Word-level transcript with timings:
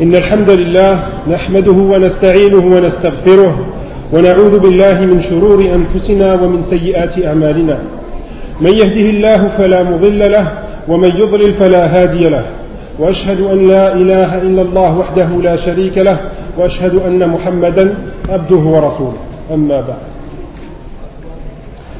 إن 0.00 0.14
الحمد 0.14 0.50
لله 0.50 0.98
نحمده 1.30 1.72
ونستعينه 1.72 2.64
ونستغفره 2.76 3.66
ونعوذ 4.12 4.58
بالله 4.58 5.00
من 5.00 5.20
شرور 5.20 5.58
أنفسنا 5.78 6.34
ومن 6.34 6.62
سيئات 6.62 7.24
أعمالنا. 7.24 7.78
من 8.60 8.72
يهده 8.72 9.10
الله 9.10 9.48
فلا 9.48 9.82
مضل 9.82 10.32
له 10.32 10.46
ومن 10.88 11.10
يضلل 11.16 11.52
فلا 11.52 11.82
هادي 11.86 12.28
له. 12.28 12.44
وأشهد 12.98 13.40
أن 13.40 13.68
لا 13.68 13.94
إله 13.94 14.42
إلا 14.42 14.62
الله 14.62 14.98
وحده 14.98 15.28
لا 15.42 15.56
شريك 15.56 15.98
له 15.98 16.18
وأشهد 16.58 16.94
أن 17.06 17.28
محمدا 17.28 17.94
عبده 18.28 18.56
ورسوله. 18.74 19.20
أما 19.54 19.80
بعد. 19.80 20.02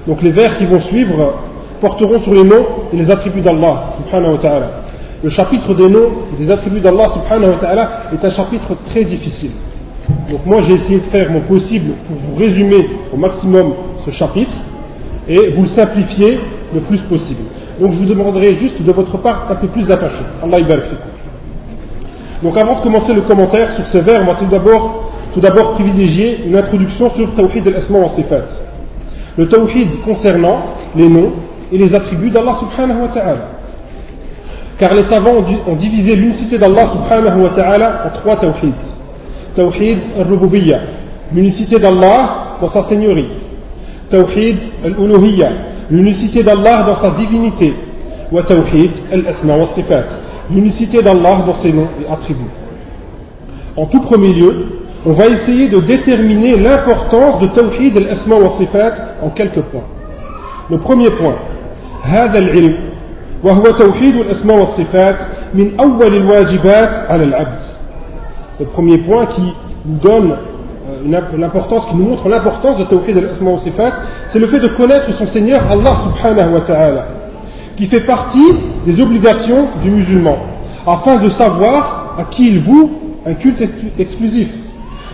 Donc 0.09 0.23
les 0.23 0.31
vers 0.31 0.57
qui 0.57 0.65
vont 0.65 0.81
suivre 0.81 1.35
porteront 1.81 2.21
sur 2.21 2.35
les 2.35 2.45
noms 2.45 2.67
et 2.93 2.97
les 2.97 3.11
attributs 3.11 3.43
d'Allah 3.43 3.85
subhanahu 3.99 4.33
wa 4.33 4.39
ta'ala. 4.39 4.82
Le 5.23 5.31
chapitre 5.31 5.73
des 5.75 5.89
noms 5.89 6.11
et 6.33 6.45
des 6.45 6.51
attributs 6.51 6.81
d'Allah 6.81 7.09
subhanahu 7.11 7.51
wa 7.51 7.57
ta'ala 7.59 7.91
est 8.13 8.25
un 8.25 8.31
chapitre 8.31 8.77
très 8.89 9.05
difficile. 9.05 9.53
Donc 10.29 10.45
moi 10.47 10.63
j'ai 10.63 10.75
essayé 10.75 10.99
de 10.99 11.05
faire 11.05 11.31
mon 11.31 11.41
possible 11.43 11.93
pour 12.09 12.17
vous 12.17 12.35
résumer 12.35 12.89
au 13.13 13.17
maximum 13.17 13.75
ce 14.05 14.11
chapitre 14.11 14.57
et 15.29 15.51
vous 15.51 15.63
le 15.63 15.69
simplifier 15.69 16.41
le 16.75 16.81
plus 16.81 16.99
possible. 16.99 17.43
Donc 17.81 17.93
je 17.93 17.99
vous 17.99 18.07
demanderai 18.07 18.57
juste 18.57 18.83
de 18.83 18.91
votre 18.91 19.17
part 19.19 19.47
un 19.49 19.55
peu 19.55 19.69
plus 19.69 19.87
d'attention. 19.87 20.25
Allah 20.43 20.59
Donc 22.43 22.57
avant 22.57 22.79
de 22.79 22.83
commencer 22.83 23.15
le 23.15 23.21
commentaire 23.21 23.71
sur 23.73 23.87
ces 23.87 24.01
vers, 24.01 24.23
on 24.23 24.27
va 24.27 24.35
tout 24.35 24.47
d'abord 24.47 25.11
tout 25.35 25.41
d'abord 25.41 25.75
privilégier 25.75 26.45
une 26.47 26.57
introduction 26.57 27.15
sur 27.15 27.33
Tawhid 27.35 27.67
al-Asma 27.69 27.99
wa 27.99 28.09
Sifat. 28.11 28.43
Le 29.39 29.49
Tawhid 29.49 30.03
concernant 30.05 30.63
les 30.97 31.09
noms 31.09 31.33
et 31.71 31.79
les 31.79 31.95
attributs 31.95 32.31
d'Allah 32.31 32.55
subhanahu 32.61 33.03
wa 33.03 33.09
ta'ala. 33.09 33.62
Car 34.82 34.94
les 34.94 35.04
savants 35.04 35.44
ont 35.68 35.76
divisé 35.76 36.16
l'unicité 36.16 36.58
d'Allah 36.58 36.88
subhanahu 36.94 37.42
wa 37.42 37.50
ta'ala 37.50 38.04
en 38.06 38.20
trois 38.20 38.36
tawhid. 38.36 38.76
Tawhid 39.56 39.98
al-Rububiyya, 40.20 40.80
l'unicité 41.34 41.80
d'Allah 41.80 42.58
dans 42.62 42.70
sa 42.70 42.84
seigneurie. 42.84 43.28
Tawhid 44.10 44.58
al-Uluhiyya, 44.86 45.50
l'unicité 45.90 46.44
d'Allah 46.44 46.84
dans 46.84 47.00
sa 47.02 47.10
divinité. 47.18 47.74
Wa 48.32 48.44
Tawhid 48.44 48.92
al-Asma 49.12 49.56
wa 49.56 49.66
Sifat, 49.68 50.06
l'unicité 50.54 51.02
d'Allah 51.02 51.44
dans 51.46 51.56
ses 51.56 51.72
noms 51.72 51.88
et 52.02 52.12
attributs. 52.12 52.44
En 53.76 53.86
tout 53.86 54.02
premier 54.02 54.34
lieu, 54.34 54.66
on 55.06 55.14
va 55.14 55.28
essayer 55.28 55.70
de 55.70 55.80
déterminer 55.80 56.58
l'importance 56.58 57.40
de 57.40 57.48
Tawhid 57.48 57.98
al-Asma 57.98 58.36
wa 58.36 58.50
Sifat 58.58 58.94
en 59.24 59.30
quelques 59.30 59.62
points. 59.62 59.88
Le 60.70 60.78
premier 60.78 61.10
point, 61.12 61.36
هذا 62.04 62.40
العلم 62.40 62.76
وهو 63.44 63.64
توحيد 63.64 64.16
الأسماء 64.16 64.60
والصفات 64.60 65.16
من 65.54 65.80
أول 65.80 66.16
الواجبات 66.16 67.10
على 67.10 67.24
العبد 67.24 67.62
le 68.60 68.66
premier 68.66 68.98
point 68.98 69.28
qui 69.28 69.54
nous 69.86 69.98
donne 69.98 70.36
l'importance, 71.38 71.86
qui 71.88 71.96
nous 71.96 72.10
montre 72.10 72.28
l'importance 72.28 72.78
de 72.80 72.86
Tawhid 72.86 73.18
al-Asma 73.18 73.52
wa 73.52 73.60
Sifat, 73.60 73.92
c'est 74.28 74.40
le 74.40 74.48
fait 74.48 74.60
de 74.60 74.68
connaître 74.70 75.14
son 75.14 75.28
Seigneur 75.28 75.62
Allah 75.70 75.96
subhanahu 76.04 76.54
wa 76.54 76.62
ta'ala, 76.62 77.06
qui 77.76 77.86
fait 77.86 78.02
partie 78.02 78.56
des 78.86 79.00
obligations 79.00 79.68
du 79.84 79.92
musulman, 79.92 80.38
afin 80.88 81.18
de 81.18 81.30
savoir 81.30 82.16
à 82.18 82.24
qui 82.24 82.48
il 82.48 82.62
voue 82.62 82.92
un 83.26 83.34
culte 83.34 83.64
exclusif. 84.00 84.50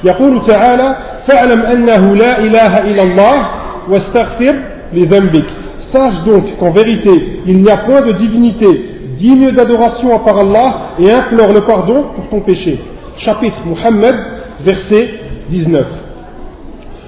يقول 0.06 0.42
تعالى 0.42 0.95
فاعلم 1.26 1.62
أنه 1.62 2.16
لا 2.16 2.39
إله 2.39 2.78
إلا 2.92 3.03
الله 3.03 3.45
واستغفر 3.89 4.56
لذنبك 4.94 5.45
Sache 5.88 6.23
donc 6.23 6.58
qu'en 6.58 6.72
vérité, 6.72 7.42
il 7.45 7.62
n'y 7.62 7.70
a 7.70 7.78
point 7.78 8.02
de 8.02 8.14
divinité 8.14 8.89
digne 9.17 9.52
d'adoration 9.52 10.16
à 10.16 10.20
part 10.20 10.39
Allah 10.39 10.73
et 11.00 11.12
implore 11.12 11.53
le 11.53 11.62
pardon 11.62 12.06
pour 12.16 12.28
ton 12.30 12.39
péché. 12.42 12.80
Chapitre 13.17 13.59
Muhammad, 13.66 14.16
verset 14.59 15.14
19. 15.50 15.86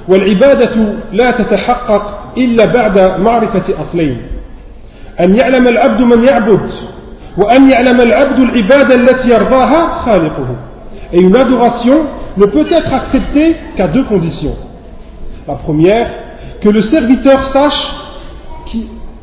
والعبادة 0.07 0.75
لا 1.13 1.31
تتحقق 1.31 2.33
إلا 2.37 2.65
بعد 2.65 3.19
معرفة 3.19 3.81
أصلين 3.81 4.17
أن 5.19 5.35
يعلم 5.35 5.67
العبد 5.67 6.01
من 6.01 6.23
يعبد 6.23 6.69
وأن 7.37 7.69
يعلم 7.69 8.01
العبد 8.01 8.39
العبادة 8.39 8.95
التي 8.95 9.29
يرضاها 9.29 9.87
خالقه 9.87 10.55
Et 11.13 11.21
une 11.21 11.35
adoration 11.35 12.05
ne 12.37 12.45
peut 12.45 12.65
être 12.71 12.93
acceptée 12.93 13.55
qu'à 13.75 13.87
deux 13.87 14.03
conditions. 14.05 14.55
La 15.47 15.53
première, 15.55 16.09
que 16.61 16.69
le 16.69 16.81
serviteur 16.81 17.43
sache 17.49 17.93
qui, 17.93 18.08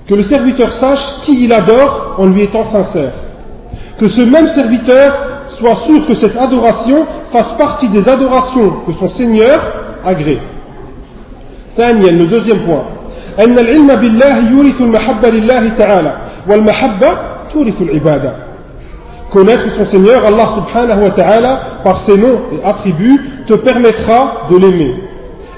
que 0.08 0.14
le 0.14 0.22
serviteur 0.22 0.72
sache 0.74 1.20
qui 1.22 1.44
il 1.44 1.52
adore 1.52 2.16
en 2.18 2.26
lui 2.26 2.42
étant 2.42 2.64
sincère. 2.64 3.12
Que 3.98 4.08
ce 4.08 4.22
même 4.22 4.48
serviteur 4.48 5.14
soit 5.58 5.76
sûr 5.86 6.06
que 6.06 6.14
cette 6.16 6.36
adoration 6.36 7.06
fasse 7.32 7.52
partie 7.52 7.88
des 7.88 8.08
adorations 8.08 8.72
que 8.86 8.92
son 8.98 9.08
Seigneur 9.10 9.60
agrée. 10.04 10.38
ثانيا 11.76 12.10
le 12.10 12.26
deuxième 12.26 12.60
point 12.60 12.84
أن 13.40 13.58
العلم 13.58 13.94
بالله 13.94 14.50
يورث 14.50 14.80
المحبة 14.80 15.28
لله 15.30 15.68
تعالى 15.68 16.16
والمحبة 16.48 17.08
تورث 17.52 17.82
العبادة 17.82 18.32
Connaître 19.30 19.64
son 19.78 19.86
Seigneur 19.86 20.26
Allah 20.26 20.48
subhanahu 20.56 21.04
wa 21.04 21.10
ta'ala 21.12 21.60
par 21.82 22.00
ses 22.02 22.18
noms 22.18 22.40
et 22.52 22.62
attributs 22.66 23.18
te 23.46 23.54
permettra 23.54 24.48
de 24.50 24.58
l'aimer 24.58 24.94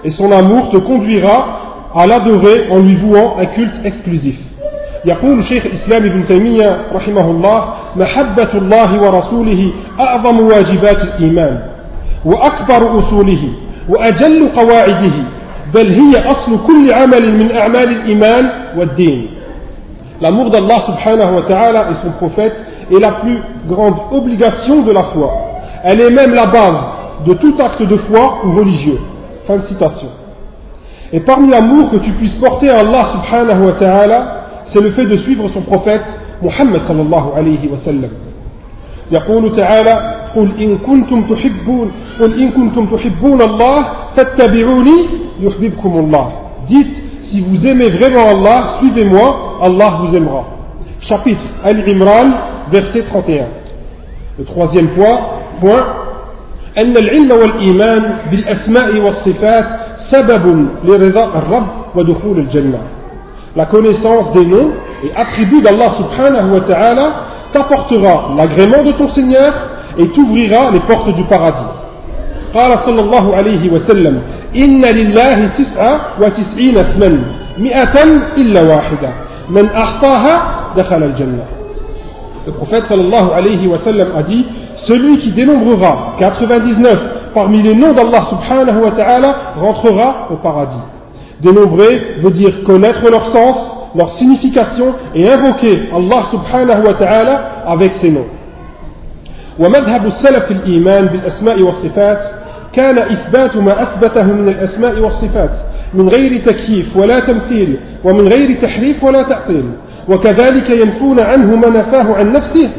et 0.05 0.11
son 0.11 0.31
amour 0.31 0.71
te 0.71 0.77
conduira 0.77 1.68
à 1.95 2.07
l'adorer 2.07 2.69
en 2.71 2.79
lui 2.79 2.95
vouant 2.97 3.37
un 3.39 3.47
culte 3.47 3.75
exclusif. 3.85 4.37
يقول 5.07 5.45
شيخ 5.45 5.67
الإسلام 5.67 6.05
ابن 6.05 6.25
تيمية 6.25 6.81
رحمه 6.95 7.31
الله 7.31 7.69
محبة 7.97 8.49
الله 8.55 9.03
ورسوله 9.03 9.71
أعظم 10.01 10.41
واجبات 10.41 11.03
الإيمان 11.05 11.61
وأكبر 12.25 12.99
أصوله 12.99 13.49
وأجل 13.89 14.49
قواعده 14.57 15.17
بل 15.75 15.91
هي 15.91 16.31
أصل 16.31 16.59
كل 16.67 16.93
عمل 16.93 17.39
من 17.39 17.57
أعمال 17.57 17.89
الإيمان 17.89 18.51
والدين 18.77 19.27
L'amour 20.23 20.49
d'Allah 20.51 20.81
subhanahu 20.87 21.35
wa 21.35 21.43
ta'ala 21.43 21.91
et 21.91 21.95
son 21.95 22.13
prophète 22.13 22.55
est 22.91 23.01
la 23.01 23.13
plus 23.13 23.41
grande 23.69 23.97
obligation 24.13 24.83
de 24.83 24.93
la 24.93 25.03
foi. 25.03 25.33
Elle 25.83 26.01
est 26.01 26.11
même 26.11 26.33
la 26.33 26.47
base 26.47 26.79
de 27.27 27.35
tout 27.35 27.55
acte 27.59 27.83
de 27.83 27.97
foi 27.97 28.39
ou 28.45 28.53
religieux. 28.53 29.01
Fin 29.47 29.57
de 29.57 29.63
citation. 29.63 30.09
Et 31.13 31.21
parmi 31.21 31.49
l'amour 31.51 31.91
que 31.91 31.97
tu 31.97 32.11
puisses 32.13 32.35
porter 32.35 32.71
à 32.71 32.81
Allah 32.81 33.07
subhanahu 33.13 33.67
wa 33.67 33.73
ta'ala, 33.73 34.45
c'est 34.67 34.81
le 34.81 34.91
fait 34.91 35.05
de 35.05 35.17
suivre 35.17 35.49
son 35.49 35.61
prophète 35.61 36.05
Muhammad 36.43 36.83
sallallahu 36.85 37.29
alayhi 37.37 37.69
wa 37.69 37.77
sallam. 37.77 38.11
يقول 39.13 39.53
تعالى 39.53 40.15
قل 40.37 40.51
إن 40.61 40.79
كنتم 40.79 41.23
تحبون 41.23 41.93
قل 42.21 42.43
إن 42.43 42.51
كنتم 42.51 42.87
تحبون 42.87 43.43
الله 43.43 43.87
فاتبعوني 44.17 44.99
يحببكم 45.41 45.99
الله 45.99 46.33
Dites 46.69 47.03
si 47.23 47.41
vous 47.43 47.67
aimez 47.67 47.91
vraiment 47.91 48.29
Allah 48.31 48.65
suivez-moi 48.79 49.59
Allah 49.63 49.99
vous 50.01 50.17
aimera 50.17 50.45
Chapitre 51.01 51.45
Al-Imran 51.63 52.31
verset 52.73 53.03
31 53.03 53.45
Le 54.39 54.45
troisième 54.45 54.89
point 54.89 55.19
point 55.61 55.85
أن 56.79 56.97
العلم 56.97 57.31
والإيمان 57.33 58.17
بالأسماء 58.31 58.99
والصفات 58.99 59.67
سبب 60.12 60.68
لرضا 60.84 61.24
الرب 61.26 61.68
ودخول 61.96 62.38
الجنة 62.38 62.80
La 63.56 63.66
connaissance 63.66 64.32
des 64.34 64.46
noms 64.46 64.70
et 65.04 65.12
attributs 65.16 65.62
d'Allah 65.62 65.90
subhanahu 65.98 66.54
wa 66.54 66.62
ta'ala 66.62 67.08
t'apportera 67.52 68.30
l'agrément 68.38 68.84
de 68.84 68.92
ton 68.92 69.08
Seigneur 69.08 69.52
et 69.98 70.08
t'ouvrira 70.10 70.70
les 70.72 70.80
portes 70.82 71.14
du 71.16 71.24
paradis. 71.24 71.66
قال 72.54 72.80
صلى 72.80 73.02
الله 73.02 73.36
عليه 73.36 73.74
وسلم 73.74 74.22
إن 74.56 74.82
لله 74.82 75.48
تسعة 75.48 76.00
وتسعين 76.22 76.78
اسما 76.78 77.22
مئة 77.58 78.04
إلا 78.38 78.62
واحدة 78.62 79.10
من 79.50 79.66
أحصاها 79.70 80.42
دخل 80.78 81.04
الجنة 81.04 81.44
Le 82.48 82.54
prophète 82.54 82.86
sallallahu 82.86 83.32
alayhi 83.34 83.68
wa 83.68 83.78
sallam 83.78 84.08
a 84.18 84.24
dit 84.24 84.46
Celui 84.79 85.19
qui 85.19 85.31
dénombrera 85.31 86.15
99 86.19 86.99
parmi 87.35 87.63
les 87.63 87.75
noms 87.75 87.93
d'Allah 87.93 88.23
subhanahu 88.31 88.83
wa 88.83 88.91
ta'ala 88.91 89.37
rentrera 89.59 90.29
au 90.31 90.37
paradis. 90.37 90.83
Dénombrer 91.41 92.17
veut 92.23 92.31
dire 92.31 92.63
connaître 92.65 93.11
leur 93.11 93.27
sens, 93.27 93.71
leur 93.95 94.13
signification 94.13 94.95
et 95.15 95.31
invoquer 95.31 95.89
Allah 95.95 96.23
subhanahu 96.31 96.87
wa 96.87 96.95
ta'ala 96.95 97.41
avec 97.67 97.93
ses 97.95 98.11
noms. 98.11 98.27
ومذهب 99.59 100.07
السلف 100.07 100.45
في 100.45 100.51
الإيمان 100.51 101.07
بالأسماء 101.07 101.63
والصفات 101.63 102.25
كان 102.73 102.99
إثبات 102.99 103.57
ما 103.57 103.83
أثبته 103.83 104.25
من 104.25 104.49
الأسماء 104.49 104.99
والصفات 104.99 105.51
من 105.95 106.09
غير 106.09 106.39
تكييف 106.39 106.97
ولا 106.97 107.21
تمثيل 107.21 107.77
ومن 108.05 108.29
غير 108.29 108.55
تحريف 108.55 109.05
ولا 109.05 109.23
تعطيل 109.23 109.65
وكذلك 110.09 110.71
ينفون 110.71 111.21
عنه 111.21 111.57
ما 111.57 111.69
نفاه 111.69 112.15
عن 112.15 112.33
نفسه 112.33 112.71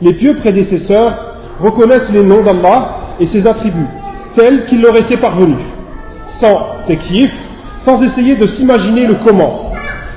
les 0.00 0.12
pieux 0.14 0.36
prédécesseurs 0.36 1.34
reconnaissent 1.60 2.12
les 2.12 2.22
noms 2.22 2.42
d'Allah 2.42 2.96
et 3.20 3.26
ses 3.26 3.46
attributs 3.46 3.86
tels 4.34 4.66
qu'ils 4.66 4.82
leur 4.82 4.96
étaient 4.96 5.16
parvenus, 5.16 5.58
sans 6.40 6.84
tekif, 6.86 7.32
sans 7.80 8.02
essayer 8.02 8.36
de 8.36 8.46
s'imaginer 8.46 9.06
le 9.06 9.16
comment, 9.24 9.72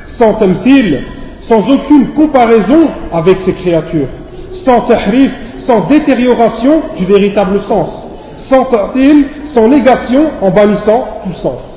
sans 0.05 0.33
tamthil, 0.33 1.03
sans 1.41 1.67
aucune 1.69 2.09
comparaison 2.09 2.89
avec 3.11 3.39
ces 3.41 3.53
créatures, 3.53 4.09
sans 4.51 4.81
tahrif, 4.81 5.31
sans 5.59 5.87
détérioration 5.87 6.81
du 6.97 7.05
véritable 7.05 7.61
sens, 7.61 8.07
sans 8.37 8.65
ta'til, 8.65 9.25
sans 9.45 9.67
négation 9.67 10.31
en 10.41 10.51
bannissant 10.51 11.07
tout 11.23 11.33
sens. 11.41 11.70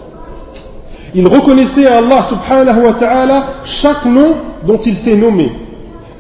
Il 1.15 1.29
reconnaissait 1.29 1.87
à 1.87 1.99
Allah 1.99 2.27
subhanahu 2.29 2.87
wa 2.87 2.93
ta'ala 2.95 3.45
chaque 3.65 4.05
nom 4.05 4.35
dont 4.67 4.79
il 4.79 4.97
s'est 4.97 5.17
nommé, 5.17 5.53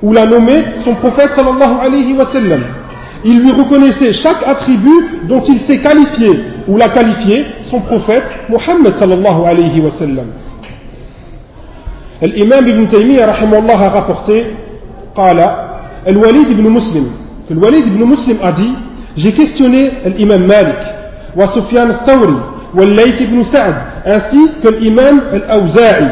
ou 0.02 0.12
l'a 0.12 0.24
nommé 0.24 0.64
son 0.84 0.94
prophète 0.94 1.30
sallallahu 1.34 1.80
alayhi 1.80 2.12
wa 2.12 2.26
sallam. 2.26 2.60
Il 3.24 3.40
lui 3.40 3.52
reconnaissait 3.52 4.12
chaque 4.12 4.46
attribut 4.46 5.26
dont 5.28 5.40
il 5.40 5.58
s'est 5.60 5.78
qualifié, 5.78 6.40
ou 6.68 6.76
l'a 6.76 6.90
qualifié 6.90 7.44
son 7.70 7.80
prophète 7.80 8.24
Muhammad 8.48 8.94
sallallahu 8.94 9.44
alayhi 9.46 9.80
wa 9.80 9.90
sallam. 9.92 10.26
L'imam 12.22 12.68
ibn 12.68 12.86
Taymiyyah 12.86 13.26
rahimahullah 13.26 13.78
a 13.78 13.88
rapporté 13.88 14.46
ibn 16.50 16.68
Muslim 16.68 17.06
que 17.48 17.54
le 17.54 17.60
Walid 17.60 17.86
ibn 17.86 18.04
Muslim 18.04 18.38
a 18.42 18.52
dit 18.52 18.74
j'ai 19.16 19.32
questionné 19.32 19.90
l'imam 20.16 20.46
Malik 20.46 20.76
Sufyan 21.48 21.88
Layth 22.94 23.20
ibn 23.20 23.42
Sa'd 23.44 23.74
ainsi 24.06 24.38
que 24.62 24.68
l'imam 24.68 25.22
al-Awza'i. 25.32 26.08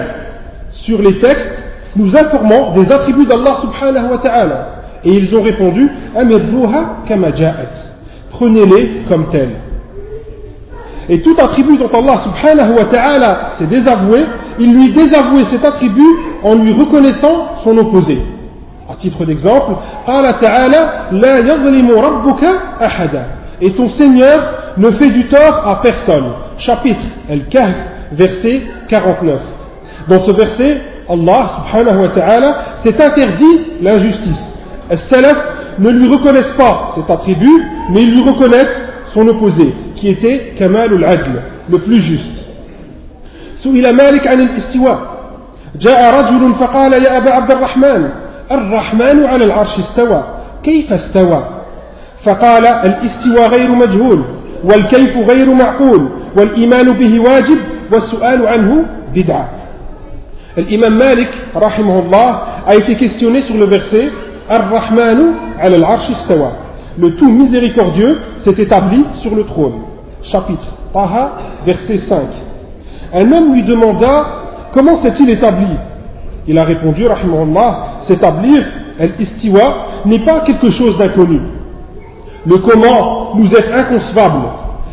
Sur 0.71 1.03
les 1.03 1.19
textes 1.19 1.63
nous 1.97 2.17
informant 2.17 2.73
des 2.73 2.91
attributs 2.91 3.27
d'Allah 3.27 3.59
subhanahu 3.61 4.13
wa 4.13 4.19
ta'ala. 4.19 4.69
Et 5.05 5.11
ils 5.15 5.37
ont 5.37 5.43
répondu 5.43 5.91
kama 7.07 7.29
prenez-les 8.31 9.03
comme 9.09 9.29
tels 9.29 9.51
et 11.09 11.21
tout 11.21 11.35
attribut 11.39 11.77
dont 11.79 11.91
Allah 11.93 12.19
subhanahu 12.19 12.79
wa 12.79 12.85
ta'ala 12.85 13.39
s'est 13.59 13.67
désavoué, 13.67 14.25
il 14.59 14.73
lui 14.73 14.93
désavouait 14.93 15.45
cet 15.45 15.65
attribut 15.65 16.01
en 16.43 16.55
lui 16.55 16.73
reconnaissant 16.73 17.59
son 17.65 17.77
opposé. 17.79 18.23
À 18.91 18.95
titre 18.95 19.25
d'exemple, 19.25 19.73
Et 23.61 23.71
ton 23.73 23.89
Seigneur 23.89 24.41
ne 24.78 24.92
fait 24.92 25.10
du 25.10 25.28
tort 25.28 25.68
à 25.68 25.82
personne. 25.82 26.32
Chapitre 26.58 27.04
Al-Kahf, 27.30 27.76
verset 28.12 28.62
49. 28.88 29.40
Dans 30.08 30.22
ce 30.24 30.32
verset, 30.32 30.82
Allah 31.10 31.50
subhanahu 31.66 32.02
wa 32.02 32.08
ta'ala 32.10 32.58
s'est 32.78 33.02
interdit 33.02 33.62
l'injustice. 33.82 34.60
Les 34.90 34.98
salaf 34.98 35.38
ne 35.80 35.90
lui 35.90 36.08
reconnaissent 36.08 36.54
pas 36.58 36.92
cet 36.96 37.10
attribut, 37.10 37.64
mais 37.92 38.04
ils 38.04 38.12
lui 38.12 38.24
reconnaissent 38.24 38.84
son 39.14 39.28
opposé, 39.28 39.74
qui 39.96 40.10
était 40.10 40.54
Kamal 40.58 40.94
al-Adl, 40.94 41.42
le 41.70 41.80
plus 41.80 42.02
juste. 42.02 42.44
سئل 43.58 43.96
مالك 43.96 44.28
عن 44.28 44.42
الاستواء 44.42 45.00
جاء 45.80 46.20
رجل 46.20 46.54
فقال 46.54 46.94
يا 46.94 47.18
أبا 47.18 47.32
عبد 47.32 47.52
الرحمن 47.52 48.10
الرحمن 48.52 49.26
على 49.26 49.44
العرش 49.44 49.80
استوى 49.80 50.24
كيف 50.64 50.94
استوى 50.94 51.44
فقال 52.24 52.66
الاستواء 52.66 53.50
غير 53.50 53.72
مجهول 53.72 54.24
والكيف 54.64 55.18
غير 55.18 55.54
معقول 55.54 56.10
والإيمان 56.38 56.92
به 56.92 57.20
واجب 57.20 57.58
والسؤال 57.92 58.48
عنه 58.48 58.86
بدعة 59.16 59.50
الإمام 60.58 60.98
مالك 60.98 61.30
رحمه 61.56 62.00
الله 62.00 62.40
a 62.68 62.76
été 62.76 62.96
questionné 62.96 63.42
sur 63.42 63.58
le 63.58 63.66
verset 63.66 64.12
الرحمن 64.52 65.20
على 65.60 65.76
العرش 65.76 66.10
استوى 66.12 66.52
le 67.00 67.16
tout 67.16 67.32
miséricordieux 67.32 68.18
s'est 68.40 68.56
établi 68.58 69.06
sur 69.22 69.36
le 69.36 69.44
trône. 69.44 69.82
Chapitre 70.24 70.66
Taha, 70.92 71.32
verset 71.66 71.98
5. 71.98 72.20
Un 73.14 73.32
homme 73.32 73.54
lui 73.54 73.64
demanda 73.64 74.26
comment 74.72 74.96
s'est-il 74.98 75.30
établi 75.30 75.68
Il 76.48 76.58
a 76.58 76.64
répondu, 76.64 77.06
rahimahullah, 77.06 78.00
s'établir, 78.02 78.64
al-istiwa, 79.00 79.76
n'est 80.06 80.26
pas 80.26 80.42
quelque 80.42 80.70
chose 80.72 80.98
d'inconnu. 80.98 81.40
Le 82.47 82.59
comment 82.59 83.35
nous 83.37 83.55
est 83.55 83.73
inconcevable. 83.73 84.49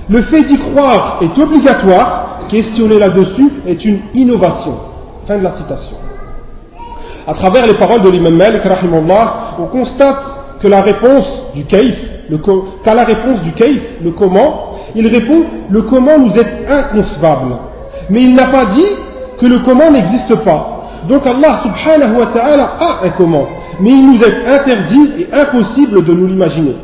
Le 0.10 0.22
fait 0.24 0.44
d'y 0.44 0.58
croire 0.58 1.20
est 1.22 1.38
obligatoire. 1.38 2.26
Questionner 2.48 2.98
là-dessus 3.00 3.52
est 3.68 3.86
une 3.86 4.00
innovation. 4.16 4.76
Fin 5.28 5.38
de 5.38 5.44
la 5.44 5.54
citation. 5.54 5.98
À 7.28 7.34
travers 7.34 7.68
les 7.68 7.76
paroles 7.76 8.02
de 8.02 8.10
l'imam 8.10 8.36
Malik, 8.36 8.62
on 9.60 9.66
constate 9.66 10.24
que 10.62 10.68
la 10.68 10.82
réponse 10.82 11.26
du 11.54 11.64
kaif, 11.66 11.96
qu'à 12.84 12.94
la 12.94 13.04
réponse 13.04 13.42
du 13.42 13.52
le 14.04 14.12
comment, 14.12 14.74
il 14.96 15.08
répond 15.08 15.44
le 15.70 15.82
comment 15.84 16.18
nous 16.18 16.38
est 16.38 16.68
inconcevable. 16.68 17.56
Mais 18.10 18.22
il 18.22 18.36
n'a 18.36 18.48
pas 18.48 18.66
dit 18.66 18.88
que 19.40 19.46
le 19.46 19.60
comment 19.60 19.92
n'existe 19.92 20.36
pas. 20.44 20.80
Donc 21.08 21.26
Allah 21.26 21.62
subhanahu 21.64 22.20
wa 22.20 22.26
ta'ala 22.28 22.74
a 22.80 23.06
un 23.06 23.10
comment, 23.12 23.46
mais 23.80 23.92
il 23.92 24.12
nous 24.12 24.22
est 24.24 24.48
interdit 24.48 25.12
et 25.20 25.34
impossible 25.34 26.04
de 26.04 26.14
nous 26.14 26.28
l'imaginer. 26.28 26.76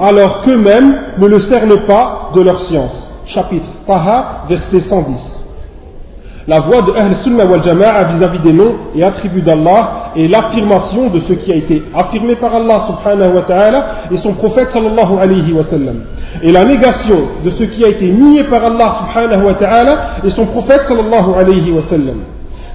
Alors 0.00 0.42
qu'eux-mêmes 0.42 0.96
ne 1.18 1.26
le 1.26 1.40
cernent 1.40 1.80
pas 1.86 2.30
de 2.34 2.40
leur 2.40 2.60
science. 2.60 3.08
Chapitre 3.26 3.72
Taha, 3.86 4.44
verset 4.48 4.80
110 4.80 5.38
la 6.48 6.60
voix 6.60 6.80
de 6.80 6.92
Ahl 6.92 7.14
Sunnah 7.22 7.44
wal 7.44 7.62
Jama'a 7.62 8.04
vis-à-vis 8.04 8.38
des 8.38 8.54
noms 8.54 8.74
et 8.96 9.04
attributs 9.04 9.42
d'Allah 9.42 10.12
est 10.16 10.28
l'affirmation 10.28 11.10
de 11.10 11.20
ce 11.28 11.34
qui 11.34 11.52
a 11.52 11.56
été 11.56 11.82
affirmé 11.94 12.36
par 12.36 12.54
Allah 12.54 12.86
subhanahu 12.86 13.34
wa 13.34 13.42
ta'ala 13.42 13.86
et 14.10 14.16
son 14.16 14.32
prophète 14.32 14.70
sallallahu 14.72 15.18
alayhi 15.20 15.52
wa. 15.52 15.62
Et 16.42 16.50
la 16.50 16.64
négation 16.64 17.18
de 17.44 17.50
ce 17.50 17.64
qui 17.64 17.84
a 17.84 17.88
été 17.88 18.06
nié 18.08 18.44
par 18.44 18.64
Allah 18.64 18.94
subhanahu 19.00 19.44
wa 19.44 19.54
ta'ala 19.54 19.98
et 20.24 20.30
son 20.30 20.46
prophète 20.46 20.84
sallallahu 20.84 21.38
alayhi 21.38 21.70
wa. 21.70 21.82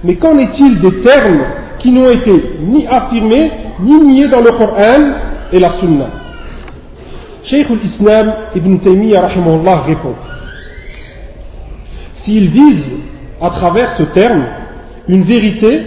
Mais 0.03 0.15
qu'en 0.17 0.37
est-il 0.37 0.79
des 0.79 0.99
termes 0.99 1.41
qui 1.79 1.91
n'ont 1.91 2.11
été 2.11 2.59
ni 2.61 2.85
affirmés 2.85 3.51
ni 3.83 3.99
niés 3.99 4.27
dans 4.27 4.41
le 4.41 4.51
Coran 4.51 5.15
et 5.51 5.59
la 5.59 5.69
Sunna 5.69 6.05
Cheikh 7.43 7.69
al-Islam 7.69 8.33
ibn 8.55 8.77
Taymiyyah 8.77 9.27
répond 9.85 10.15
S'il 12.13 12.49
vise 12.49 12.91
à 13.41 13.49
travers 13.49 13.93
ce 13.93 14.03
terme 14.03 14.45
une 15.09 15.23
vérité, 15.23 15.81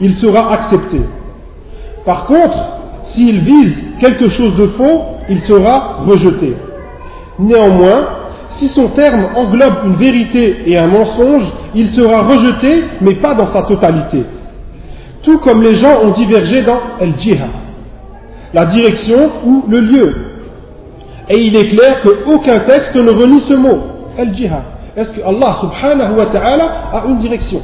il 0.00 0.14
sera 0.14 0.52
accepté. 0.52 1.00
Par 2.04 2.26
contre, 2.26 2.58
s'il 3.04 3.40
vise 3.40 3.76
quelque 4.00 4.28
chose 4.28 4.56
de 4.56 4.66
faux, 4.68 5.02
il 5.28 5.40
sera 5.42 5.98
rejeté. 6.04 6.56
Néanmoins, 7.38 8.08
si 8.50 8.66
son 8.68 8.88
terme 8.88 9.28
englobe 9.36 9.84
une 9.86 9.94
vérité 9.94 10.62
et 10.66 10.76
un 10.76 10.88
mensonge, 10.88 11.50
il 11.74 11.86
sera 11.88 12.22
rejeté, 12.22 12.84
mais 13.00 13.14
pas 13.14 13.34
dans 13.34 13.46
sa 13.46 13.62
totalité. 13.62 14.24
Tout 15.22 15.38
comme 15.38 15.62
les 15.62 15.74
gens 15.74 16.02
ont 16.02 16.10
divergé 16.10 16.62
dans 16.62 16.80
El-Jihad, 17.00 17.50
la 18.52 18.66
direction 18.66 19.30
ou 19.44 19.64
le 19.68 19.80
lieu. 19.80 20.14
Et 21.28 21.40
il 21.40 21.56
est 21.56 21.68
clair 21.68 22.02
qu'aucun 22.02 22.60
texte 22.60 22.96
ne 22.96 23.10
renie 23.10 23.40
ce 23.42 23.54
mot, 23.54 23.78
El-Jihad. 24.18 24.62
Est-ce 24.96 25.14
que 25.14 25.22
Allah 25.22 25.56
subhanahu 25.60 26.18
wa 26.18 26.26
ta'ala 26.26 26.64
a 26.92 27.04
une 27.08 27.18
direction? 27.18 27.62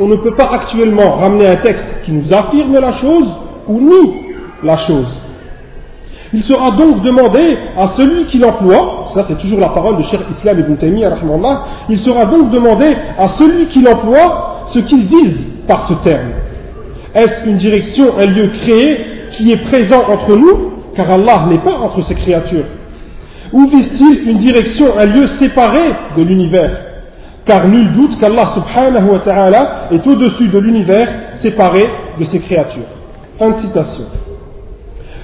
On 0.00 0.08
ne 0.08 0.16
peut 0.16 0.34
pas 0.34 0.50
actuellement 0.52 1.12
ramener 1.12 1.46
un 1.46 1.56
texte 1.56 1.84
qui 2.02 2.12
nous 2.12 2.32
affirme 2.32 2.78
la 2.78 2.92
chose 2.92 3.28
ou 3.68 3.80
nie 3.80 4.24
la 4.62 4.76
chose. 4.76 5.16
Il 6.32 6.42
sera 6.42 6.72
donc 6.72 7.02
demandé 7.02 7.58
à 7.78 7.86
celui 7.88 8.24
qui 8.26 8.38
l'emploie, 8.38 9.10
ça 9.14 9.24
c'est 9.28 9.38
toujours 9.38 9.60
la 9.60 9.68
parole 9.68 9.98
de 9.98 10.02
Cheikh 10.02 10.22
Islam 10.32 10.58
ibn 10.58 10.74
Taymiyyah, 10.74 11.14
il 11.88 11.98
sera 11.98 12.26
donc 12.26 12.50
demandé 12.50 12.96
à 13.16 13.28
celui 13.28 13.66
qui 13.66 13.82
l'emploie 13.82 14.62
ce 14.66 14.80
qu'il 14.80 15.04
vise 15.04 15.38
par 15.68 15.86
ce 15.86 15.94
terme. 16.02 16.30
Est-ce 17.14 17.46
une 17.46 17.56
direction, 17.56 18.18
un 18.18 18.26
lieu 18.26 18.48
créé 18.48 19.00
qui 19.32 19.52
est 19.52 19.58
présent 19.58 20.02
entre 20.08 20.36
nous 20.36 20.72
Car 20.94 21.10
Allah 21.10 21.46
n'est 21.48 21.58
pas 21.58 21.74
entre 21.74 22.02
ses 22.02 22.14
créatures? 22.14 22.64
Où 23.52 23.66
vise-t-il 23.68 24.28
une 24.30 24.38
direction, 24.38 24.98
un 24.98 25.06
lieu 25.06 25.26
séparé 25.26 25.92
de 26.16 26.22
l'univers? 26.22 26.76
Car 27.44 27.68
nul 27.68 27.92
doute 27.92 28.18
qu'Allah 28.18 28.52
subhanahu 28.54 29.12
wa 29.12 29.18
ta'ala 29.18 29.88
est 29.92 30.06
au-dessus 30.06 30.48
de 30.48 30.58
l'univers 30.58 31.08
séparé 31.40 31.88
de 32.18 32.24
ses 32.24 32.40
créatures. 32.40 32.88
Fin 33.38 33.50
de 33.50 33.60
citation. 33.60 34.04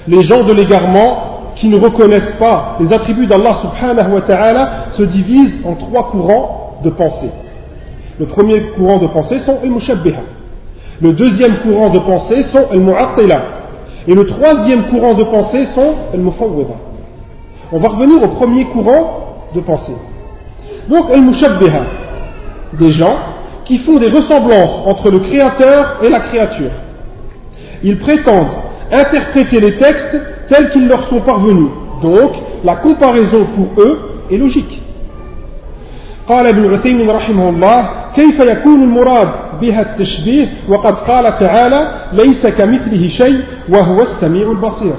Les 0.07 0.23
gens 0.23 0.43
de 0.43 0.53
l'égarement 0.53 1.51
qui 1.55 1.67
ne 1.67 1.77
reconnaissent 1.77 2.35
pas 2.39 2.77
les 2.79 2.93
attributs 2.93 3.27
d'Allah 3.27 3.57
subhanahu 3.61 4.13
wa 4.13 4.21
ta'ala 4.21 4.69
se 4.91 5.03
divisent 5.03 5.59
en 5.65 5.73
trois 5.75 6.09
courants 6.09 6.79
de 6.83 6.89
pensée. 6.89 7.31
Le 8.19 8.25
premier 8.27 8.61
courant 8.61 8.97
de 8.97 9.07
pensée 9.07 9.39
sont 9.39 9.57
les 9.63 9.69
mushabbiha. 9.69 10.21
Le 11.01 11.13
deuxième 11.13 11.57
courant 11.57 11.89
de 11.89 11.99
pensée 11.99 12.43
sont 12.43 12.67
les 12.71 12.79
mu'attila. 12.79 13.41
Et 14.07 14.13
le 14.13 14.25
troisième 14.25 14.83
courant 14.83 15.15
de 15.15 15.23
pensée 15.23 15.65
sont 15.65 15.95
les 16.13 16.19
mufawwida. 16.19 16.75
On 17.71 17.79
va 17.79 17.89
revenir 17.89 18.21
au 18.23 18.27
premier 18.29 18.65
courant 18.65 19.47
de 19.55 19.61
pensée. 19.61 19.95
Donc, 20.89 21.09
al-mushabbiha, 21.11 21.81
des 22.79 22.91
gens 22.91 23.15
qui 23.65 23.77
font 23.79 23.97
des 23.97 24.09
ressemblances 24.09 24.83
entre 24.85 25.09
le 25.09 25.19
créateur 25.19 25.99
et 26.03 26.09
la 26.09 26.19
créature. 26.19 26.71
Ils 27.83 27.97
prétendent 27.97 28.55
interpréter 28.91 29.59
les 29.59 29.77
textes 29.77 30.17
tels 30.47 30.69
qu'ils 30.69 30.87
leur 30.87 31.07
sont 31.09 31.21
parvenus. 31.21 31.69
Donc, 32.01 32.31
la 32.63 32.75
comparaison 32.75 33.45
pour 33.55 33.83
eux 33.83 34.25
est 34.29 34.37
logique. 34.37 34.81
قال 36.28 36.46
ابن 36.46 36.74
عثيمين 36.74 37.10
رحمه 37.10 37.48
الله 37.48 37.88
كيف 38.14 38.40
يكون 38.40 38.82
المراد 38.82 39.28
بها 39.60 39.80
التشبيه 39.80 40.52
وقد 40.68 40.94
قال 40.94 41.34
تعالى 41.36 41.94
ليس 42.12 42.46
كمثله 42.46 43.08
شيء 43.08 43.40
وهو 43.68 44.02
السميع 44.02 44.50
البصير 44.50 44.94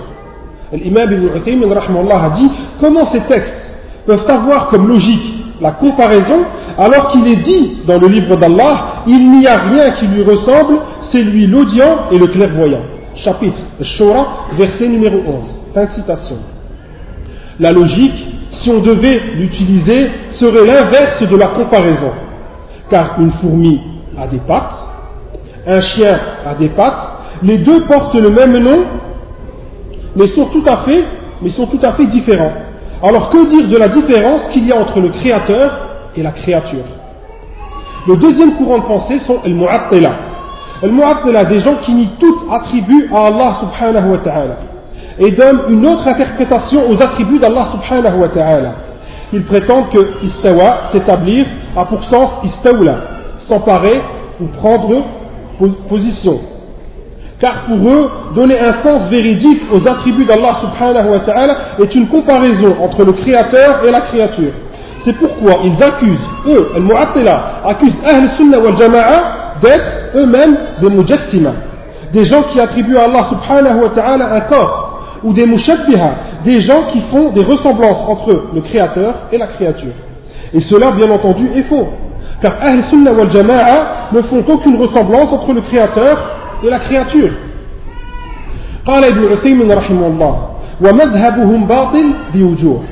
L'imam 0.73 1.13
Ibn 1.13 1.37
Uthaymin 1.37 1.71
a 1.71 2.29
dit 2.31 2.51
comment 2.81 3.05
ces 3.05 3.21
textes 3.21 3.73
peuvent 4.05 4.29
avoir 4.29 4.67
comme 4.67 4.87
logique 4.87 5.45
la 5.61 5.71
comparaison 5.71 6.41
alors 6.77 7.11
qu'il 7.11 7.25
est 7.27 7.37
dit 7.37 7.77
dans 7.87 7.97
le 7.97 8.07
livre 8.07 8.35
d'Allah 8.35 9.03
il 9.07 9.31
n'y 9.31 9.47
a 9.47 9.57
rien 9.57 9.91
qui 9.91 10.07
lui 10.07 10.23
ressemble 10.23 10.79
c'est 11.09 11.23
lui 11.23 11.47
l'audient 11.47 12.09
et 12.11 12.17
le 12.17 12.27
clairvoyant 12.27 12.81
chapitre 13.15 13.61
Shura 13.81 14.47
verset 14.57 14.89
numéro 14.89 15.17
11 15.25 15.59
fin 15.73 15.85
de 15.85 15.91
citation 15.91 16.35
la 17.59 17.71
logique 17.71 18.30
si 18.52 18.70
on 18.70 18.80
devait 18.80 19.18
l'utiliser 19.36 20.10
serait 20.30 20.66
l'inverse 20.66 21.22
de 21.22 21.36
la 21.36 21.48
comparaison 21.48 22.12
car 22.90 23.16
une 23.18 23.32
fourmi 23.32 23.80
a 24.20 24.26
des 24.26 24.38
pattes 24.38 24.88
un 25.66 25.80
chien 25.80 26.18
a 26.46 26.54
des 26.54 26.68
pattes 26.68 27.10
les 27.42 27.58
deux 27.58 27.84
portent 27.86 28.14
le 28.14 28.30
même 28.30 28.58
nom 28.58 28.84
mais 30.16 30.26
sont 30.26 30.46
tout 30.46 30.62
à 30.66 30.78
fait, 30.78 32.06
différents. 32.06 32.52
Alors 33.02 33.30
que 33.30 33.48
dire 33.48 33.68
de 33.68 33.76
la 33.76 33.88
différence 33.88 34.42
qu'il 34.52 34.66
y 34.66 34.72
a 34.72 34.76
entre 34.76 35.00
le 35.00 35.10
créateur 35.10 35.72
et 36.16 36.22
la 36.22 36.30
créature? 36.32 36.84
Le 38.06 38.16
deuxième 38.16 38.54
courant 38.54 38.78
de 38.78 38.84
pensée 38.84 39.18
sont 39.20 39.38
les 39.44 39.52
mu'attila. 39.52 40.12
Les 40.82 40.90
mu'attila, 40.90 41.44
des 41.44 41.60
gens 41.60 41.76
qui 41.76 41.94
nient 41.94 42.10
tout 42.18 42.36
attribut 42.50 43.10
à 43.14 43.26
Allah 43.26 43.54
subhanahu 43.60 44.10
wa 44.12 44.18
ta'ala 44.18 44.58
et 45.18 45.30
donnent 45.30 45.62
une 45.68 45.86
autre 45.86 46.06
interprétation 46.08 46.90
aux 46.90 47.02
attributs 47.02 47.38
d'Allah 47.38 47.68
subhanahu 47.72 48.20
wa 48.20 48.28
ta'ala. 48.28 48.72
Ils 49.32 49.44
prétendent 49.44 49.90
que 49.90 50.24
istawa, 50.24 50.82
s'établir, 50.90 51.46
a 51.76 51.84
pour 51.84 52.02
sens 52.04 52.38
istawla, 52.44 52.96
s'emparer 53.38 54.02
ou 54.40 54.46
prendre 54.46 55.02
position 55.88 56.40
car 57.42 57.62
pour 57.62 57.90
eux, 57.90 58.08
donner 58.36 58.60
un 58.60 58.72
sens 58.74 59.08
véridique 59.08 59.62
aux 59.72 59.88
attributs 59.88 60.24
d'Allah 60.24 60.58
subhanahu 60.60 61.10
wa 61.10 61.18
ta'ala 61.18 61.56
est 61.82 61.92
une 61.96 62.06
comparaison 62.06 62.76
entre 62.80 63.04
le 63.04 63.12
créateur 63.12 63.80
et 63.84 63.90
la 63.90 64.02
créature. 64.02 64.52
C'est 65.00 65.14
pourquoi 65.14 65.54
ils 65.64 65.82
accusent, 65.82 66.20
eux, 66.46 66.70
al-mu'attila, 66.76 67.62
accusent 67.66 67.98
Ahl 68.06 68.30
Sunnah 68.36 68.60
wal 68.60 68.76
Jama'a 68.76 69.56
d'être 69.60 69.88
eux-mêmes 70.14 70.56
des 70.80 70.88
mujassima, 70.88 71.50
des 72.12 72.24
gens 72.24 72.42
qui 72.44 72.60
attribuent 72.60 72.96
à 72.96 73.06
Allah 73.06 73.26
subhanahu 73.30 73.82
wa 73.82 73.88
ta'ala 73.88 74.34
un 74.34 74.40
corps, 74.42 74.91
ou 75.23 75.33
des 75.33 75.45
mushabbiha, 75.45 76.11
des 76.43 76.59
gens 76.59 76.83
qui 76.89 76.99
font 77.11 77.29
des 77.29 77.43
ressemblances 77.43 78.05
entre 78.07 78.43
le 78.53 78.61
créateur 78.61 79.15
et 79.31 79.37
la 79.37 79.47
créature. 79.47 79.93
Et 80.53 80.59
cela, 80.59 80.91
bien 80.91 81.09
entendu, 81.09 81.49
est 81.55 81.63
faux. 81.63 81.87
Car 82.41 82.55
Ahl 82.61 82.83
Sunnah 82.83 83.11
wal 83.13 83.29
Jama'a 83.29 84.09
ne 84.11 84.21
font 84.21 84.43
aucune 84.47 84.77
ressemblance 84.77 85.31
entre 85.33 85.53
le 85.53 85.61
créateur 85.61 86.17
de 86.63 86.69
la 86.69 86.79
créature. 86.79 87.31
قال 88.87 89.05
ابن 89.05 89.31
عثيمين 89.31 89.71
رحمه 89.71 90.07
الله 90.07 90.49
ومذهبهم 90.81 91.65
باطل 91.65 92.13
بوجوه 92.33 92.83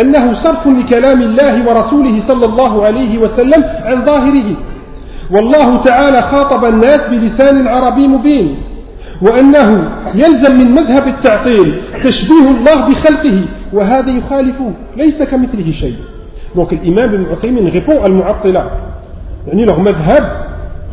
أنه 0.00 0.32
صرف 0.32 0.66
لكلام 0.66 1.22
الله 1.22 1.68
ورسوله 1.68 2.20
صلى 2.20 2.46
الله 2.46 2.84
عليه 2.86 3.18
وسلم 3.18 3.64
عن 3.84 4.04
ظاهره 4.04 4.56
والله 5.30 5.76
تعالى 5.76 6.22
خاطب 6.22 6.64
الناس 6.64 7.00
بلسان 7.06 7.68
عربي 7.68 8.08
مبين 8.08 8.56
وأنه 9.22 9.90
يلزم 10.14 10.58
من 10.58 10.70
مذهب 10.70 11.08
التعطيل 11.08 11.74
تشبيه 12.04 12.50
الله 12.50 12.88
بخلقه 12.88 13.44
وهذا 13.72 14.10
يخالف 14.10 14.56
ليس 14.96 15.22
كمثله 15.22 15.70
شيء 15.70 15.96
Donc 16.54 16.70
l'imam 16.72 17.14
Ibn 17.14 17.32
Uthaymin 17.32 17.70
répond 17.70 18.02
à 18.02 18.06
al-Mu'attila. 18.06 18.70
Yani 19.48 19.64
leur 19.64 19.80
madhab 19.80 20.24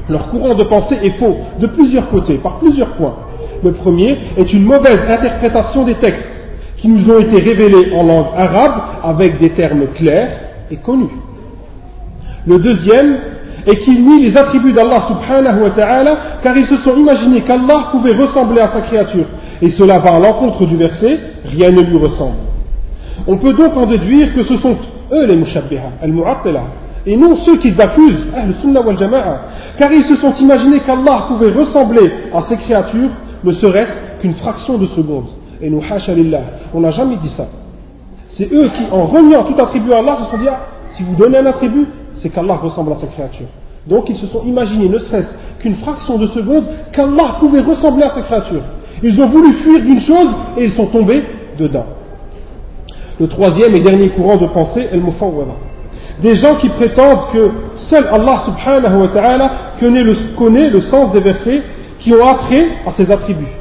Leur 0.10 0.30
courant 0.30 0.56
de 0.56 0.64
pensée 0.64 0.98
est 1.04 1.12
faux 1.20 1.38
de 1.60 1.68
plusieurs 1.68 2.10
côtés, 2.10 2.36
par 2.36 2.58
plusieurs 2.60 2.90
points. 2.94 3.16
Le 3.64 3.74
premier 3.74 4.18
est 4.38 4.54
une 4.54 4.64
mauvaise 4.64 5.00
interprétation 5.08 5.84
des 5.86 5.96
textes 5.96 6.46
qui 6.78 6.88
nous 6.88 7.10
ont 7.12 7.20
été 7.20 7.38
révélés 7.40 7.94
en 7.94 8.04
langue 8.04 8.28
arabe 8.36 8.82
avec 9.04 9.38
des 9.38 9.52
termes 9.52 9.88
clairs 9.94 10.32
et 10.72 10.78
connus. 10.78 11.12
Le 12.48 12.58
deuxième 12.58 13.18
est 13.67 13.77
qu'ils 13.77 14.05
nient 14.05 14.23
les 14.23 14.37
attributs 14.37 14.73
d'Allah 14.73 15.05
subhanahu 15.09 15.63
wa 15.63 15.71
ta'ala 15.71 16.19
car 16.43 16.57
ils 16.57 16.67
se 16.67 16.77
sont 16.79 16.97
imaginés 16.97 17.43
qu'Allah 17.43 17.89
pouvait 17.91 18.15
ressembler 18.15 18.61
à 18.61 18.69
sa 18.69 18.81
créature. 18.83 19.27
Et 19.63 19.69
cela 19.71 19.99
va 19.99 20.15
à 20.15 20.19
l'encontre 20.19 20.67
du 20.67 20.77
verset, 20.77 21.19
rien 21.45 21.71
ne 21.71 21.83
lui 21.83 21.97
ressemble. 21.97 22.37
On 23.27 23.39
peut 23.39 23.53
donc 23.53 23.77
en 23.77 23.87
déduire 23.87 24.35
que 24.35 24.43
ce 24.43 24.57
sont 24.57 24.77
eux 25.13 25.27
les 25.27 25.37
mushabbiha, 25.37 25.93
al-mu'attila, 26.03 26.63
et 27.07 27.17
non 27.17 27.37
ceux 27.37 27.57
qu'ils 27.59 27.81
accusent, 27.81 28.27
le 28.47 28.55
sunnah 28.55 28.81
wal 28.81 28.99
jama'a, 28.99 29.43
car 29.77 29.93
ils 29.93 30.05
se 30.05 30.17
sont 30.17 30.33
imaginés 30.33 30.81
qu'Allah 30.81 31.27
pouvait 31.29 31.53
ressembler 31.53 32.11
à 32.35 32.41
ces 32.43 32.57
créatures, 32.57 33.11
ne 33.45 33.53
serait-ce 33.53 34.21
qu'une 34.21 34.35
fraction 34.35 34.79
de 34.79 34.87
seconde. 34.87 35.27
Et 35.61 35.71
nous, 35.71 35.81
lillah, 36.09 36.41
on 36.73 36.81
n'a 36.81 36.91
jamais 36.91 37.17
dit 37.17 37.29
ça. 37.29 37.47
C'est 38.29 38.53
eux 38.53 38.69
qui, 38.75 38.85
en 38.91 39.05
reniant 39.05 39.45
tout 39.45 39.55
attribut 39.63 39.93
à 39.93 39.99
Allah, 39.99 40.19
se 40.25 40.31
sont 40.31 40.43
dit, 40.43 40.49
ah, 40.49 40.61
si 40.93 41.03
vous 41.03 41.15
donnez 41.15 41.39
un 41.39 41.47
attribut, 41.47 41.87
c'est 42.17 42.29
qu'Allah 42.31 42.55
ressemble 42.55 42.93
à 42.93 42.97
ces 42.97 43.07
créatures. 43.07 43.47
Donc 43.87 44.09
ils 44.09 44.17
se 44.17 44.27
sont 44.27 44.43
imaginés, 44.45 44.89
ne 44.89 44.99
serait-ce 44.99 45.35
qu'une 45.61 45.77
fraction 45.77 46.17
de 46.19 46.27
seconde, 46.29 46.67
qu'Allah 46.93 47.37
pouvait 47.41 47.61
ressembler 47.61 48.05
à 48.05 48.11
ces 48.11 48.23
créatures. 48.23 48.63
Ils 49.03 49.21
ont 49.21 49.27
voulu 49.27 49.53
fuir 49.55 49.81
d'une 49.81 50.01
chose 50.01 50.29
et 50.57 50.65
ils 50.65 50.73
sont 50.73 50.87
tombés 50.87 51.25
dedans. 51.59 51.87
Le 53.21 53.29
troisième 53.29 53.75
et 53.75 53.81
dernier 53.81 54.09
courant 54.09 54.37
de 54.37 54.47
pensée 54.47 54.89
est 54.91 54.97
le 54.97 55.03
des 56.21 56.35
gens 56.35 56.55
qui 56.57 56.69
prétendent 56.69 57.31
que 57.33 57.51
seul 57.77 58.07
Allah 58.13 58.41
subhanahu 58.45 59.03
wa 59.03 59.09
ta'ala 59.09 59.51
connaît 59.81 60.03
le, 60.71 60.81
sens 60.81 61.11
des 61.13 61.21
versets 61.21 61.63
qui 61.99 62.13
ont 62.15 62.27
attrait 62.27 62.69
à 62.87 62.93
ses 62.93 63.11
attributs. 63.11 63.53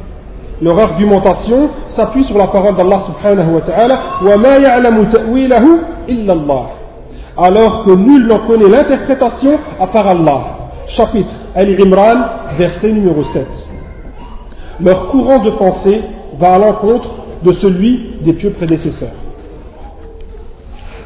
Leur 0.62 0.80
argumentation 0.80 1.70
s'appuie 1.90 2.24
sur 2.24 2.38
la 2.38 2.48
parole 2.48 2.76
d'Allah 2.76 3.02
subhanahu 3.02 3.56
wa 3.56 3.62
ta'ala 3.62 4.00
alors 7.37 7.85
que 7.85 7.91
nul 7.93 8.27
n'en 8.27 8.41
connaît 8.41 8.69
l'interprétation 8.69 9.59
à 9.81 9.87
part 9.87 10.09
Allah. 10.09 10.41
Chapitre 10.89 11.35
Al-Imran, 11.55 12.17
verset 12.57 12.91
numéro 12.91 13.23
7. 13.23 13.47
Leur 14.81 15.09
courant 15.09 15.39
de 15.39 15.51
pensée 15.51 16.03
va 16.39 16.55
à 16.55 16.59
l'encontre 16.59 17.09
de 17.43 17.53
celui 17.53 18.17
des 18.23 18.33
pieux 18.33 18.51
prédécesseurs. 18.51 19.15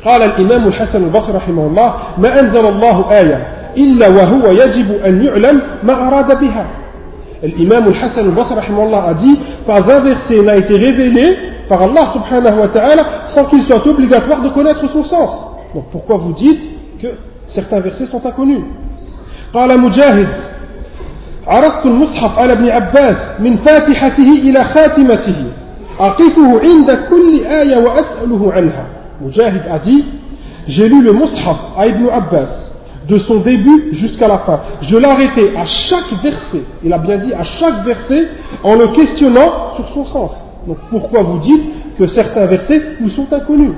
قال 0.05 0.23
الإمام 0.23 0.69
الحسن 0.69 1.05
البصري 1.05 1.37
رحمه 1.37 1.67
الله 1.67 1.95
ما 2.19 2.41
أنزل 2.41 2.67
الله 2.67 3.11
آية 3.11 3.47
إلا 3.77 4.09
وهو 4.09 4.51
يجب 4.51 4.91
أن 5.07 5.25
يعلم 5.25 5.63
ما 5.83 6.09
أراد 6.09 6.41
بها 6.41 6.67
L'imam 7.43 7.89
al-Hassan 7.89 8.27
al-Basr 8.27 8.55
a 9.09 9.15
dit 9.15 9.39
Pas 9.67 9.79
un 9.79 10.01
verset 10.01 10.43
n'a 10.43 10.57
été 10.57 10.77
révélé 10.77 11.37
par 11.69 11.83
Allah 11.83 12.07
subhanahu 12.13 12.61
wa 12.61 12.69
ta'ala 12.69 13.05
sans 13.27 13.47
qu'il 13.47 13.63
soit 13.65 13.85
obligatoire 13.85 14.43
de 14.43 14.49
connaître 14.51 14.89
son 14.93 15.03
sens. 15.03 15.46
Donc 15.77 15.85
pourquoi 15.91 16.17
vous 16.17 16.33
dites 16.33 16.63
que 17.01 17.09
certains 17.47 17.81
versets 17.81 18.07
sont 18.07 18.25
inconnus 18.27 18.65
قال 19.53 19.81
مجاهد 19.81 20.37
عرضت 21.47 21.87
المصحف 21.87 22.39
على 22.39 22.53
ابن 22.53 22.69
عباس 22.69 23.41
من 23.41 23.57
فاتحته 23.57 24.33
إلى 24.49 24.65
خاتمته 24.65 25.45
أقفه 26.01 26.61
عند 26.61 26.91
كل 26.91 27.45
آية 27.45 27.77
وأسأله 27.77 28.53
عنها 28.53 28.87
Mujahid 29.21 29.63
a 29.71 29.79
dit 29.79 30.05
J'ai 30.67 30.89
lu 30.89 31.03
le 31.03 31.13
Mus'haf 31.13 31.59
à 31.79 31.87
Ibn 31.87 32.09
Abbas 32.09 32.73
de 33.09 33.19
son 33.19 33.37
début 33.37 33.89
jusqu'à 33.93 34.29
la 34.29 34.39
fin. 34.39 34.61
Je 34.81 34.97
l'arrêtais 34.97 35.57
à 35.57 35.67
chaque 35.67 36.13
verset, 36.23 36.63
il 36.85 36.93
a 36.93 36.99
bien 36.99 37.19
dit 37.19 37.35
à 37.35 37.43
chaque 37.43 37.85
verset, 37.85 38.29
en 38.63 38.77
le 38.77 38.89
questionnant 38.89 39.75
sur 39.77 39.89
son 39.89 40.05
sens. 40.05 40.47
Donc 40.67 40.79
pourquoi 40.91 41.23
vous 41.23 41.39
dites 41.39 41.97
que 41.99 42.07
certains 42.07 42.47
versets 42.47 42.81
vous 43.01 43.11
sont 43.11 43.27
inconnus 43.33 43.73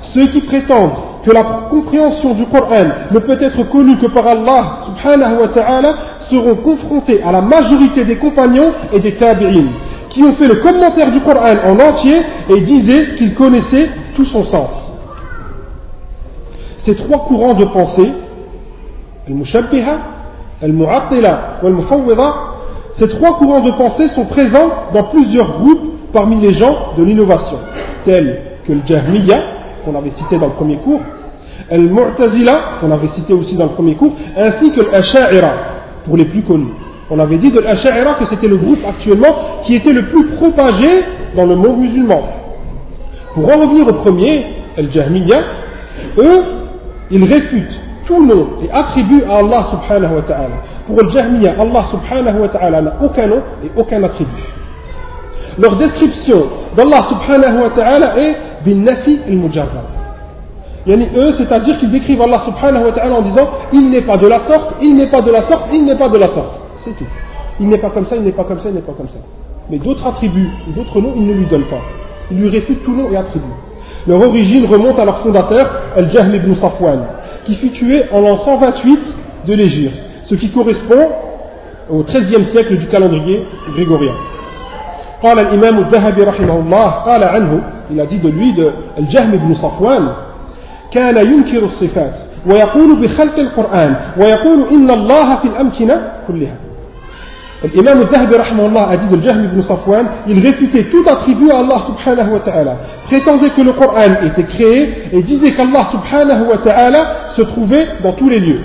Ceux 0.00 0.26
qui 0.28 0.40
prétendent 0.40 0.92
que 1.24 1.30
la 1.32 1.42
compréhension 1.70 2.34
du 2.34 2.46
Coran 2.46 2.86
ne 3.10 3.18
peut 3.18 3.36
être 3.40 3.64
connue 3.68 3.98
que 3.98 4.06
par 4.06 4.26
Allah 4.26 4.78
subhanahu 4.86 5.40
wa 5.40 5.48
ta'ala 5.48 5.94
seront 6.30 6.54
confrontés 6.56 7.22
à 7.22 7.32
la 7.32 7.40
majorité 7.40 8.04
des 8.04 8.16
compagnons 8.16 8.72
et 8.92 9.00
des 9.00 9.16
tabi'in 9.16 9.64
qui 10.08 10.22
ont 10.22 10.32
fait 10.32 10.48
le 10.48 10.56
commentaire 10.56 11.10
du 11.10 11.20
Coran 11.20 11.56
en 11.64 11.78
entier 11.78 12.22
et 12.48 12.60
disaient 12.60 13.16
qu'ils 13.16 13.34
connaissaient 13.34 13.90
tout 14.14 14.24
son 14.24 14.44
sens. 14.44 14.70
Ces 16.78 16.94
trois 16.94 17.18
courants 17.26 17.54
de 17.54 17.64
pensée, 17.64 18.12
al-mushabbiha, 19.26 19.98
al-mu'attila 20.62 21.58
ou 21.62 21.66
al-mufawwida, 21.66 22.34
ces 22.92 23.08
trois 23.08 23.36
courants 23.36 23.60
de 23.60 23.72
pensée 23.72 24.08
sont 24.08 24.24
présents 24.24 24.70
dans 24.94 25.02
plusieurs 25.04 25.58
groupes 25.58 25.95
parmi 26.12 26.40
les 26.40 26.52
gens 26.52 26.94
de 26.96 27.04
l'innovation, 27.04 27.58
tels 28.04 28.40
que 28.66 28.72
le 28.72 28.80
Jahmiya, 28.86 29.38
qu'on 29.84 29.94
avait 29.94 30.10
cité 30.10 30.38
dans 30.38 30.46
le 30.46 30.52
premier 30.52 30.76
cours, 30.76 31.00
al-mu'tazila, 31.70 32.60
qu'on 32.80 32.90
avait 32.90 33.08
cité 33.08 33.32
aussi 33.32 33.56
dans 33.56 33.64
le 33.64 33.70
premier 33.70 33.94
cours, 33.94 34.12
ainsi 34.36 34.72
que 34.72 34.80
l'asha'ira, 34.80 35.52
pour 36.04 36.16
les 36.16 36.24
plus 36.26 36.42
connus. 36.42 36.72
On 37.10 37.18
avait 37.20 37.36
dit 37.36 37.50
de 37.50 37.60
l'Asha'ira 37.60 38.14
que 38.14 38.26
c'était 38.26 38.48
le 38.48 38.56
groupe 38.56 38.80
actuellement 38.86 39.62
qui 39.64 39.76
était 39.76 39.92
le 39.92 40.06
plus 40.06 40.26
propagé 40.30 41.04
dans 41.36 41.46
le 41.46 41.54
monde 41.54 41.78
musulman. 41.78 42.22
Pour 43.34 43.44
en 43.44 43.60
revenir 43.60 43.86
au 43.86 43.92
premier, 43.92 44.46
El 44.76 44.90
Jahmiya, 44.90 45.40
eux, 46.18 46.42
ils 47.10 47.22
réfutent 47.22 47.80
tout 48.06 48.24
nom 48.24 48.48
et 48.64 48.70
attribut 48.70 49.22
à 49.24 49.36
Allah 49.36 49.66
subhanahu 49.70 50.16
wa 50.16 50.22
ta'ala. 50.22 50.56
Pour 50.86 51.00
le 51.00 51.10
Jahmiya, 51.10 51.54
Allah 51.60 51.84
subhanahu 51.90 52.40
wa 52.40 52.48
ta'ala 52.48 52.82
n'a 52.82 52.94
aucun 53.02 53.26
nom 53.26 53.42
et 53.64 53.70
aucun 53.76 54.02
attribut. 54.02 54.42
Leur 55.58 55.76
description 55.76 56.48
d'Allah 56.76 57.06
subhanahu 57.08 57.62
wa 57.62 57.70
ta'ala 57.70 58.18
est 58.18 58.36
bin 58.64 58.82
nafi 58.82 59.20
al-mujarrad. 59.26 59.84
Yani 60.86 61.08
eux, 61.16 61.32
c'est-à-dire 61.32 61.78
qu'ils 61.78 61.90
décrivent 61.90 62.22
Allah 62.22 62.42
subhanahu 62.44 62.84
wa 62.84 62.92
ta'ala 62.92 63.14
en 63.16 63.22
disant 63.22 63.48
il 63.72 63.90
n'est 63.90 64.02
pas 64.02 64.16
de 64.16 64.26
la 64.26 64.40
sorte, 64.40 64.76
il 64.82 64.94
n'est 64.94 65.08
pas 65.08 65.22
de 65.22 65.30
la 65.30 65.42
sorte, 65.42 65.64
il 65.72 65.84
n'est 65.84 65.96
pas 65.98 66.08
de 66.08 66.18
la 66.18 66.28
sorte. 66.28 66.60
C'est 66.80 66.96
tout. 66.96 67.04
Il 67.58 67.68
n'est 67.68 67.78
pas 67.78 67.90
comme 67.90 68.06
ça, 68.06 68.16
il 68.16 68.22
n'est 68.22 68.32
pas 68.32 68.44
comme 68.44 68.60
ça, 68.60 68.68
il 68.68 68.74
n'est 68.74 68.82
pas 68.82 68.92
comme 68.92 69.08
ça. 69.08 69.18
Mais 69.70 69.78
d'autres 69.78 70.06
attributs, 70.06 70.50
d'autres 70.76 71.00
noms, 71.00 71.12
ils 71.16 71.26
ne 71.26 71.32
lui 71.32 71.46
donnent 71.46 71.64
pas. 71.64 71.80
Ils 72.30 72.38
lui 72.38 72.48
réfutent 72.48 72.84
tout 72.84 72.94
nom 72.94 73.10
et 73.10 73.16
attribut. 73.16 73.44
Leur 74.06 74.20
origine 74.20 74.66
remonte 74.66 74.98
à 74.98 75.04
leur 75.04 75.18
fondateur, 75.20 75.70
Al-Jahl 75.96 76.34
ibn 76.34 76.54
Safwan, 76.54 77.00
qui 77.44 77.54
fut 77.54 77.70
tué 77.70 78.04
en 78.12 78.20
l'an 78.20 78.36
128 78.36 79.16
de 79.46 79.54
l'Égypte, 79.54 80.00
ce 80.24 80.34
qui 80.34 80.50
correspond 80.50 81.08
au 81.90 82.02
XIIIe 82.02 82.44
siècle 82.46 82.76
du 82.76 82.86
calendrier 82.86 83.44
grégorien. 83.74 84.12
قال 85.25 85.39
الإمام 85.39 85.79
الذهبي 85.79 86.21
رحمه 86.21 86.59
الله 86.59 86.89
قال 86.89 87.23
عنه 87.23 87.61
il 87.93 87.99
a 87.99 88.05
dit 88.05 88.19
de 88.19 88.29
lui 88.29 88.53
de 88.53 88.71
الجهم 88.97 89.31
بن 89.31 89.53
صفوان 89.53 90.07
كان 90.91 91.17
ينكر 91.17 91.63
الصفات 91.63 92.19
ويقول 92.45 92.95
بخلق 92.95 93.39
القرآن 93.39 93.95
ويقول 94.17 94.67
إن 94.73 94.91
الله 94.91 95.35
في 95.35 95.45
الأمكنة 95.45 96.01
كلها 96.27 96.55
L'imam 97.75 97.99
al-Dahbi 97.99 98.33
a 98.35 98.97
dit 98.97 99.07
de 99.15 99.21
Jahm 99.21 99.45
ibn 99.45 99.61
Safwan, 99.61 100.07
il 100.27 100.39
réfutait 100.39 100.85
tout 100.85 101.03
attribut 101.07 101.51
à 101.51 101.59
Allah 101.59 101.77
subhanahu 101.85 102.33
wa 102.33 102.39
ta'ala, 102.39 102.77
prétendait 103.03 103.51
que 103.51 103.61
le 103.61 103.73
Coran 103.73 104.25
était 104.25 104.45
créé 104.45 105.09
et 105.13 105.21
disait 105.21 105.51
qu'Allah 105.51 105.85
subhanahu 105.91 106.47
wa 106.49 106.57
ta'ala 106.57 107.05
se 107.35 107.43
trouvait 107.43 107.87
dans 108.01 108.13
tous 108.13 108.29
les 108.29 108.39
lieux. 108.39 108.61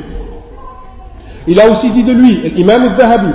Il 1.47 1.61
a 1.61 1.69
aussi 1.71 1.91
dit 1.91 2.05
de 2.05 2.12
lui, 2.12 2.50
l'imam 2.57 2.85
al-Dahabi, 2.85 3.33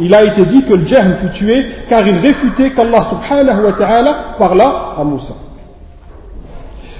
il 0.00 0.14
a 0.14 0.24
été 0.24 0.44
dit 0.46 0.64
que 0.64 0.74
le 0.74 0.86
Jahm 0.86 1.14
fut 1.20 1.30
tué 1.30 1.66
car 1.88 2.06
il 2.06 2.16
réfutait 2.18 2.70
qu'Allah 2.70 3.06
subhanahu 3.10 3.64
wa 3.66 3.72
ta'ala 3.72 4.16
parla 4.38 4.94
à 4.98 5.04
Moussa. 5.04 5.34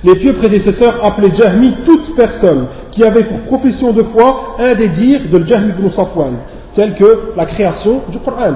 Les 0.05 0.17
pieux 0.17 0.35
prédécesseurs 0.35 1.05
appelaient 1.05 1.35
Jahmi 1.35 1.77
toute 1.85 2.17
personne 2.17 2.67
qui 2.91 3.05
avait 3.05 3.23
pour 3.25 3.39
profession 3.41 3.93
de 3.93 4.03
foi 4.03 4.57
un 4.59 4.75
des 4.75 4.89
dires 4.89 5.23
de 5.31 5.47
Jahmi 5.47 5.71
ibn 5.71 5.89
Safwan, 5.91 6.35
tel 6.75 6.95
que 6.95 7.33
la 7.37 7.47
création 7.47 8.03
du 8.09 8.19
Coran. 8.19 8.55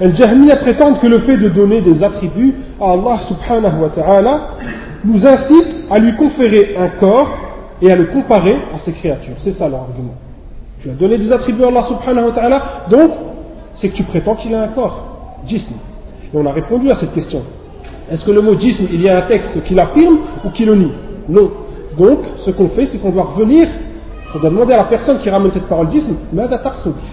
El 0.00 0.16
Jahmiya 0.16 0.56
prétendent 0.56 0.98
que 0.98 1.06
le 1.06 1.20
fait 1.20 1.36
de 1.36 1.48
donner 1.48 1.80
des 1.80 2.02
attributs 2.02 2.54
à 2.80 2.90
Allah 2.90 3.18
subhanahu 3.28 3.82
wa 3.82 3.88
ta'ala 3.88 4.40
nous 5.04 5.26
incite 5.26 5.84
à 5.90 5.98
lui 5.98 6.16
conférer 6.16 6.76
un 6.78 6.88
corps 6.98 7.53
et 7.82 7.90
à 7.90 7.96
le 7.96 8.06
comparer 8.06 8.56
à 8.74 8.78
ses 8.78 8.92
créatures. 8.92 9.34
C'est 9.38 9.50
ça 9.50 9.68
leur 9.68 9.80
argument. 9.80 10.14
Tu 10.80 10.90
as 10.90 10.94
donné 10.94 11.18
des 11.18 11.32
attributs 11.32 11.64
à 11.64 11.68
Allah 11.68 11.84
subhanahu 11.84 12.26
wa 12.26 12.32
ta'ala, 12.32 12.62
donc 12.90 13.10
c'est 13.74 13.88
que 13.88 13.96
tu 13.96 14.04
prétends 14.04 14.34
qu'il 14.34 14.54
a 14.54 14.62
un 14.62 14.68
corps. 14.68 15.38
Jism. 15.46 15.74
Et 16.32 16.36
on 16.36 16.46
a 16.46 16.52
répondu 16.52 16.90
à 16.90 16.94
cette 16.94 17.12
question. 17.12 17.42
Est-ce 18.10 18.24
que 18.24 18.30
le 18.30 18.42
mot 18.42 18.58
jism, 18.58 18.86
il 18.92 19.02
y 19.02 19.08
a 19.08 19.18
un 19.18 19.22
texte 19.22 19.62
qui 19.64 19.74
l'affirme 19.74 20.18
ou 20.44 20.50
qui 20.50 20.64
le 20.64 20.74
nie? 20.74 20.92
Non. 21.28 21.50
Donc, 21.98 22.18
ce 22.44 22.50
qu'on 22.50 22.68
fait, 22.68 22.86
c'est 22.86 22.98
qu'on 22.98 23.10
doit 23.10 23.24
revenir, 23.24 23.68
on 24.34 24.38
doit 24.38 24.50
demander 24.50 24.74
à 24.74 24.78
la 24.78 24.84
personne 24.84 25.18
qui 25.18 25.30
ramène 25.30 25.50
cette 25.50 25.68
parole 25.68 25.90
jism, 25.90 26.14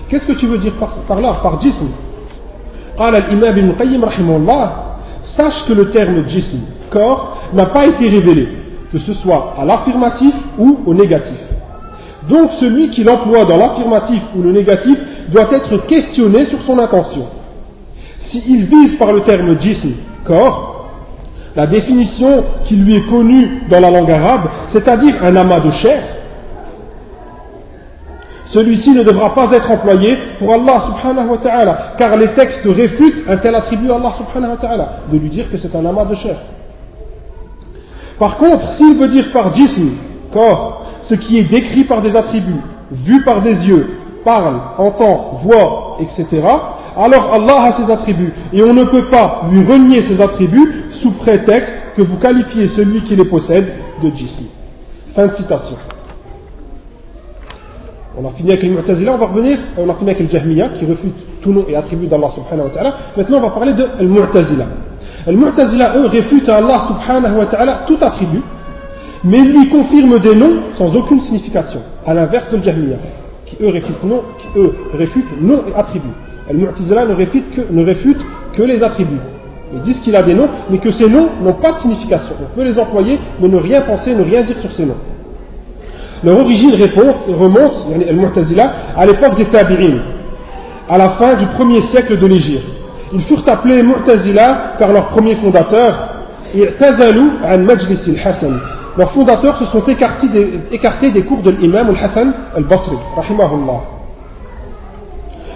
qu'est-ce 0.09 0.27
que 0.27 0.33
tu 0.33 0.47
veux 0.47 0.57
dire 0.57 0.73
par, 1.07 1.21
là, 1.21 1.37
par 1.41 1.61
jism? 1.61 1.87
Sache 5.23 5.65
que 5.65 5.73
le 5.73 5.91
terme 5.91 6.27
jism, 6.27 6.57
corps, 6.89 7.37
n'a 7.53 7.67
pas 7.67 7.85
été 7.85 8.09
révélé, 8.09 8.49
que 8.91 8.99
ce 8.99 9.13
soit 9.13 9.55
à 9.57 9.65
l'affirmatif 9.65 10.33
ou 10.57 10.79
au 10.85 10.93
négatif. 10.93 11.39
Donc 12.29 12.51
celui 12.53 12.89
qui 12.89 13.03
l'emploie 13.03 13.45
dans 13.45 13.57
l'affirmatif 13.57 14.21
ou 14.35 14.41
le 14.41 14.51
négatif 14.51 14.97
doit 15.29 15.47
être 15.51 15.85
questionné 15.87 16.45
sur 16.45 16.61
son 16.63 16.77
intention. 16.77 17.25
S'il 18.19 18.65
vise 18.65 18.95
par 18.97 19.11
le 19.11 19.21
terme 19.21 19.59
jism, 19.59 19.91
corps, 20.25 20.89
la 21.55 21.67
définition 21.67 22.43
qui 22.63 22.75
lui 22.75 22.97
est 22.97 23.09
connue 23.09 23.63
dans 23.69 23.79
la 23.79 23.89
langue 23.89 24.11
arabe, 24.11 24.49
c'est-à-dire 24.67 25.15
un 25.23 25.35
amas 25.35 25.59
de 25.61 25.71
chair, 25.71 26.01
celui-ci 28.45 28.91
ne 28.91 29.03
devra 29.03 29.33
pas 29.33 29.49
être 29.53 29.71
employé 29.71 30.17
pour 30.37 30.53
Allah 30.53 30.81
subhanahu 30.81 31.29
wa 31.29 31.37
ta'ala, 31.37 31.93
car 31.97 32.17
les 32.17 32.33
textes 32.33 32.65
réfutent 32.65 33.23
un 33.27 33.37
tel 33.37 33.55
attribut 33.55 33.89
à 33.89 33.95
Allah 33.95 34.13
subhanahu 34.17 34.51
wa 34.51 34.57
ta'ala, 34.57 34.89
de 35.11 35.17
lui 35.17 35.29
dire 35.29 35.49
que 35.49 35.57
c'est 35.57 35.73
un 35.75 35.85
amas 35.85 36.05
de 36.05 36.15
chair. 36.15 36.35
Par 38.21 38.37
contre, 38.37 38.73
s'il 38.73 38.97
veut 38.97 39.07
dire 39.07 39.31
par 39.31 39.51
jism, 39.51 39.93
corps, 40.31 40.85
ce 41.01 41.15
qui 41.15 41.39
est 41.39 41.43
décrit 41.43 41.85
par 41.85 42.03
des 42.03 42.15
attributs, 42.15 42.61
vu 42.91 43.23
par 43.23 43.41
des 43.41 43.67
yeux, 43.67 43.97
parle, 44.23 44.61
entend, 44.77 45.39
voit, 45.43 45.97
etc., 45.99 46.39
alors 46.95 47.33
Allah 47.33 47.63
a 47.63 47.71
ses 47.71 47.91
attributs 47.91 48.31
et 48.53 48.61
on 48.61 48.75
ne 48.75 48.83
peut 48.83 49.05
pas 49.05 49.47
lui 49.51 49.65
renier 49.65 50.03
ses 50.03 50.21
attributs 50.21 50.83
sous 50.91 51.09
prétexte 51.13 51.73
que 51.95 52.03
vous 52.03 52.17
qualifiez 52.17 52.67
celui 52.67 53.01
qui 53.01 53.15
les 53.15 53.25
possède 53.25 53.73
de 54.03 54.11
jism. 54.15 54.43
Fin 55.15 55.25
de 55.25 55.31
citation. 55.31 55.77
On 58.15 58.27
a 58.27 58.31
fini 58.33 58.51
avec 58.51 58.61
le 58.61 58.69
Mu'tazila, 58.69 59.13
on 59.13 59.17
va 59.17 59.25
revenir, 59.25 59.57
on 59.79 59.89
a 59.89 59.95
fini 59.95 60.11
avec 60.11 60.21
le 60.21 60.29
Jahmiya 60.29 60.69
qui 60.75 60.85
refute 60.85 61.41
tout 61.41 61.53
nom 61.53 61.65
et 61.67 61.75
attribut 61.75 62.05
d'Allah 62.05 62.29
subhanahu 62.29 62.67
wa 62.67 62.71
ta'ala. 62.71 62.95
Maintenant 63.17 63.37
on 63.37 63.41
va 63.41 63.49
parler 63.49 63.73
de 63.73 63.87
le 63.99 64.07
Mu'tazila. 65.27 65.31
Le 65.31 65.37
Mu'tazila, 65.37 65.97
eux, 65.97 66.05
réfutent 66.07 66.49
à 66.49 66.57
Allah 66.57 66.81
subhanahu 66.87 67.37
wa 67.37 67.45
ta'ala 67.45 67.81
tout 67.87 67.97
attribut, 68.01 68.41
mais 69.23 69.39
lui 69.39 69.69
confirment 69.69 70.19
des 70.19 70.35
noms 70.35 70.61
sans 70.73 70.95
aucune 70.95 71.21
signification, 71.21 71.81
à 72.05 72.13
l'inverse 72.13 72.49
de 72.51 72.63
Jahmiya, 72.63 72.97
qui 73.45 73.57
eux 73.61 73.69
réfutent 73.69 74.03
nom 75.41 75.61
et 75.67 75.79
attribut. 75.79 76.09
Al-Mu'tazila 76.49 77.05
ne 77.05 77.13
réfute 77.83 78.25
que, 78.55 78.63
les 78.63 78.83
attributs. 78.83 79.19
Ils 79.73 79.81
disent 79.81 79.99
qu'il 80.01 80.15
a 80.15 80.23
des 80.23 80.33
noms, 80.33 80.49
mais 80.69 80.79
que 80.79 80.91
ces 80.91 81.07
noms 81.07 81.29
n'ont 81.41 81.53
pas 81.53 81.73
de 81.73 81.79
signification. 81.79 82.33
On 82.41 82.55
peut 82.55 82.63
les 82.63 82.77
employer, 82.77 83.19
mais 83.39 83.47
ne 83.47 83.57
rien 83.57 83.81
penser, 83.81 84.13
ne 84.13 84.23
rien 84.23 84.41
dire 84.41 84.57
sur 84.57 84.71
ces 84.71 84.85
noms. 84.85 84.97
Leur 86.23 86.39
origine 86.39 86.71
remonte, 87.27 87.87
Al-Mu'tazila, 88.09 88.73
à 88.97 89.05
l'époque 89.05 89.35
des 89.37 89.45
Tabi'in, 89.45 89.99
à 90.89 90.97
la 90.97 91.09
fin 91.11 91.35
du 91.35 91.45
premier 91.47 91.81
siècle 91.83 92.17
de 92.19 92.27
l'Égypte. 92.27 92.80
Ils 93.13 93.21
furent 93.23 93.47
appelés 93.47 93.83
Mu'tazila 93.83 94.73
par 94.79 94.91
leur 94.91 95.07
premier 95.07 95.35
fondateur, 95.35 95.93
I'tazalu 96.55 97.31
an 97.43 97.59
Majlis 97.59 97.99
al-Hassan. 98.07 98.59
Leurs 98.97 99.11
fondateurs 99.11 99.57
se 99.57 99.65
sont 99.65 99.83
écartés 99.85 101.11
des, 101.11 101.23
cours 101.23 101.41
de 101.43 101.51
l'imam 101.51 101.89
al-Hassan 101.89 102.33
al-Basri, 102.55 102.97
rahimahullah. 103.15 103.81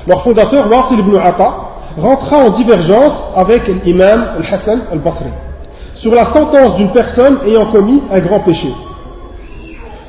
Leur 0.07 0.21
fondateur, 0.21 0.69
Wasil 0.69 0.99
ibn 0.99 1.17
Atta, 1.17 1.53
rentra 1.97 2.37
en 2.37 2.49
divergence 2.51 3.29
avec 3.35 3.63
l'imam 3.85 4.25
al-Hassan 4.37 4.81
al-Basri 4.91 5.29
sur 5.95 6.13
la 6.13 6.25
sentence 6.31 6.75
d'une 6.77 6.91
personne 6.91 7.39
ayant 7.47 7.71
commis 7.71 8.01
un 8.11 8.19
grand 8.19 8.41
péché. 8.41 8.67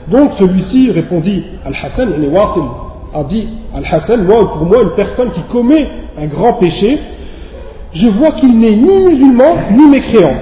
Donc 0.08 0.32
celui-ci 0.38 0.90
répondit 0.90 1.44
Al-Hassan, 1.64 2.12
a 3.14 3.24
dit 3.24 3.48
Al-Hassan, 3.74 4.24
moi 4.24 4.52
pour 4.52 4.66
moi 4.66 4.82
une 4.82 4.90
personne 4.90 5.30
qui 5.30 5.40
commet 5.42 5.88
un 6.20 6.26
grand 6.26 6.54
péché, 6.54 7.00
je 7.96 8.08
vois 8.08 8.32
qu'il 8.32 8.58
n'est 8.58 8.76
ni 8.76 8.98
musulman 9.08 9.56
ni 9.72 9.88
mécréant. 9.88 10.34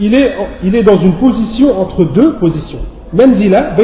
Il 0.00 0.14
est, 0.14 0.82
dans 0.82 0.96
une 0.96 1.14
position 1.14 1.80
entre 1.80 2.04
deux 2.04 2.32
positions. 2.34 2.80
Manzila. 3.12 3.76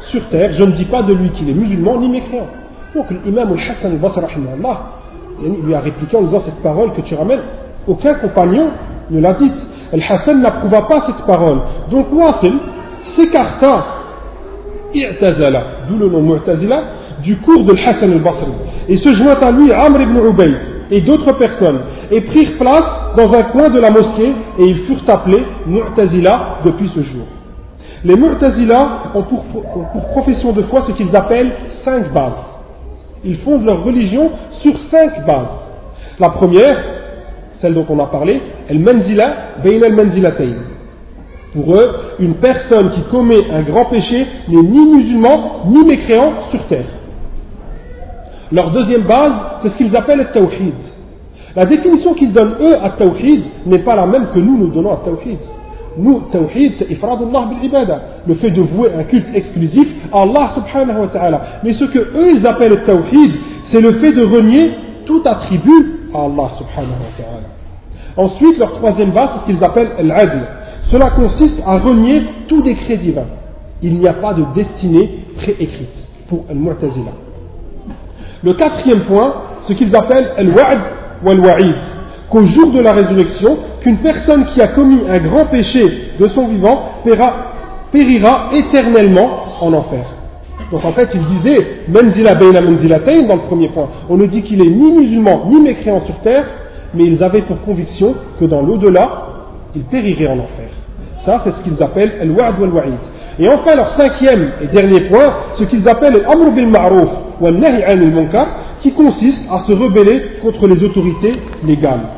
Sur 0.00 0.28
terre, 0.28 0.50
je 0.54 0.64
ne 0.64 0.72
dis 0.72 0.84
pas 0.84 1.02
de 1.02 1.12
lui 1.14 1.30
qu'il 1.30 1.48
est 1.48 1.54
musulman 1.54 2.00
ni 2.00 2.08
mécréant. 2.08 2.48
Donc 2.94 3.06
l'imam 3.24 3.52
al-Hassan 3.52 3.92
al-Basri 3.92 4.20
lui 5.64 5.74
a 5.74 5.80
répliqué 5.80 6.16
en 6.16 6.22
disant 6.22 6.40
cette 6.40 6.60
parole 6.62 6.92
que 6.92 7.02
tu 7.02 7.14
ramènes, 7.14 7.40
aucun 7.86 8.14
compagnon 8.14 8.70
ne 9.10 9.20
l'a 9.20 9.34
dite. 9.34 9.66
Al-Hassan 9.92 10.40
n'approuva 10.40 10.82
pas 10.82 11.02
cette 11.06 11.24
parole. 11.24 11.60
Donc 11.90 12.12
Wasil 12.12 12.54
s'écarta, 13.02 13.84
d'où 14.92 15.98
le 15.98 16.08
nom 16.08 16.22
Mu'tazila, 16.22 16.82
du 17.22 17.36
cours 17.36 17.62
de 17.62 17.74
Hassan 17.74 18.10
al-Basri. 18.10 18.50
Et 18.88 18.96
se 18.96 19.12
joint 19.12 19.38
à 19.40 19.52
lui 19.52 19.72
Amr 19.72 20.00
ibn 20.00 20.18
Ubayd 20.28 20.58
et 20.92 21.00
d'autres 21.00 21.32
personnes, 21.32 21.80
et 22.10 22.20
prirent 22.20 22.58
place 22.58 23.14
dans 23.16 23.34
un 23.34 23.44
coin 23.44 23.70
de 23.70 23.80
la 23.80 23.90
mosquée, 23.90 24.32
et 24.58 24.64
ils 24.64 24.84
furent 24.84 25.02
appelés 25.08 25.42
Mu'tazila 25.66 26.58
depuis 26.66 26.88
ce 26.88 27.00
jour. 27.00 27.24
Les 28.04 28.14
Mu'tazila 28.14 29.04
ont 29.14 29.22
pour, 29.22 29.42
profession 30.12 30.52
de 30.52 30.62
foi 30.62 30.82
ce 30.82 30.92
qu'ils 30.92 31.16
appellent 31.16 31.52
cinq 31.82 32.12
bases. 32.12 32.46
Ils 33.24 33.36
fondent 33.36 33.64
leur 33.64 33.82
religion 33.82 34.32
sur 34.50 34.76
cinq 34.76 35.24
bases. 35.26 35.66
La 36.20 36.28
première, 36.28 36.76
celle 37.52 37.72
dont 37.72 37.86
on 37.88 37.98
a 37.98 38.06
parlé, 38.06 38.42
el 38.68 38.78
manzila 38.78 39.34
bain 39.64 39.80
al 39.82 39.94
manzilatayn. 39.94 40.56
Pour 41.54 41.74
eux, 41.74 41.90
une 42.18 42.34
personne 42.34 42.90
qui 42.90 43.02
commet 43.04 43.50
un 43.50 43.62
grand 43.62 43.86
péché 43.86 44.26
n'est 44.48 44.62
ni 44.62 44.84
musulman 44.84 45.62
ni 45.68 45.84
mécréant 45.84 46.32
sur 46.50 46.66
terre. 46.66 47.01
Leur 48.52 48.70
deuxième 48.70 49.02
base, 49.02 49.32
c'est 49.60 49.70
ce 49.70 49.76
qu'ils 49.76 49.96
appellent 49.96 50.18
le 50.18 50.30
tawhid. 50.32 50.74
La 51.54 51.66
définition 51.66 52.14
qu'ils 52.14 52.32
donnent 52.32 52.56
eux 52.60 52.76
à 52.82 52.90
Tawhid 52.90 53.44
n'est 53.66 53.80
pas 53.80 53.94
la 53.94 54.06
même 54.06 54.28
que 54.28 54.38
nous 54.38 54.56
nous 54.56 54.68
donnons 54.68 54.92
à 54.92 55.00
Tawhid. 55.04 55.38
Nous, 55.98 56.20
Tawhid, 56.30 56.74
c'est 56.76 56.90
Ifradullah 56.90 57.50
bil 57.50 57.66
ibada, 57.66 58.00
le 58.26 58.34
fait 58.34 58.50
de 58.50 58.62
vouer 58.62 58.90
un 58.98 59.02
culte 59.04 59.28
exclusif 59.34 59.94
à 60.12 60.22
Allah 60.22 60.48
subhanahu 60.54 61.02
wa 61.02 61.08
ta'ala. 61.08 61.42
Mais 61.62 61.72
ce 61.72 61.84
que 61.84 61.98
eux 61.98 62.30
ils 62.34 62.46
appellent 62.46 62.82
Tawhid, 62.84 63.32
c'est 63.64 63.82
le 63.82 63.92
fait 63.92 64.12
de 64.12 64.22
renier 64.22 64.72
tout 65.04 65.22
attribut 65.26 66.08
à 66.14 66.22
Allah 66.22 66.48
subhanahu 66.56 66.90
wa 66.90 67.16
ta'ala. 67.16 67.48
Ensuite, 68.16 68.58
leur 68.58 68.72
troisième 68.72 69.10
base, 69.10 69.30
c'est 69.34 69.40
ce 69.40 69.46
qu'ils 69.46 69.64
appellent 69.64 69.92
l'adl. 70.02 70.40
Cela 70.84 71.10
consiste 71.10 71.62
à 71.66 71.78
renier 71.78 72.22
tout 72.48 72.62
décret 72.62 72.96
divin. 72.96 73.26
Il 73.82 73.98
n'y 73.98 74.08
a 74.08 74.14
pas 74.14 74.32
de 74.32 74.44
destinée 74.54 75.24
préécrite 75.36 76.08
pour 76.28 76.44
al-Mu'tazila. 76.48 77.12
Le 78.42 78.54
quatrième 78.54 79.00
point, 79.00 79.34
ce 79.62 79.72
qu'ils 79.72 79.94
appellent 79.94 80.32
al-wa'd 80.36 80.80
ou 81.24 81.30
al-wa'id, 81.30 81.76
qu'au 82.28 82.44
jour 82.44 82.72
de 82.72 82.80
la 82.80 82.92
résurrection, 82.92 83.58
qu'une 83.80 83.98
personne 83.98 84.44
qui 84.46 84.60
a 84.60 84.68
commis 84.68 85.02
un 85.08 85.18
grand 85.18 85.46
péché 85.46 86.12
de 86.18 86.26
son 86.26 86.48
vivant 86.48 87.02
périra 87.92 88.50
éternellement 88.52 89.44
en 89.60 89.72
enfer. 89.72 90.04
Donc 90.70 90.84
en 90.84 90.92
fait, 90.92 91.14
il 91.14 91.20
disait, 91.26 91.66
Menzila 91.88 92.34
Beina 92.34 92.60
Menzilatayn, 92.62 93.26
dans 93.26 93.36
le 93.36 93.42
premier 93.42 93.68
point, 93.68 93.88
on 94.08 94.16
ne 94.16 94.26
dit 94.26 94.42
qu'il 94.42 94.60
est 94.60 94.70
ni 94.70 94.90
musulman 94.92 95.44
ni 95.50 95.60
mécréant 95.60 96.00
sur 96.00 96.18
terre, 96.20 96.44
mais 96.94 97.04
ils 97.04 97.22
avaient 97.22 97.42
pour 97.42 97.60
conviction 97.60 98.14
que 98.40 98.46
dans 98.46 98.62
l'au-delà, 98.62 99.26
il 99.74 99.82
périrait 99.82 100.28
en 100.28 100.38
enfer. 100.38 100.70
Ça, 101.20 101.40
c'est 101.44 101.50
ce 101.52 101.62
qu'ils 101.62 101.82
appellent 101.82 102.14
al-wa'd 102.20 102.58
ou 102.58 102.64
al-wa'id. 102.64 102.98
Et 103.38 103.48
enfin, 103.48 103.74
leur 103.74 103.88
cinquième 103.90 104.50
et 104.60 104.66
dernier 104.66 105.00
point, 105.02 105.34
ce 105.54 105.64
qu'ils 105.64 105.88
appellent 105.88 106.22
l'amr 106.22 106.50
bil 106.50 106.66
ma'ruf 106.66 107.08
ou 107.40 107.46
al-nahi 107.46 108.06
munkar, 108.10 108.46
qui 108.80 108.92
consiste 108.92 109.44
à 109.50 109.60
se 109.60 109.72
rebeller 109.72 110.38
contre 110.42 110.66
les 110.66 110.82
autorités 110.84 111.32
légales. 111.64 112.08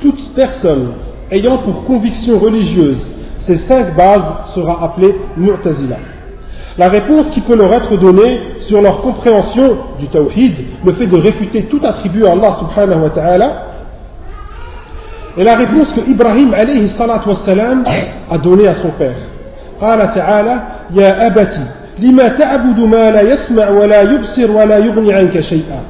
Toute 0.00 0.34
personne 0.34 0.92
ayant 1.30 1.58
pour 1.58 1.84
conviction 1.84 2.38
religieuse 2.38 2.98
ces 3.46 3.56
cinq 3.56 3.96
bases 3.96 4.52
sera 4.54 4.84
appelée 4.84 5.14
mu'tazila. 5.36 5.96
La 6.78 6.88
réponse 6.88 7.30
qui 7.30 7.40
peut 7.40 7.56
leur 7.56 7.72
être 7.72 7.96
donnée 7.96 8.40
sur 8.60 8.80
leur 8.80 9.00
compréhension 9.00 9.76
du 9.98 10.06
tawhid, 10.06 10.54
le 10.84 10.92
fait 10.92 11.06
de 11.06 11.18
réfuter 11.18 11.64
tout 11.64 11.80
attribut 11.82 12.24
à 12.24 12.32
Allah 12.32 12.56
subhanahu 12.60 13.02
wa 13.02 13.10
ta'ala, 13.10 13.62
est 15.36 15.44
la 15.44 15.56
réponse 15.56 15.92
que 15.92 16.08
Ibrahim 16.08 16.54
salatu 16.88 17.30
a 18.30 18.38
donnée 18.38 18.68
à 18.68 18.74
son 18.74 18.90
père. 18.90 19.16
قال 19.81 20.13
تعالى 20.13 20.61
يا 20.95 21.27
أبت 21.27 21.61
لما 21.99 22.27
تعبد 22.27 22.79
ما 22.79 23.11
لا 23.11 23.21
يسمع 23.21 23.69
ولا 23.69 24.01
يبصر 24.01 24.51
ولا 24.51 24.77
يغني 24.77 25.13
عنك 25.13 25.39
شيئا 25.39 25.81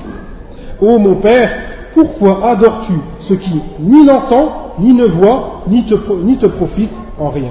Ô 0.80 1.00
mon 1.00 1.16
père, 1.16 1.50
pourquoi 1.96 2.52
adores-tu 2.52 2.94
ce 3.22 3.34
qui 3.34 3.60
ni 3.80 4.06
n'entend, 4.06 4.74
ni 4.78 4.94
ne 4.94 5.06
voit, 5.06 5.64
ni 5.68 5.84
te, 5.86 5.96
ni 6.24 6.38
te 6.38 6.46
profite 6.46 6.94
en 7.20 7.30
rien 7.30 7.50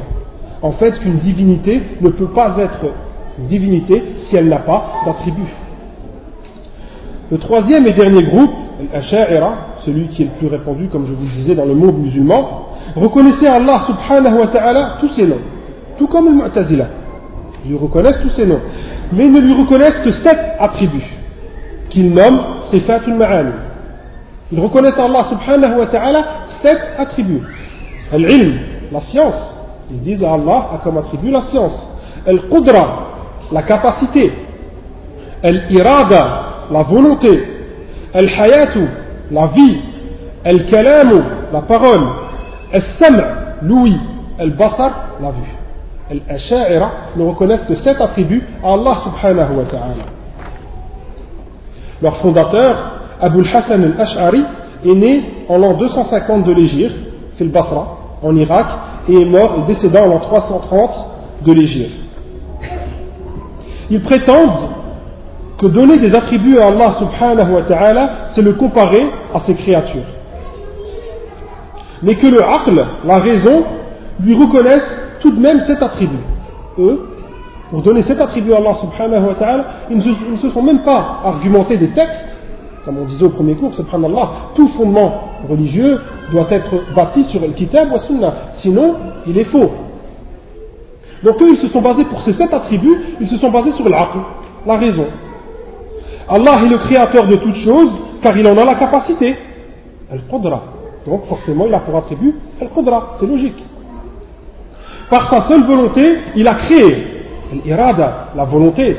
En 0.63 0.71
fait, 0.71 0.93
qu'une 1.01 1.19
divinité 1.19 1.83
ne 2.01 2.11
peut 2.11 2.29
pas 2.29 2.55
être 2.59 2.87
divinité 3.39 4.15
si 4.21 4.37
elle 4.37 4.49
n'a 4.49 4.59
pas 4.59 4.93
d'attribut. 5.05 5.53
Le 7.33 7.39
troisième 7.39 7.87
et 7.89 7.93
dernier 7.93 8.23
groupe, 8.23 8.53
l'Asha'ira, 8.93 9.55
celui 9.85 10.07
qui 10.07 10.23
est 10.23 10.27
le 10.27 10.31
plus 10.39 10.47
répandu, 10.47 10.87
comme 10.87 11.07
je 11.07 11.13
vous 11.13 11.25
le 11.25 11.31
disais, 11.31 11.55
dans 11.57 11.65
le 11.65 11.75
monde 11.75 11.99
musulman, 11.99 12.69
reconnaissait 12.95 13.49
Allah 13.49 13.81
subhanahu 13.87 14.39
wa 14.39 14.47
ta'ala 14.47 14.99
tous 15.01 15.09
ses 15.09 15.27
noms, 15.27 15.41
tout 15.98 16.08
comme 16.08 16.26
le 16.26 16.44
Mu'tazila. 16.44 16.88
Ils 17.66 17.76
reconnaissent 17.76 18.20
tous 18.22 18.32
ses 18.32 18.46
noms, 18.46 18.62
mais 19.14 19.26
ils 19.26 19.34
ne 19.34 19.40
lui 19.40 19.54
reconnaissent 19.54 20.00
que 20.00 20.12
sept 20.12 20.40
attributs, 20.60 21.16
qu'ils 21.90 22.14
nomment 22.14 22.62
Sifatul 22.64 23.14
Ma'ani. 23.16 23.52
Ils 24.52 24.60
reconnaissent 24.60 25.00
Allah 25.00 25.24
subhanahu 25.24 25.80
wa 25.80 25.86
ta'ala 25.86 26.26
sept 26.62 26.80
attributs. 26.98 27.44
Al-ilm, 28.12 28.60
la 28.92 29.00
science. 29.02 29.56
Ils 29.92 30.02
disent 30.02 30.24
Allah 30.24 30.70
a 30.74 30.82
comme 30.84 30.98
attribut 30.98 31.32
la 31.32 31.42
science. 31.42 31.88
Al-qudra, 32.28 33.08
la 33.52 33.64
capacité, 33.64 34.32
al-irada, 35.44 36.44
la 36.72 36.84
volonté, 36.84 37.44
al-hayatu, 38.14 38.88
la 39.32 39.48
vie, 39.48 39.78
al-kalamu, 40.44 41.22
la 41.54 41.62
parole, 41.62 42.02
al-sam' 42.74 43.24
l'ouïe, 43.62 44.00
al-basar, 44.40 44.92
la 45.22 45.32
vue. 45.32 45.61
Al-asha'ira 46.12 46.92
ne 47.16 47.24
reconnaissent 47.24 47.66
que 47.66 47.76
sept 47.76 48.02
attributs 48.02 48.44
à 48.64 48.74
Allah 48.74 48.98
subhanahu 49.04 49.58
wa 49.58 49.64
ta'ala. 49.64 50.06
Leur 52.02 52.18
fondateur, 52.18 52.76
Abu 53.22 53.42
hassan 53.42 53.84
al-Ash'ari, 53.84 54.44
est 54.84 54.94
né 54.94 55.24
en 55.48 55.58
l'an 55.58 55.74
250 55.74 56.44
de 56.44 56.52
l'Égypte, 56.52 56.98
fil 57.38 57.50
Basra, 57.50 57.98
en 58.22 58.36
Irak, 58.36 58.68
et 59.08 59.22
est 59.22 59.26
mort 59.26 59.60
et 59.60 59.68
décédé 59.68 59.98
en 60.00 60.08
l'an 60.08 60.20
330 60.20 61.08
de 61.46 61.54
l'Égypte. 61.54 61.96
Ils 63.90 64.02
prétendent 64.02 64.68
que 65.60 65.68
donner 65.68 65.98
des 65.98 66.14
attributs 66.14 66.58
à 66.60 66.68
Allah 66.68 66.94
subhanahu 67.00 67.54
wa 67.54 67.62
ta'ala, 67.62 68.10
c'est 68.32 68.42
le 68.42 68.54
comparer 68.54 69.06
à 69.34 69.40
ses 69.42 69.54
créatures. 69.54 70.02
Mais 72.02 72.16
que 72.16 72.28
le 72.28 72.44
aql, 72.44 72.86
la 73.06 73.20
raison, 73.20 73.64
lui 74.20 74.36
reconnaissent 74.36 75.00
tout 75.22 75.32
de 75.32 75.40
même 75.40 75.60
cet 75.62 75.82
attribut. 75.82 76.24
Eux, 76.80 77.08
pour 77.70 77.82
donner 77.82 78.02
cet 78.02 78.20
attribut 78.20 78.54
à 78.54 78.58
Allah 78.58 78.74
subhanahu 78.76 79.28
wa 79.28 79.36
ta'ala, 79.36 79.66
ils 79.90 79.98
ne 79.98 80.38
se 80.38 80.50
sont 80.50 80.62
même 80.62 80.80
pas 80.80 81.22
argumentés 81.24 81.78
des 81.78 81.90
textes, 81.90 82.40
comme 82.86 82.98
on 82.98 83.06
disait 83.06 83.26
au 83.26 83.30
premier 83.30 83.56
cours, 83.56 83.72
tout 84.56 84.68
fondement 84.70 85.22
religieux 85.48 86.02
doit 86.32 86.48
être 86.50 86.94
bâti 86.96 87.24
sur 87.24 87.40
le 87.42 87.50
kitab 87.50 87.90
sinon 88.54 88.96
il 89.28 89.38
est 89.38 89.46
faux. 89.46 89.70
Donc 91.24 91.42
eux, 91.42 91.50
ils 91.52 91.60
se 91.60 91.68
sont 91.68 91.82
basés 91.82 92.06
pour 92.06 92.22
ces 92.22 92.34
sept 92.34 92.54
attributs, 92.54 93.16
ils 93.20 93.28
se 93.28 93.38
sont 93.38 93.52
basés 93.52 93.72
sur 93.72 93.88
l'aql, 93.88 94.18
la 94.66 94.76
raison. 94.76 95.06
Allah 96.28 96.60
est 96.64 96.70
le 96.70 96.78
créateur 96.78 97.28
de 97.28 97.36
toutes 97.36 97.56
choses, 97.56 97.92
car 98.22 98.36
il 98.38 98.48
en 98.48 98.58
a 98.58 98.66
la 98.66 98.76
capacité. 98.76 99.36
Al-Qudra. 100.12 100.62
Donc 101.06 101.24
forcément, 101.26 101.66
il 101.68 101.74
a 101.74 101.80
pour 101.80 101.96
attribut 101.96 102.36
Al-Qudra, 102.60 103.12
c'est 103.14 103.28
logique. 103.28 103.64
Par 105.12 105.30
sa 105.30 105.42
seule 105.42 105.64
volonté, 105.64 106.20
il 106.38 106.48
a 106.48 106.54
créé 106.54 107.06
Al-Irada, 107.52 108.30
la 108.34 108.46
volonté. 108.46 108.98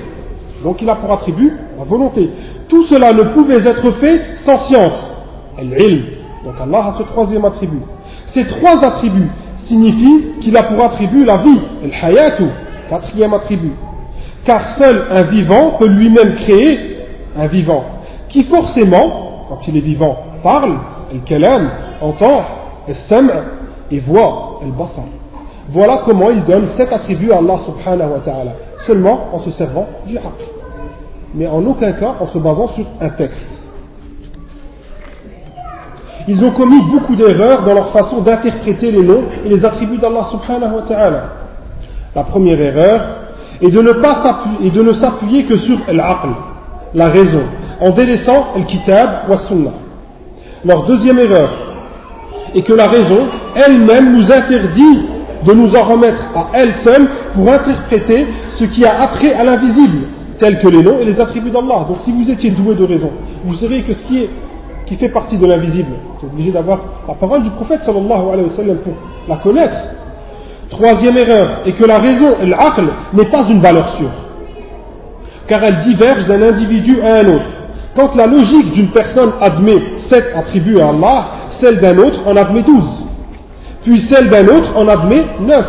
Donc 0.63 0.83
il 0.83 0.91
a 0.91 0.95
pour 0.97 1.11
attribut 1.11 1.57
la 1.79 1.85
volonté. 1.85 2.29
Tout 2.69 2.85
cela 2.85 3.15
ne 3.15 3.23
pouvait 3.23 3.67
être 3.67 3.91
fait 3.93 4.37
sans 4.45 4.59
science. 4.59 5.15
Al-Ilm. 5.59 6.05
Donc 6.45 6.55
Allah 6.63 6.89
a 6.89 6.93
ce 6.99 7.03
troisième 7.05 7.47
attribut. 7.47 7.81
Ces 8.27 8.45
trois 8.45 8.85
attributs 8.85 9.31
signifie 9.57 10.35
qu'il 10.41 10.55
a 10.59 10.65
pour 10.65 10.85
attribut 10.85 11.25
la 11.25 11.39
vie, 11.39 11.61
el 11.83 11.91
hayatu, 11.91 12.45
quatrième 12.91 13.33
attribut. 13.33 13.73
Car 14.45 14.77
seul 14.77 15.07
un 15.11 15.23
vivant 15.23 15.77
peut 15.79 15.89
lui-même 15.89 16.35
créer 16.35 17.07
un 17.39 17.47
vivant, 17.47 17.85
qui 18.29 18.45
forcément, 18.45 19.47
quand 19.49 19.67
il 19.67 19.79
est 19.79 19.81
vivant, 19.81 20.19
parle, 20.43 20.79
el 21.11 21.23
kalam, 21.23 21.71
entend, 22.03 22.43
el 22.87 22.95
sam' 22.95 23.33
et 23.91 24.01
voit, 24.01 24.61
el 24.63 24.73
basar. 24.73 25.05
Voilà 25.69 26.03
comment 26.05 26.31
il 26.31 26.45
donne 26.45 26.67
cet 26.69 26.93
attribut 26.93 27.33
à 27.33 27.39
Allah 27.39 27.59
subhanahu 27.59 28.11
wa 28.11 28.21
ta'ala, 28.21 28.53
seulement 28.87 29.29
en 29.33 29.39
se 29.39 29.51
servant 29.51 29.87
du 30.07 30.19
haqq. 30.19 30.49
Mais 31.35 31.47
en 31.47 31.65
aucun 31.65 31.93
cas 31.93 32.15
en 32.21 32.27
se 32.27 32.39
basant 32.39 32.69
sur 32.69 32.85
un 33.01 33.09
texte 33.11 33.63
ils 36.29 36.45
ont 36.45 36.51
commis 36.53 36.81
beaucoup 36.83 37.17
d'erreurs 37.17 37.63
dans 37.65 37.75
leur 37.75 37.91
façon 37.91 38.21
d'interpréter 38.21 38.91
les 38.91 39.03
noms 39.03 39.23
et 39.45 39.49
les 39.49 39.65
attributs 39.65 39.99
d'Allah 39.99 40.25
subhanahu 40.31 40.77
wa 40.77 40.83
ta'ala. 40.83 41.25
La 42.15 42.23
première 42.25 42.61
erreur 42.61 43.01
est 43.61 43.71
de 43.71 43.81
ne 43.81 43.93
pas 43.93 44.45
et 44.63 44.71
de 44.71 44.83
ne 44.83 44.93
s'appuyer 44.93 45.45
que 45.47 45.57
sur 45.57 45.79
l'aql, 45.93 46.29
la 46.95 47.09
raison, 47.09 47.43
en 47.81 47.91
délaissant 47.91 48.49
le 48.57 48.65
kitab 48.65 49.29
wa 49.29 49.37
sunnah. 49.37 49.71
Leur 50.65 50.85
deuxième 50.85 51.19
erreur 51.19 51.51
est 52.55 52.63
que 52.63 52.73
la 52.73 52.87
raison 52.87 53.27
elle-même 53.55 54.17
nous 54.17 54.31
interdit 54.31 55.07
de 55.47 55.53
nous 55.53 55.75
en 55.75 55.83
remettre 55.83 56.23
à 56.35 56.49
elle 56.55 56.75
seule 56.77 57.09
pour 57.35 57.51
interpréter 57.51 58.27
ce 58.51 58.65
qui 58.65 58.85
a 58.85 59.03
attrait 59.03 59.33
à 59.35 59.45
l'invisible, 59.45 60.07
tel 60.39 60.59
que 60.61 60.69
les 60.69 60.83
noms 60.83 60.99
et 61.01 61.05
les 61.05 61.21
attributs 61.21 61.51
d'Allah. 61.51 61.87
Donc 61.89 61.99
si 62.01 62.13
vous 62.13 62.31
étiez 62.31 62.51
doué 62.51 62.75
de 62.75 62.85
raison, 62.85 63.11
vous 63.45 63.55
savez 63.55 63.83
que 63.83 63.93
ce 63.93 64.03
qui 64.05 64.29
fait 64.97 65.09
partie 65.09 65.39
de 65.39 65.47
l'invisible. 65.47 65.93
Tu 66.21 66.27
es 66.27 66.29
obligé 66.29 66.51
d'avoir 66.51 66.81
la 67.09 67.15
parole 67.15 67.43
du 67.43 67.51
prophète 67.51 67.83
sallallahu 67.83 68.29
alayhi 68.33 68.49
wa 68.49 68.55
sallam 68.55 68.77
pour 68.79 68.93
la 69.29 69.37
connaître. 69.37 69.79
Troisième 70.71 71.17
erreur 71.17 71.49
est 71.67 71.73
que 71.73 71.85
la 71.85 71.99
raison, 71.99 72.29
l'aql, 72.43 72.85
n'est 73.15 73.27
pas 73.27 73.45
une 73.49 73.61
valeur 73.61 73.91
sûre. 73.97 74.11
Car 75.47 75.63
elle 75.65 75.79
diverge 75.79 76.27
d'un 76.27 76.43
individu 76.43 77.01
à 77.03 77.17
un 77.17 77.29
autre. 77.29 77.49
Quand 77.95 78.15
la 78.17 78.27
logique 78.27 78.73
d'une 78.73 78.89
personne 78.89 79.33
admet 79.41 79.83
sept 80.09 80.33
attributs 80.35 80.81
à 80.81 80.89
Allah, 80.89 81.27
celle 81.51 81.79
d'un 81.79 81.99
autre 81.99 82.21
en 82.27 82.37
admet 82.37 82.63
douze. 82.63 83.02
Puis 83.85 84.01
celle 84.01 84.29
d'un 84.29 84.47
autre 84.49 84.77
en 84.77 84.89
admet 84.89 85.25
neuf. 85.41 85.67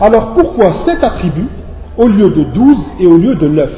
Alors 0.00 0.34
pourquoi 0.34 0.72
sept 0.84 1.02
attributs 1.02 1.48
au 1.96 2.08
lieu 2.08 2.28
de 2.28 2.44
douze 2.44 2.84
et 3.00 3.06
au 3.06 3.16
lieu 3.16 3.34
de 3.34 3.48
neuf? 3.48 3.72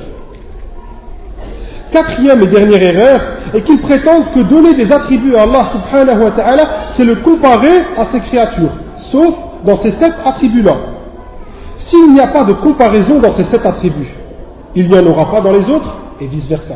Quatrième 1.90 2.42
et 2.42 2.46
dernière 2.46 2.82
erreur 2.82 3.20
est 3.54 3.62
qu'ils 3.62 3.80
prétendent 3.80 4.30
que 4.34 4.40
donner 4.40 4.74
des 4.74 4.92
attributs 4.92 5.36
à 5.36 5.42
Allah 5.42 5.66
subhanahu 5.72 6.24
wa 6.24 6.30
ta'ala, 6.32 6.68
c'est 6.90 7.04
le 7.04 7.16
comparer 7.16 7.78
à 7.96 8.04
ses 8.06 8.20
créatures, 8.20 8.72
sauf 9.10 9.34
dans 9.64 9.76
ces 9.76 9.92
sept 9.92 10.12
attributs-là. 10.24 10.76
S'il 11.76 12.12
n'y 12.12 12.20
a 12.20 12.26
pas 12.26 12.44
de 12.44 12.52
comparaison 12.52 13.20
dans 13.20 13.32
ces 13.32 13.44
sept 13.44 13.64
attributs, 13.64 14.14
il 14.74 14.90
n'y 14.90 14.98
en 14.98 15.06
aura 15.06 15.30
pas 15.30 15.40
dans 15.40 15.52
les 15.52 15.68
autres, 15.70 15.96
et 16.20 16.26
vice-versa. 16.26 16.74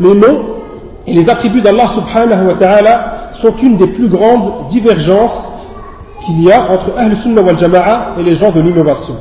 Les 0.00 0.14
noms 0.14 0.44
et 1.06 1.12
les 1.12 1.28
attributs 1.30 1.60
d'Allah 1.60 1.90
subhanahu 1.94 2.48
wa 2.48 2.54
ta'ala 2.54 3.15
sont 3.42 3.54
une 3.62 3.76
des 3.76 3.88
plus 3.88 4.08
grandes 4.08 4.68
divergences 4.68 5.52
qu'il 6.24 6.42
y 6.42 6.52
a 6.52 6.70
entre 6.70 6.96
Ahl 6.96 7.16
Sunnah 7.22 7.42
wal 7.42 7.58
Jama'a 7.58 8.14
et 8.18 8.22
les 8.22 8.34
gens 8.36 8.50
de 8.50 8.60
l'innovation. 8.60 9.14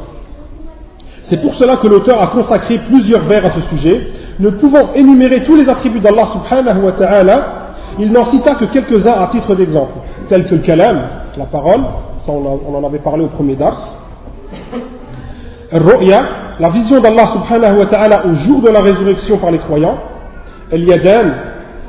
C'est 1.26 1.42
pour 1.42 1.56
cela 1.56 1.78
que 1.78 1.88
l'auteur 1.88 2.22
a 2.22 2.28
consacré 2.28 2.80
plusieurs 2.80 3.22
vers 3.24 3.46
à 3.46 3.50
ce 3.52 3.76
sujet. 3.76 4.08
Ne 4.40 4.50
pouvant 4.50 4.94
énumérer 4.94 5.44
tous 5.44 5.56
les 5.56 5.68
attributs 5.68 6.00
d'Allah 6.00 6.28
subhanahu 6.34 6.84
wa 6.84 6.92
ta'ala, 6.92 7.48
il 8.00 8.12
n'en 8.12 8.26
cita 8.26 8.56
que 8.56 8.66
quelques-uns 8.66 9.14
à 9.14 9.28
titre 9.28 9.56
d'exemple, 9.56 9.94
tels 10.28 10.46
que 10.46 10.56
le 10.56 10.62
kalam, 10.62 11.02
la 11.38 11.46
parole, 11.46 11.82
ça 12.20 12.32
on 12.32 12.76
en 12.76 12.86
avait 12.86 13.00
parlé 13.00 13.24
au 13.24 13.28
premier 13.28 13.56
dars, 13.56 13.96
Ru'ya, 15.72 16.24
la 16.60 16.70
vision 16.70 17.00
d'Allah 17.00 17.28
subhanahu 17.28 17.80
wa 17.80 17.86
ta'ala 17.86 18.26
au 18.26 18.34
jour 18.34 18.62
de 18.62 18.70
la 18.70 18.82
résurrection 18.82 19.38
par 19.38 19.52
les 19.52 19.58
croyants, 19.58 19.98
El-Yadan, 20.72 21.32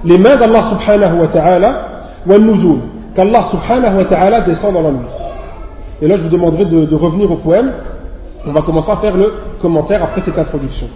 les 0.04 0.18
mains 0.18 0.36
d'Allah 0.36 0.62
subhanahu 0.70 1.20
wa 1.20 1.26
ta'ala, 1.28 1.95
nuzul, 2.34 2.78
qu'Allah 3.14 3.46
subhanahu 3.50 3.98
wa 3.98 4.04
ta'ala 4.04 4.40
descend 4.40 4.74
dans 4.74 4.82
la 4.82 4.90
nuit. 4.90 5.06
Et 6.02 6.08
là 6.08 6.16
je 6.16 6.22
vous 6.22 6.28
demanderai 6.28 6.64
de, 6.66 6.84
de 6.84 6.94
revenir 6.94 7.30
au 7.30 7.36
poème, 7.36 7.72
on 8.46 8.52
va 8.52 8.62
commencer 8.62 8.90
à 8.90 8.96
faire 8.96 9.16
le 9.16 9.32
commentaire 9.60 10.02
après 10.02 10.20
cette 10.20 10.38
introduction. 10.38 10.86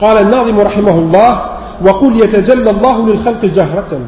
قال 0.00 0.18
الناظم 0.18 0.60
رحمه 0.60 0.98
الله 0.98 1.40
وقل 1.86 2.20
يتجلى 2.20 2.70
الله 2.70 3.06
للخلق 3.06 3.44
جهرة 3.44 3.98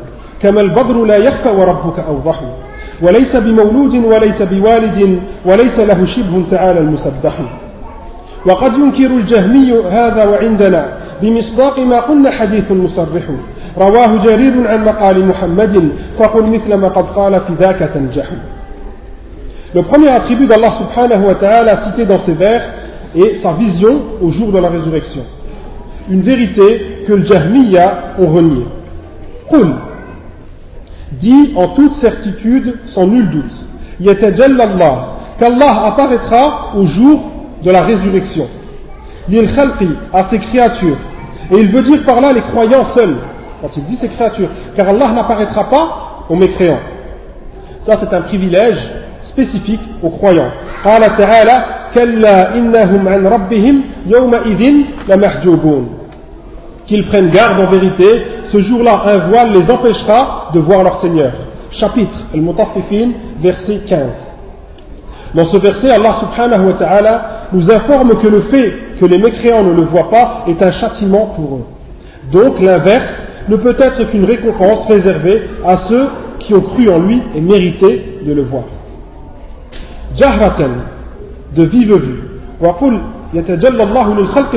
كما 0.41 0.61
البدر 0.61 1.05
لا 1.05 1.17
يخفى 1.17 1.49
وربك 1.49 1.99
أوضح 1.99 2.41
وليس 3.03 3.37
بمولود 3.37 3.95
وليس 3.95 4.43
بوالد 4.43 5.21
وليس 5.45 5.81
له 5.81 6.05
شبه 6.05 6.43
تعالى 6.51 6.81
المسبح 6.81 7.35
وقد 8.47 8.73
ينكر 8.75 9.07
الجهمي 9.07 9.73
هذا 9.91 10.25
وعندنا 10.25 10.89
بمصداق 11.23 11.79
ما 11.79 12.01
قلنا 12.01 12.31
حديث 12.31 12.73
مصرح 12.73 13.25
رواه 13.78 14.18
جرير 14.18 14.68
عن 14.68 14.86
مقال 14.86 15.26
محمد 15.26 15.90
فقل 16.20 16.44
مثل 16.52 16.74
ما 16.74 16.88
قد 16.88 17.10
قال 17.10 17.40
في 17.40 17.54
ذاك 17.60 17.80
تنجح 17.94 18.26
Le 19.76 19.84
premier 19.84 20.10
attribut 20.10 20.48
d'Allah 20.48 20.72
subhanahu 20.80 21.28
wa 21.28 21.36
ta'ala 21.36 21.84
cité 21.86 22.04
dans 22.04 22.18
ces 22.18 22.34
vers 22.34 22.64
est 23.16 23.36
sa 23.36 23.52
vision 23.54 24.02
au 24.20 24.30
jour 24.30 24.52
de 24.52 24.58
la 24.58 24.68
résurrection. 24.68 25.22
Une 26.10 26.22
vérité 26.22 27.04
que 27.08 27.14
le 27.14 27.24
Jahmiya 27.24 28.16
ont 28.18 28.28
renié. 28.28 28.66
Qul 29.52 29.76
dit 31.12 31.54
en 31.56 31.70
toute 31.70 31.94
certitude, 31.94 32.78
sans 32.88 33.06
nul 33.08 33.30
doute, 33.30 34.10
Allah, 34.20 35.08
qu'Allah 35.38 35.86
apparaîtra 35.88 36.72
au 36.76 36.86
jour 36.86 37.22
de 37.64 37.72
la 37.72 37.82
résurrection. 37.82 38.48
Lil 39.28 39.54
khalqi, 39.54 39.90
à 40.14 40.24
ses 40.30 40.40
créatures. 40.40 40.98
Et 41.52 41.60
il 41.60 41.70
veut 41.70 41.82
dire 41.82 42.04
par 42.06 42.22
là 42.22 42.32
les 42.32 42.42
croyants 42.42 42.86
seuls, 42.96 43.18
quand 43.65 43.75
il 43.79 43.85
dit 43.87 43.97
ces 43.97 44.11
créatures, 44.11 44.51
car 44.77 44.91
Allah 44.91 45.11
n'apparaîtra 45.13 45.71
pas 45.71 46.27
aux 46.29 46.37
mécréants. 46.37 46.81
Ça, 47.87 47.97
c'est 47.99 48.15
un 48.15 48.21
privilège 48.21 48.77
spécifique 49.23 49.81
aux 50.03 50.11
croyants. 50.11 50.51
Qu'ils 56.87 57.07
prennent 57.07 57.31
garde 57.31 57.61
en 57.61 57.71
vérité, 57.71 58.05
ce 58.53 58.61
jour-là, 58.61 59.03
un 59.07 59.19
voile 59.31 59.53
les 59.55 59.71
empêchera 59.71 60.51
de 60.53 60.61
voir 60.61 60.83
leur 60.83 61.01
Seigneur. 61.01 61.33
Chapitre 61.71 62.19
Al-Mutaffifin, 62.35 63.13
verset 63.41 63.81
15. 63.87 63.99
Dans 65.35 65.47
ce 65.47 65.57
verset, 65.57 65.91
Allah 65.91 66.17
subhanahu 66.21 66.67
wa 66.67 66.73
ta'ala 66.75 67.23
nous 67.55 67.71
informe 67.71 68.19
que 68.21 68.29
le 68.29 68.43
fait 68.43 68.75
que 69.01 69.07
les 69.07 69.17
mécréants 69.17 69.65
ne 69.65 69.73
le 69.73 69.85
voient 69.85 70.11
pas 70.11 70.45
est 70.49 70.63
un 70.63 70.71
châtiment 70.71 71.33
pour 71.35 71.57
eux. 71.57 71.65
Donc 72.31 72.61
l'inverse 72.61 73.23
ne 73.49 73.57
peut 73.57 73.77
être 73.79 74.11
qu'une 74.11 74.25
récompense 74.25 74.87
réservée 74.89 75.43
à 75.67 75.77
ceux 75.77 76.07
qui 76.39 76.55
ont 76.55 76.61
cru 76.61 76.89
en 76.91 76.99
lui 76.99 77.23
et 77.35 77.41
mérité 77.41 78.21
de 78.25 78.33
le 78.33 78.43
voir. 78.43 78.65
Jahratan, 80.17 80.71
de 81.55 81.65
vive 81.65 81.95
vue. 81.97 82.21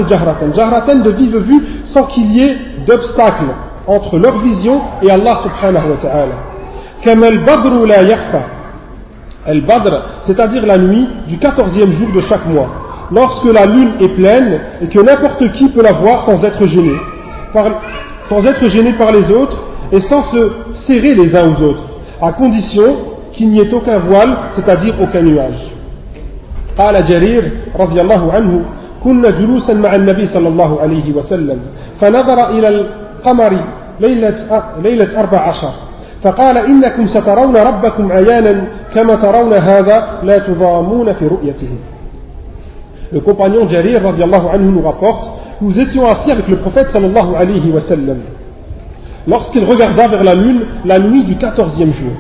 Jahratan. 0.06 0.96
De 1.04 1.10
vive 1.10 1.38
vue 1.38 1.64
sans 1.86 2.04
qu'il 2.04 2.32
y 2.32 2.44
ait 2.44 2.58
d'obstacle 2.86 3.46
entre 3.88 4.20
leur 4.20 4.38
vision 4.40 4.82
et 5.02 5.10
Allah 5.10 5.40
subhanahu 5.44 5.92
wa 5.92 5.98
ta'ala. 6.02 6.36
Kamal 7.02 7.40
badru 7.40 7.88
la 7.88 8.04
yakhfa. 8.04 8.42
Al-Badr, 9.48 10.02
c'est-à-dire 10.26 10.66
la 10.66 10.78
nuit 10.78 11.08
du 11.28 11.38
quatorzième 11.38 11.94
jour 11.94 12.10
de 12.14 12.20
chaque 12.20 12.46
mois, 12.48 12.68
lorsque 13.12 13.46
la 13.46 13.66
lune 13.66 13.94
est 14.02 14.10
pleine 14.10 14.60
et 14.82 14.88
que 14.88 15.00
n'importe 15.00 15.54
qui 15.54 15.70
peut 15.70 15.82
la 15.82 15.94
voir 15.94 16.26
sans 16.26 16.44
être 16.44 16.66
gêné, 16.66 16.92
sans 18.27 18.47
être 18.47 18.67
gêné 18.69 18.93
par 18.93 19.13
les 19.13 19.31
autres 19.31 19.59
et 19.93 20.01
sans 20.01 20.23
se 20.23 20.51
serrer 20.87 21.15
les 21.15 21.35
uns 21.37 21.49
aux 21.53 21.63
autres, 21.63 21.85
à 22.21 22.33
condition 22.33 22.97
qu'il 23.33 23.51
n'y 23.51 23.61
ait 23.61 23.73
aucun 23.73 23.99
voile, 23.99 24.37
c'est-à-dire 24.55 24.95
aucun 25.01 25.23
nuage. 25.23 25.73
قال 26.79 27.05
جرير 27.05 27.51
رضي 27.79 28.01
الله 28.01 28.33
عنه 28.33 28.61
كنا 29.05 29.31
جلوسا 29.31 29.75
مع 29.75 29.95
النبي 29.95 30.27
صلى 30.27 30.49
الله 30.49 30.81
عليه 30.81 31.13
وسلم 31.13 31.59
فنظر 32.01 32.51
إلى 32.51 32.69
القمر 32.69 33.65
ليلة, 34.01 34.63
ليلة 34.83 35.21
أربع 35.21 35.39
عشر 35.39 35.73
فقال 36.23 36.59
إنكم 36.59 37.07
سترون 37.07 37.57
ربكم 37.57 38.13
عيانا 38.13 38.65
كما 38.95 39.15
ترون 39.15 39.53
هذا 39.53 40.19
لا 40.23 40.39
تضامون 40.39 41.13
في 41.13 41.27
رؤيته 41.27 41.69
Le 43.13 43.21
compagnon 43.21 43.69
Jarir 43.69 44.03
radiallahu 44.03 44.49
anhu 44.55 44.71
nous 44.73 44.81
rapporte 44.81 45.31
nous 45.62 45.80
étions 45.80 46.08
assis 46.08 46.32
avec 46.32 46.48
le 46.48 46.58
prophète 46.58 46.90
sallallahu 46.90 47.36
alayhi 47.36 47.72
wa 47.72 47.82
sallam 47.82 48.20
lorsqu'il 49.28 49.64
regarda 49.64 50.08
vers 50.08 50.24
la 50.24 50.36
lune 50.36 50.62
la 50.86 51.00
nuit 51.00 51.24
du 51.24 51.36
quatorzième 51.36 51.94
jour. 51.94 52.14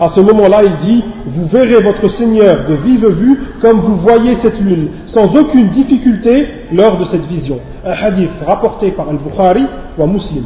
À 0.00 0.08
ce 0.08 0.20
moment-là, 0.20 0.62
il 0.64 0.76
dit 0.76 1.04
Vous 1.26 1.46
verrez 1.46 1.80
votre 1.82 2.08
Seigneur 2.08 2.66
de 2.66 2.74
vive 2.74 3.06
vue 3.08 3.38
comme 3.60 3.80
vous 3.80 3.96
voyez 3.96 4.34
cette 4.36 4.58
lune, 4.60 4.90
sans 5.06 5.34
aucune 5.36 5.68
difficulté 5.68 6.48
lors 6.72 6.98
de 6.98 7.04
cette 7.04 7.26
vision. 7.26 7.58
Un 7.84 7.92
hadith 7.92 8.30
rapporté 8.46 8.90
par 8.92 9.08
Al-Bukhari 9.08 9.66
ou 9.98 10.06
Muslim. 10.06 10.44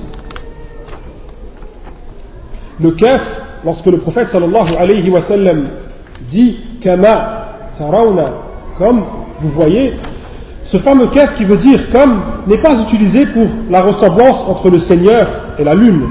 Le 2.80 2.90
kaf, 2.90 3.22
lorsque 3.64 3.86
le 3.86 3.98
prophète 3.98 4.28
sallallahu 4.28 4.74
alayhi 4.78 5.08
wa 5.10 5.20
sallam 5.22 5.68
dit 6.30 6.56
Kama 6.80 7.48
tarawna, 7.78 8.32
comme 8.78 9.02
vous 9.40 9.50
voyez, 9.50 9.94
ce 10.66 10.78
fameux 10.78 11.08
kaf 11.08 11.34
qui 11.34 11.44
veut 11.44 11.56
dire 11.56 11.90
comme 11.90 12.20
n'est 12.46 12.58
pas 12.58 12.80
utilisé 12.80 13.26
pour 13.26 13.46
la 13.70 13.82
ressemblance 13.82 14.44
entre 14.48 14.70
le 14.70 14.80
Seigneur 14.80 15.28
et 15.58 15.64
la 15.64 15.74
lune 15.74 16.06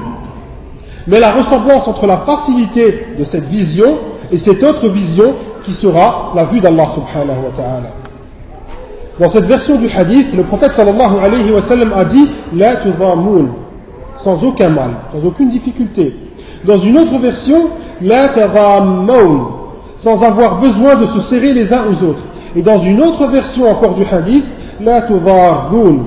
mais 1.06 1.20
la 1.20 1.32
ressemblance 1.32 1.86
entre 1.86 2.06
la 2.06 2.18
facilité 2.18 3.06
de 3.18 3.24
cette 3.24 3.44
vision 3.44 3.98
et 4.32 4.38
cette 4.38 4.62
autre 4.62 4.88
vision 4.88 5.34
qui 5.64 5.72
sera 5.72 6.32
la 6.34 6.44
vue 6.44 6.60
d'Allah 6.60 6.88
subhanahu 6.94 7.44
wa 7.44 7.50
ta'ala. 7.56 7.90
Dans 9.18 9.28
cette 9.28 9.46
version 9.46 9.76
du 9.76 9.88
hadith, 9.88 10.34
le 10.34 10.42
prophète 10.42 10.72
sallallahu 10.72 11.92
a 11.94 12.04
dit 12.04 12.28
La 12.54 12.76
tudhamun, 12.76 13.48
sans 14.18 14.42
aucun 14.42 14.68
mal, 14.68 14.90
sans 15.12 15.26
aucune 15.26 15.50
difficulté. 15.50 16.14
Dans 16.64 16.78
une 16.78 16.98
autre 16.98 17.18
version, 17.18 17.68
La 18.02 18.28
tadhammaun, 18.28 19.48
sans 19.98 20.22
avoir 20.22 20.60
besoin 20.60 20.96
de 20.96 21.06
se 21.06 21.20
serrer 21.20 21.54
les 21.54 21.72
uns 21.72 21.84
aux 21.86 22.04
autres. 22.04 22.22
Et 22.55 22.61
dans 22.61 22.79
une 22.79 23.01
autre 23.01 23.27
version 23.27 23.69
encore 23.69 23.95
du 23.95 24.05
hadith, 24.05 24.45
La 24.81 25.03
tudharun, 25.03 25.99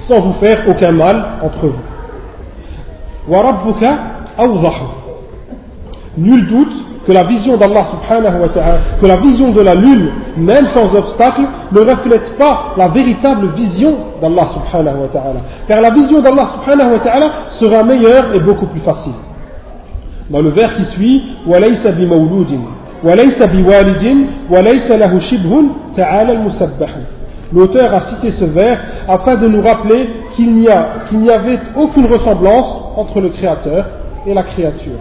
sans 0.00 0.20
vous 0.20 0.32
faire 0.34 0.64
aucun 0.68 0.92
mal 0.92 1.24
entre 1.42 1.66
vous. 1.66 1.82
Nul 6.16 6.46
doute 6.46 6.72
que 7.06 7.12
la 7.12 7.24
vision 7.24 7.56
d'Allah 7.56 7.84
subhanahu 7.84 8.40
wa 8.40 8.48
ta'ala, 8.48 8.78
que 9.00 9.06
la 9.06 9.16
vision 9.16 9.52
de 9.52 9.60
la 9.60 9.74
lune, 9.74 10.10
même 10.36 10.66
sans 10.68 10.94
obstacle, 10.94 11.42
ne 11.72 11.80
reflète 11.80 12.36
pas 12.38 12.74
la 12.76 12.88
véritable 12.88 13.48
vision 13.48 13.94
d'Allah 14.20 14.46
subhanahu 14.46 15.02
wa 15.02 15.08
ta'ala. 15.08 15.40
Car 15.68 15.80
la 15.80 15.90
vision 15.90 16.20
d'Allah 16.20 16.48
subhanahu 16.54 16.92
wa 16.92 16.98
ta'ala 17.00 17.30
sera 17.50 17.82
meilleure 17.82 18.34
et 18.34 18.40
beaucoup 18.40 18.66
plus 18.66 18.80
facile. 18.80 19.12
Dans 20.30 20.40
le 20.40 20.50
vers 20.50 20.74
qui 20.76 20.84
suit, 20.84 21.22
وَلَيْسَ 21.46 21.86
بِمَوْلُودٍ 21.86 22.58
وَلَيْسَ 23.04 23.42
بِوَالِدٍ 23.42 24.04
وَلَيْسَ 24.50 24.90
لَهُ 24.90 25.18
شِبْهٌ 25.18 25.62
تَعَالَى 25.96 26.32
الْمُسَبَّحُ 26.32 26.90
L'auteur 27.52 27.94
a 27.94 28.00
cité 28.00 28.30
ce 28.30 28.44
vers 28.44 28.80
afin 29.08 29.36
de 29.36 29.46
nous 29.46 29.60
rappeler 29.60 30.08
qu'il 30.32 30.54
n'y, 30.54 30.68
n'y 31.12 31.30
avait 31.30 31.60
aucune 31.76 32.06
ressemblance 32.06 32.80
entre 32.96 33.20
le 33.20 33.28
Créateur 33.28 33.86
et 34.26 34.34
la 34.34 34.42
créature. 34.42 34.98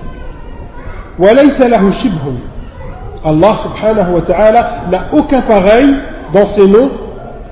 Allah 3.26 3.56
subhanahu 3.64 4.14
wa 4.16 4.22
ta'ala 4.22 4.68
n'a 4.92 5.06
aucun 5.14 5.42
pareil 5.42 5.96
dans 6.34 6.46
ses 6.48 6.68
noms 6.68 6.90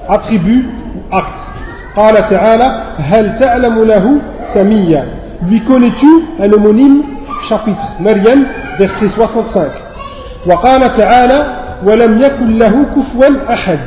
attribut 0.10 0.66
ou 0.96 1.16
acte. 1.16 1.52
قال 1.96 2.28
تعالى 2.28 2.84
هل 2.98 3.36
تعلم 3.36 3.84
له 3.84 4.06
سميا 4.54 5.06
lui 5.50 5.60
connais-tu 5.62 6.08
un 6.40 6.52
homonyme 6.54 7.04
chapitre 7.50 7.84
Maryam 8.00 8.46
verset 8.78 9.10
65 9.10 9.85
وقال 10.48 10.94
تعالى 10.94 11.46
ولم 11.86 12.20
يكن 12.20 12.58
له 12.58 12.86
كفوا 12.96 13.54
أحد 13.54 13.80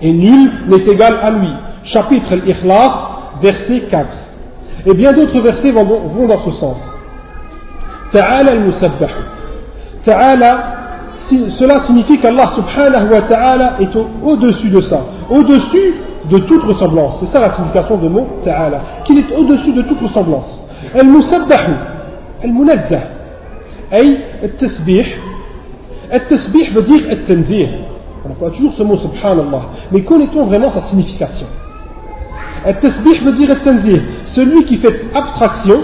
et 0.00 0.12
nul 0.12 0.50
n'est 0.68 0.92
égal 0.92 1.16
à 1.22 1.30
lui 1.30 1.50
chapitre 1.84 2.32
Al-Ikhlas 2.32 2.92
verset 3.42 3.80
4 3.90 4.06
et 4.86 4.94
bien 4.94 5.12
d'autres 5.12 5.40
versets 5.40 5.72
vont, 5.72 5.84
vont 5.84 6.26
dans 6.26 6.40
ce 6.44 6.50
sens 6.52 6.94
تعالى 8.12 8.52
المسبح 8.52 9.10
تعالى 10.04 10.58
cela 11.58 11.80
signifie 11.80 12.18
qu'Allah 12.18 12.52
subhanahu 12.54 13.12
wa 13.12 13.22
ta'ala 13.22 13.74
est 13.80 13.90
au-dessus 14.24 14.68
de 14.70 14.80
ça, 14.82 15.00
au-dessus 15.28 15.94
de 16.30 16.38
toute 16.38 16.62
ressemblance. 16.64 17.18
C'est 17.20 17.32
ça 17.32 17.40
la 17.40 17.52
signification 17.52 17.98
de 17.98 18.08
mot 18.08 18.26
ta'ala, 18.44 18.80
qu'il 19.04 19.18
est 19.18 19.36
au-dessus 19.36 19.72
de 19.72 19.82
toute 19.82 20.00
ressemblance. 20.00 20.58
Al-musabbahu, 20.94 21.72
al-munazzah, 22.42 23.00
ay 23.92 24.18
al-tasbih. 24.42 25.06
Al-tasbih 26.13 26.69
veut 26.73 26.83
dire 26.83 27.09
al-tanzih. 27.09 27.67
On 28.23 28.31
emploie 28.31 28.51
toujours 28.51 28.73
ce 28.73 28.83
mot 28.83 28.95
subhanallah, 28.95 29.63
mais 29.91 30.01
connaît-on 30.03 30.45
vraiment 30.45 30.69
sa 30.69 30.83
signification 30.83 31.47
Al-tasbih 32.63 33.19
veut 33.25 33.33
dire 33.33 33.49
al-tanzih, 33.49 34.01
celui 34.25 34.63
qui 34.65 34.77
fait 34.77 35.05
abstraction 35.13 35.79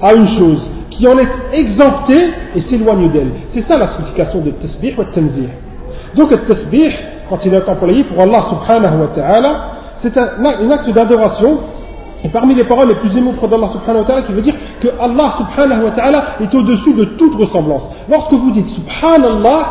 à 0.00 0.14
une 0.14 0.26
chose 0.26 0.70
qui 0.90 1.06
en 1.08 1.18
est 1.18 1.28
exempté 1.52 2.30
et 2.54 2.60
s'éloigne 2.60 3.10
d'elle. 3.10 3.32
C'est 3.48 3.62
ça 3.62 3.76
la 3.76 3.88
signification 3.88 4.40
de 4.40 4.50
tasbih 4.52 4.94
ou 4.96 5.04
tanzih. 5.04 5.48
Donc 6.14 6.30
le 6.30 6.38
tasbih, 6.38 6.92
quand 7.28 7.44
il 7.44 7.52
est 7.52 7.68
employé 7.68 8.04
pour 8.04 8.20
Allah 8.22 8.44
subhanahu 8.48 9.00
wa 9.00 9.08
ta'ala, 9.08 9.70
c'est 9.96 10.16
un, 10.16 10.70
acte 10.70 10.90
d'adoration 10.90 11.58
et 12.24 12.28
parmi 12.28 12.54
les 12.54 12.64
paroles 12.64 12.88
les 12.88 12.94
plus 12.94 13.14
émouvantes 13.16 13.50
d'Allah 13.50 13.68
subhanahu 13.68 14.00
wa 14.00 14.06
ta'ala 14.06 14.22
qui 14.22 14.32
veut 14.32 14.40
dire 14.40 14.54
que 14.80 14.88
Allah 14.98 15.32
subhanahu 15.36 15.84
wa 15.84 15.90
ta'ala 15.90 16.24
est 16.40 16.54
au-dessus 16.54 16.94
de 16.94 17.04
toute 17.04 17.34
ressemblance. 17.34 17.86
Lorsque 18.10 18.32
vous 18.32 18.50
dites 18.50 18.68
subhanallah, 18.68 19.64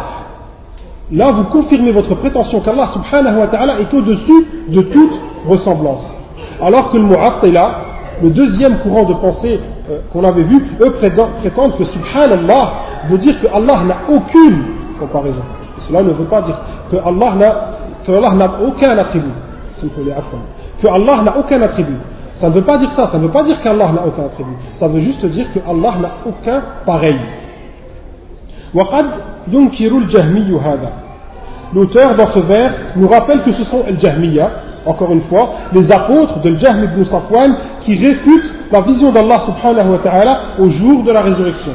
là 1.12 1.32
vous 1.32 1.46
confirmez 1.46 1.92
votre 1.92 2.14
prétention 2.14 2.60
qu'Allah 2.62 2.90
subhanahu 2.94 3.40
wa 3.40 3.48
ta'ala 3.48 3.80
est 3.80 3.92
au-dessus 3.92 4.48
de 4.68 4.82
toute 4.82 5.22
ressemblance. 5.48 6.16
Alors 6.62 6.92
que 6.92 6.98
le 6.98 7.06
mu'attila, 7.06 7.72
le 8.22 8.30
deuxième 8.30 8.78
courant 8.80 9.06
de 9.06 9.16
pensée 9.16 9.60
euh, 9.90 9.98
qu'on 10.14 10.24
avait 10.24 10.44
vu, 10.44 10.64
eux 10.80 10.92
prétendent 10.92 11.76
que 11.76 11.86
subhanallah 11.86 12.74
veut 13.10 13.18
dire 13.18 13.42
que 13.42 13.48
Allah 13.48 13.82
n'a 13.84 13.96
aucune 14.10 14.64
comparaison. 15.00 15.42
cela 15.88 16.04
ne 16.04 16.12
veut 16.12 16.26
pas 16.26 16.44
dire 16.44 16.60
que 16.92 16.98
Allah 16.98 18.36
n'a 18.36 18.52
aucun 18.64 18.96
attribut. 18.96 19.26
Que 20.82 20.88
Allah 20.88 21.24
n'a 21.24 21.38
aucun 21.40 21.62
attribut. 21.64 21.98
Ça 22.41 22.49
ne 22.49 22.55
veut 22.55 22.63
pas 22.63 22.79
dire 22.79 22.91
ça, 22.93 23.07
ça 23.07 23.19
ne 23.19 23.25
veut 23.25 23.33
pas 23.33 23.43
dire 23.43 23.61
qu'Allah 23.61 23.93
n'a 23.93 24.07
aucun 24.07 24.25
attribut. 24.27 24.57
Ça 24.79 24.87
veut 24.87 25.01
juste 25.01 25.25
dire 25.27 25.47
que 25.53 25.59
Allah 25.69 25.95
n'a 26.01 26.11
aucun 26.27 26.63
pareil. 26.87 27.19
L'auteur 31.75 32.15
dans 32.15 32.27
ce 32.27 32.39
vers 32.39 32.73
nous 32.97 33.09
rappelle 33.09 33.43
que 33.43 33.53
ce 33.53 33.65
sont 33.65 33.83
el 33.89 33.99
jahmiya 34.01 34.51
encore 34.87 35.13
une 35.13 35.21
fois, 35.23 35.51
les 35.73 35.91
apôtres 35.93 36.41
de 36.41 36.55
Jahm 36.55 36.85
ibn 36.85 37.05
Safwan 37.05 37.57
qui 37.81 37.95
réfutent 37.97 38.55
la 38.73 38.81
vision 38.81 39.13
d'Allah 39.13 39.41
subhanahu 39.41 39.91
wa 39.91 39.99
ta'ala 39.99 40.41
au 40.59 40.69
jour 40.69 41.03
de 41.03 41.13
la 41.13 41.23
résurrection. 41.23 41.73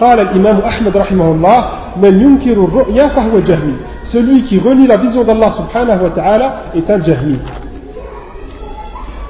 قال 0.00 0.20
الإمام 0.20 0.58
أحمد 0.66 0.96
رحمه 0.96 1.32
الله 1.32 1.64
من 2.02 2.20
ينكر 2.20 2.52
الرؤيا 2.64 3.08
فهو 3.08 3.38
جهمي 3.38 3.76
celui 4.02 4.42
qui 4.42 4.58
renie 4.58 4.86
la 4.86 4.96
vision 4.96 5.22
d'Allah 5.22 5.52
subhanahu 5.52 6.04
wa 6.04 6.10
ta'ala 6.10 6.52
est 6.74 6.90
un 6.90 7.02
jahmi 7.02 7.38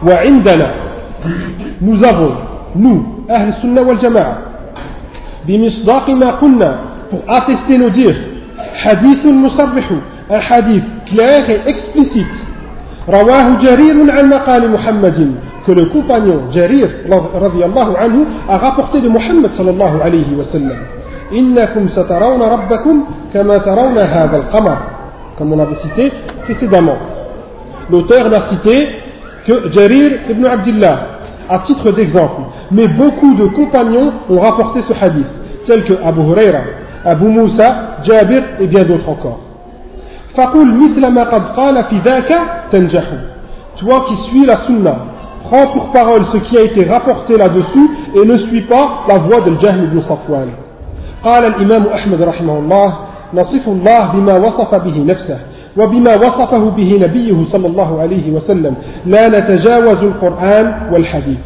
وعندنا 0.05 0.71
نوزافون 1.81 2.35
نو 2.75 3.03
أهل 3.29 3.47
السنة 3.47 3.81
والجماعه 3.81 4.37
بمصداق 5.47 6.09
ما 6.09 6.29
قلنا 6.31 6.75
pour 7.11 7.33
attester 7.33 7.77
nous 7.77 7.89
dire 7.89 8.15
حديث 8.75 9.25
مصرح 9.25 9.91
الحديث 10.31 10.83
clair 11.07 11.49
et 11.49 12.25
رواه 13.09 13.57
جرير 13.61 14.11
عن 14.11 14.29
مقال 14.29 14.71
محمد 14.71 15.31
que 15.65 15.71
le 15.71 15.85
compagnon 15.85 16.51
جرير 16.53 16.89
رضي 17.35 17.65
الله 17.65 17.97
عنه 17.97 18.25
a 18.49 18.57
rapporté 18.57 18.97
محمد 18.97 19.51
صلى 19.51 19.69
الله 19.69 20.03
عليه 20.03 20.37
وسلم 20.37 20.77
إنكم 21.33 21.87
سترون 21.87 22.41
ربكم 22.41 23.03
كما 23.33 23.57
ترون 23.57 23.97
هذا 23.97 24.37
القمر. 24.37 24.77
كما 25.39 25.55
on 25.55 25.59
avait 25.59 25.75
cité 25.75 26.11
précédemment. 26.43 26.97
L'auteur 27.89 28.29
l'a 28.29 28.41
cité 28.47 28.87
que 29.46 29.68
Jarir 29.70 30.20
ibn 30.30 30.44
Abdullah 30.46 30.98
à 31.48 31.58
titre 31.60 31.90
d'exemple 31.92 32.42
mais 32.70 32.88
beaucoup 32.88 33.34
de 33.34 33.46
compagnons 33.46 34.12
ont 34.30 34.38
rapporté 34.38 34.80
ce 34.82 34.92
hadith 34.92 35.26
tels 35.66 35.84
que 35.84 35.94
Abu 36.04 36.20
Huraira 36.22 36.60
Abu 37.04 37.24
Musa 37.26 37.98
Jabir 38.04 38.42
et 38.60 38.66
bien 38.66 38.84
d'autres 38.84 39.08
encore 39.08 39.40
toi 43.76 44.04
qui 44.08 44.16
suis 44.16 44.46
la 44.46 44.56
sunna 44.58 44.96
prends 45.44 45.66
pour 45.68 45.90
parole 45.90 46.24
ce 46.26 46.38
qui 46.38 46.56
a 46.56 46.62
été 46.62 46.84
rapporté 46.84 47.36
là-dessus 47.36 47.90
et 48.14 48.24
ne 48.26 48.36
suis 48.36 48.62
pas 48.62 49.04
la 49.08 49.18
voix 49.18 49.40
de 49.40 49.58
Jahm 49.60 49.84
ibn 49.84 50.00
Safwan 50.00 50.48
قال 51.24 51.44
الإمام 51.44 51.86
أحمد 51.86 52.22
رحمه 52.22 52.58
الله 52.58 52.94
نصف 53.34 53.68
الله 53.68 54.06
بما 54.06 54.34
وصف 54.38 54.74
به 54.74 55.04
نفسه 55.06 55.38
وبما 55.76 56.16
وصفه 56.16 56.70
به 56.70 56.98
نبيه 57.00 57.44
صلى 57.44 57.66
الله 57.66 58.00
عليه 58.00 58.30
وسلم 58.30 58.74
لا 59.06 59.28
نتجاوز 59.28 60.02
القرآن 60.02 60.72
والحديث 60.92 61.38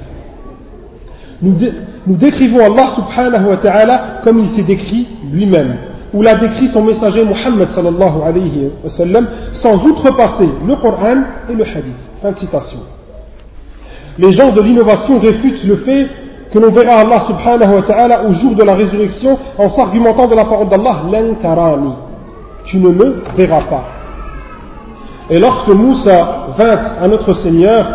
Nous 1.42 2.16
décrivons 2.16 2.64
Allah 2.64 2.86
subhanahu 2.94 3.50
wa 3.50 3.56
ta'ala 3.58 4.20
comme 4.24 4.38
il 4.38 4.46
s'est 4.46 4.62
décrit 4.62 5.06
lui-même 5.32 5.76
où 6.14 6.22
l'a 6.22 6.36
décrit 6.36 6.68
son 6.68 6.82
messager 6.82 7.24
Muhammad 7.24 7.68
sallallahu 7.70 8.22
alayhi 8.24 8.70
wa 8.82 8.88
sallam, 8.88 9.26
sans 9.52 9.74
outrepasser 9.84 10.48
le 10.66 10.76
Coran 10.76 11.16
et 11.50 11.54
le 11.54 11.64
Hadith. 11.64 11.96
Fin 12.22 12.30
de 12.30 12.38
citation. 12.38 12.78
Les 14.18 14.32
gens 14.32 14.52
de 14.52 14.62
l'innovation 14.62 15.18
réfutent 15.18 15.64
le 15.64 15.76
fait 15.76 16.06
que 16.52 16.58
l'on 16.58 16.70
verra 16.70 17.00
Allah 17.00 17.24
subhanahu 17.26 17.74
wa 17.74 17.82
ta'ala 17.82 18.24
au 18.24 18.32
jour 18.32 18.54
de 18.54 18.62
la 18.62 18.74
résurrection 18.74 19.36
en 19.58 19.68
s'argumentant 19.68 20.26
de 20.26 20.34
la 20.34 20.44
parole 20.44 20.68
d'Allah, 20.68 21.02
tarani. 21.42 21.92
Tu 22.64 22.78
ne 22.78 22.88
me 22.88 23.16
verras 23.36 23.62
pas. 23.62 23.84
Et 25.31 25.39
lorsque 25.39 25.69
Moussa 25.69 26.47
vint 26.57 26.79
à 27.01 27.07
notre 27.07 27.33
Seigneur, 27.35 27.85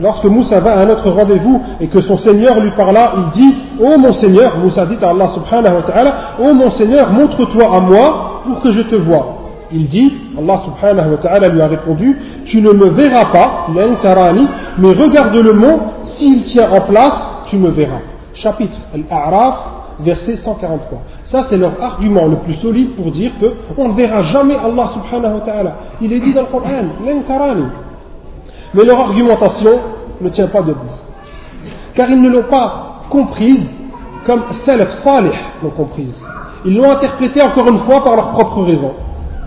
lorsque 0.00 0.24
Moussa 0.24 0.60
va 0.60 0.72
à 0.72 0.78
un 0.78 0.88
autre 0.88 1.10
rendez-vous 1.10 1.62
et 1.78 1.88
que 1.88 2.00
son 2.00 2.16
Seigneur 2.16 2.58
lui 2.58 2.70
parla, 2.70 3.12
il 3.18 3.30
dit 3.38 3.54
Oh 3.78 3.98
mon 3.98 4.14
Seigneur, 4.14 4.56
Moussa 4.56 4.86
dit 4.86 4.96
à 5.02 5.10
Allah 5.10 5.28
subhanahu 5.34 5.76
wa 5.76 5.82
ta'ala 5.82 6.14
Oh 6.40 6.54
mon 6.54 6.70
Seigneur, 6.70 7.12
montre-toi 7.12 7.70
à 7.70 7.80
moi 7.80 8.40
pour 8.46 8.60
que 8.62 8.70
je 8.70 8.80
te 8.80 8.96
vois. 8.96 9.42
Il 9.70 9.88
dit, 9.88 10.14
Allah 10.38 10.60
subhanahu 10.64 11.10
wa 11.10 11.16
ta'ala 11.18 11.48
lui 11.48 11.60
a 11.60 11.66
répondu 11.66 12.16
Tu 12.46 12.62
ne 12.62 12.70
me 12.70 12.90
verras 12.90 13.26
pas, 13.26 13.66
mais 13.74 14.88
regarde 14.88 15.34
le 15.34 15.52
mot, 15.52 15.80
s'il 16.14 16.44
tient 16.44 16.70
en 16.70 16.80
place, 16.80 17.28
tu 17.48 17.58
me 17.58 17.68
verras. 17.70 18.00
Chapitre 18.32 18.78
Al-A'raf, 18.94 19.56
verset 20.00 20.36
143. 20.36 20.98
Ça, 21.24 21.44
c'est 21.48 21.56
leur 21.56 21.82
argument 21.82 22.26
le 22.26 22.36
plus 22.36 22.54
solide 22.54 22.94
pour 22.94 23.10
dire 23.10 23.32
que 23.40 23.52
on 23.76 23.88
ne 23.88 23.94
verra 23.94 24.22
jamais 24.22 24.56
Allah 24.56 24.88
subhanahu 24.94 25.34
wa 25.34 25.40
ta'ala. 25.40 25.76
Il 26.00 26.12
est 26.12 26.20
dit 26.20 26.32
dans 26.32 26.42
le 26.42 26.46
Coran 26.46 26.84
mais 28.74 28.84
leur 28.84 29.00
argumentation 29.00 29.78
ne 30.20 30.28
tient 30.28 30.48
pas 30.48 30.62
debout. 30.62 30.80
Car 31.94 32.10
ils 32.10 32.20
ne 32.20 32.28
l'ont 32.28 32.44
pas 32.44 33.02
comprise 33.08 33.66
comme 34.26 34.42
Salaf 34.64 34.90
Salih 35.02 35.30
l'ont 35.62 35.70
comprise. 35.70 36.20
Ils 36.64 36.76
l'ont 36.76 36.90
interprétée 36.90 37.40
encore 37.42 37.68
une 37.68 37.78
fois 37.80 38.02
par 38.02 38.16
leur 38.16 38.30
propre 38.32 38.62
raison. 38.64 38.92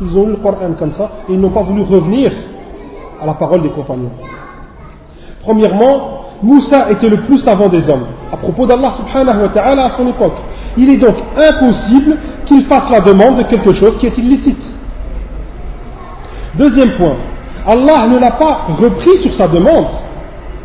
Ils 0.02 0.18
ont 0.18 0.26
lu 0.26 0.32
le 0.32 0.38
Coran 0.38 0.74
comme 0.78 0.94
ça 0.94 1.10
et 1.28 1.34
ils 1.34 1.40
n'ont 1.40 1.50
pas 1.50 1.62
voulu 1.62 1.84
revenir 1.84 2.32
à 3.22 3.26
la 3.26 3.34
parole 3.34 3.62
des 3.62 3.70
compagnons. 3.70 4.12
Premièrement, 5.44 6.22
Moussa 6.42 6.90
était 6.92 7.10
le 7.10 7.18
plus 7.22 7.40
savant 7.40 7.68
des 7.68 7.90
hommes 7.90 8.06
à 8.32 8.38
propos 8.38 8.66
d'Allah 8.66 8.94
subhanahu 8.98 9.42
wa 9.44 9.50
ta'ala 9.50 9.86
à 9.86 9.90
son 9.92 10.08
époque. 10.08 10.38
Il 10.78 10.90
est 10.90 10.98
donc 10.98 11.16
impossible 11.38 12.18
qu'il 12.46 12.66
fasse 12.66 12.90
la 12.92 13.02
demande 13.02 13.38
de 13.38 13.44
quelque 13.44 13.74
chose 13.74 13.98
qui 13.98 14.08
est 14.08 14.18
illicite. 14.18 14.74
Deuxième 16.56 16.92
point, 16.92 17.16
Allah 17.66 18.08
ne 18.08 18.20
l'a 18.20 18.32
pas 18.32 18.68
repris 18.80 19.18
sur 19.18 19.34
sa 19.34 19.48
demande 19.48 19.88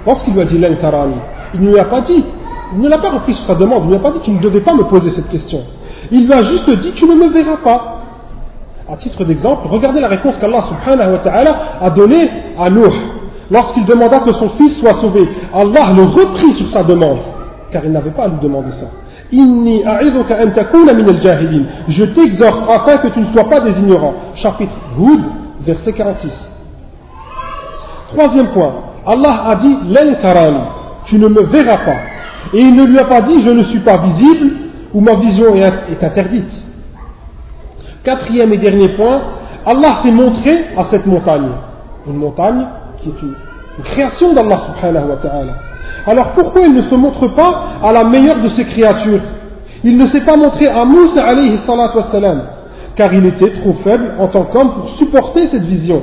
lorsqu'il 0.06 0.34
lui 0.34 0.42
a 0.42 0.44
dit 0.44 0.60
tarani. 0.78 1.14
Il 1.54 1.62
ne 1.62 1.70
lui 1.70 1.78
a 1.78 1.84
pas 1.84 2.00
dit, 2.02 2.24
il 2.74 2.80
ne 2.80 2.88
l'a 2.88 2.98
pas 2.98 3.10
repris 3.10 3.34
sur 3.34 3.46
sa 3.46 3.54
demande, 3.54 3.84
il 3.84 3.86
ne 3.86 3.90
lui 3.92 3.96
a 3.96 4.00
pas 4.00 4.10
dit 4.10 4.20
tu 4.22 4.30
ne 4.30 4.40
devais 4.40 4.60
pas 4.60 4.74
me 4.74 4.84
poser 4.84 5.10
cette 5.10 5.28
question. 5.28 5.60
Il 6.10 6.26
lui 6.26 6.32
a 6.32 6.42
juste 6.44 6.70
dit 6.80 6.92
tu 6.92 7.06
ne 7.06 7.14
me 7.14 7.28
verras 7.28 7.56
pas. 7.62 7.90
À 8.92 8.96
titre 8.96 9.24
d'exemple, 9.24 9.66
regardez 9.70 9.98
la 10.00 10.08
réponse 10.08 10.36
qu'Allah 10.36 10.62
subhanahu 10.62 11.12
wa 11.12 11.18
ta'ala 11.20 11.56
a 11.80 11.88
donnée 11.88 12.28
à 12.58 12.68
Nuh 12.68 12.82
lorsqu'il 13.50 13.84
demanda 13.84 14.20
que 14.20 14.32
son 14.34 14.50
fils 14.50 14.78
soit 14.78 14.94
sauvé. 14.94 15.28
Allah 15.52 15.92
le 15.96 16.02
reprit 16.02 16.52
sur 16.52 16.68
sa 16.70 16.82
demande, 16.82 17.18
car 17.70 17.84
il 17.84 17.92
n'avait 17.92 18.10
pas 18.10 18.24
à 18.24 18.28
lui 18.28 18.38
demander 18.40 18.72
ça. 18.72 18.86
Je 21.88 22.04
t'exhorte 22.04 22.70
afin 22.70 22.98
que 22.98 23.08
tu 23.08 23.20
ne 23.20 23.26
sois 23.26 23.48
pas 23.48 23.60
des 23.60 23.78
ignorants. 23.80 24.14
Chapitre 24.34 24.74
Hud, 24.98 25.22
verset 25.62 25.92
46. 25.92 26.50
Troisième 28.08 28.48
point, 28.48 28.72
Allah 29.06 29.44
a 29.48 29.56
dit 29.56 29.76
tu 31.06 31.18
ne 31.18 31.28
me 31.28 31.42
verras 31.42 31.78
pas. 31.78 31.96
Et 32.52 32.60
il 32.60 32.74
ne 32.74 32.84
lui 32.84 32.98
a 32.98 33.04
pas 33.04 33.22
dit 33.22 33.40
je 33.40 33.50
ne 33.50 33.62
suis 33.64 33.80
pas 33.80 33.98
visible 33.98 34.50
ou 34.92 35.00
ma 35.00 35.14
vision 35.14 35.54
est 35.56 36.04
interdite. 36.04 36.64
Quatrième 38.04 38.52
et 38.52 38.58
dernier 38.58 38.90
point, 38.90 39.22
Allah 39.66 39.96
s'est 40.02 40.12
montré 40.12 40.66
à 40.76 40.84
cette 40.84 41.06
montagne. 41.06 41.48
Une 42.06 42.16
montagne 42.16 42.66
une, 43.22 43.34
création 43.84 44.32
d'Allah 44.32 44.60
subhanahu. 44.66 45.04
Alors 46.06 46.28
pourquoi 46.30 46.62
il 46.62 46.74
ne 46.74 46.82
se 46.82 46.94
montre 46.94 47.28
pas 47.28 47.64
à 47.82 47.92
la 47.92 48.04
meilleure 48.04 48.40
de 48.40 48.48
ses 48.48 48.64
créatures? 48.64 49.22
Il 49.82 49.98
ne 49.98 50.06
s'est 50.06 50.22
pas 50.22 50.36
montré 50.36 50.66
à 50.66 50.84
Moussa 50.84 51.22
car 52.96 53.12
il 53.12 53.26
était 53.26 53.50
trop 53.60 53.74
faible 53.84 54.12
en 54.18 54.28
tant 54.28 54.44
qu'homme 54.44 54.72
pour 54.74 54.88
supporter 54.90 55.46
cette 55.48 55.64
vision. 55.64 56.02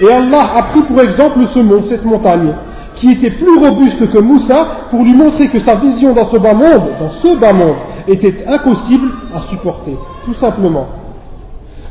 Et 0.00 0.10
Allah 0.10 0.44
a 0.56 0.62
pris 0.64 0.82
pour 0.82 1.00
exemple 1.00 1.46
ce 1.52 1.58
mont, 1.58 1.82
cette 1.82 2.04
montagne, 2.04 2.54
qui 2.94 3.12
était 3.12 3.30
plus 3.30 3.58
robuste 3.58 4.10
que 4.10 4.18
Moussa 4.18 4.66
pour 4.90 5.02
lui 5.02 5.14
montrer 5.14 5.48
que 5.48 5.58
sa 5.58 5.74
vision 5.76 6.12
dans 6.14 6.28
ce 6.28 6.36
bas 6.36 6.54
monde, 6.54 6.90
dans 7.00 7.10
ce 7.10 7.36
bas 7.36 7.52
monde, 7.52 7.76
était 8.06 8.46
impossible 8.46 9.08
à 9.34 9.40
supporter, 9.50 9.96
tout 10.24 10.34
simplement 10.34 10.86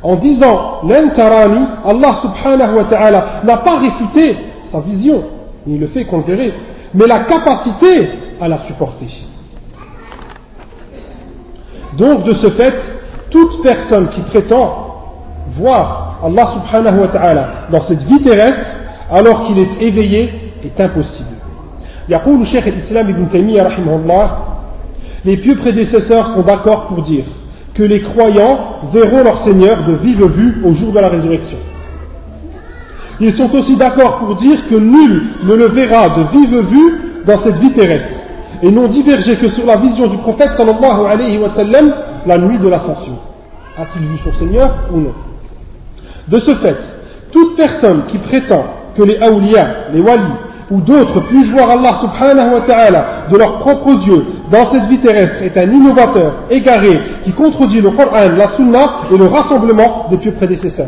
En 0.03 0.15
disant 0.17 0.81
l'entarani, 0.85 1.67
Allah 1.85 2.21
subhanahu 2.23 2.77
wa 2.77 2.85
ta'ala 2.85 3.41
n'a 3.45 3.57
pas 3.59 3.79
réfuté 3.79 4.37
sa 4.71 4.81
vision, 4.81 5.25
ni 5.67 5.79
le 5.79 5.89
fait 5.89 6.05
qu'on 6.05 6.19
le 6.19 6.23
verrait, 6.25 6.53
mais 6.95 7.07
la 7.07 7.21
capacité 7.21 8.09
à 8.41 8.49
la 8.49 8.59
supporter. 8.59 9.27
Donc, 11.97 12.25
de 12.25 12.33
ce 12.35 12.51
fait, 12.51 12.77
toute 13.31 13.63
personne 13.63 14.09
qui 14.09 14.21
prétend 14.23 14.87
voir 15.57 16.21
Allah 16.25 16.49
subhanahu 16.55 17.01
wa 17.01 17.09
ta'ala 17.09 17.49
dans 17.71 17.81
cette 17.83 18.03
vie 18.03 18.23
terrestre, 18.23 18.67
alors 19.11 19.45
qu'il 19.45 19.59
est 19.59 19.83
éveillé, 19.83 20.53
est 20.65 20.81
impossible. 20.81 21.39
يقول 22.09 22.47
شيخ 22.47 22.67
الإسلام 22.67 23.09
ابن 23.09 23.29
تيمية 23.29 23.63
رحمه 23.63 23.97
الله 23.97 24.31
Les 25.25 25.37
pieux 25.37 25.57
prédécesseurs 25.57 26.29
sont 26.29 26.43
d'accord 26.43 26.87
pour 26.87 27.03
dire 27.03 27.25
que 27.74 27.84
les 27.84 28.02
croyants 28.02 28.90
verront 28.92 29.24
leur 29.24 29.40
Seigneur 29.40 29.84
de 29.86 29.94
vive 29.94 30.26
vue 30.28 30.62
au 30.64 30.74
jour 30.74 30.92
de 30.92 31.00
la 31.00 31.10
résurrection. 31.10 31.58
Ils 33.20 33.34
sont 33.34 33.54
aussi 33.56 33.76
d'accord 33.76 34.20
pour 34.20 34.36
dire 34.36 34.68
que 34.68 34.76
nul 34.76 35.24
ne 35.44 35.54
le 35.54 35.68
verra 35.68 36.10
de 36.10 36.24
vive 36.38 36.60
vue 36.68 37.02
dans 37.26 37.40
cette 37.40 37.58
vie 37.58 37.72
terrestre 37.72 38.10
et 38.62 38.72
n'ont 38.72 38.88
divergé 38.88 39.36
que 39.36 39.50
sur 39.50 39.66
la 39.66 39.78
vision 39.78 40.08
du 40.08 40.18
prophète 40.18 40.56
sallallahu 40.56 41.06
alayhi 41.08 41.38
wa 41.38 41.50
sallam 41.50 41.94
la 42.26 42.38
nuit 42.38 42.58
de 42.58 42.68
l'ascension. 42.68 43.18
A-t-il 43.78 44.06
vu 44.06 44.18
son 44.24 44.34
Seigneur 44.34 44.72
ou 44.92 44.98
non? 44.98 45.14
De 46.28 46.40
ce 46.40 46.56
fait, 46.56 46.78
toute 47.32 47.56
personne 47.56 48.04
qui 48.08 48.18
prétend 48.20 48.66
que 48.96 49.04
les 49.04 49.18
awliya, 49.18 49.90
les 49.94 50.00
walis, 50.00 50.22
ou 50.72 50.82
d'autres 50.82 51.20
puissent 51.22 51.50
voir 51.50 51.70
Allah 51.70 51.98
subhanahu 52.02 52.54
wa 52.54 52.62
ta'ala 52.62 53.06
de 53.30 53.38
leurs 53.38 53.60
propres 53.60 54.08
yeux 54.08 54.26
dans 54.52 54.66
cette 54.68 54.86
vie 54.86 55.00
terrestre 55.00 55.42
est 55.44 55.58
un 55.58 55.70
innovateur 55.70 56.34
égaré 56.50 57.00
qui 57.24 57.32
contredit 57.32 57.82
le 57.82 57.92
Coran, 57.92 58.30
la 58.36 58.48
Sunna 58.50 59.02
et 59.14 59.18
le 59.18 59.26
rassemblement 59.26 60.08
des 60.10 60.18
pieux 60.18 60.32
prédécesseurs. 60.32 60.88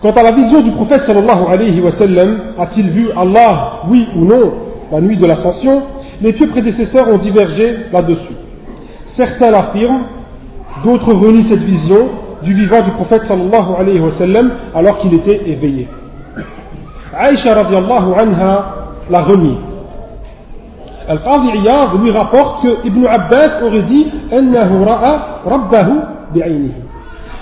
Quant 0.00 0.12
à 0.12 0.22
la 0.22 0.30
vision 0.30 0.60
du 0.60 0.70
prophète 0.70 1.02
sallallahu 1.02 1.42
alayhi 1.50 1.80
wa 1.80 1.90
sallam, 1.90 2.38
a-t-il 2.58 2.88
vu 2.88 3.08
Allah, 3.16 3.80
oui 3.88 4.06
ou 4.16 4.24
non, 4.24 4.52
la 4.92 5.00
nuit 5.00 5.16
de 5.16 5.26
l'ascension? 5.26 5.82
Les 6.22 6.32
pieux 6.32 6.46
prédécesseurs 6.46 7.08
ont 7.08 7.18
divergé 7.18 7.76
là-dessus. 7.92 8.34
Certains 9.06 9.50
l'affirment, 9.50 10.02
d'autres 10.84 11.12
renient 11.12 11.42
cette 11.42 11.62
vision 11.62 12.08
du 12.44 12.54
vivant 12.54 12.82
du 12.82 12.92
prophète 12.92 13.24
sallallahu 13.24 13.74
alayhi 13.76 13.98
wa 13.98 14.12
sallam 14.12 14.52
alors 14.72 14.98
qu'il 14.98 15.14
était 15.14 15.42
éveillé. 15.46 15.88
Aïcha 17.16 17.54
radiallahu 17.54 18.12
anha 18.18 18.74
l'a 19.10 19.22
remis. 19.22 19.58
Al-Qadi 21.08 21.58
Iyad 21.58 21.88
lui 22.02 22.10
rapporte 22.10 22.62
que 22.62 22.86
Ibn 22.86 23.06
Abbas 23.06 23.62
aurait 23.64 23.82
dit 23.82 24.06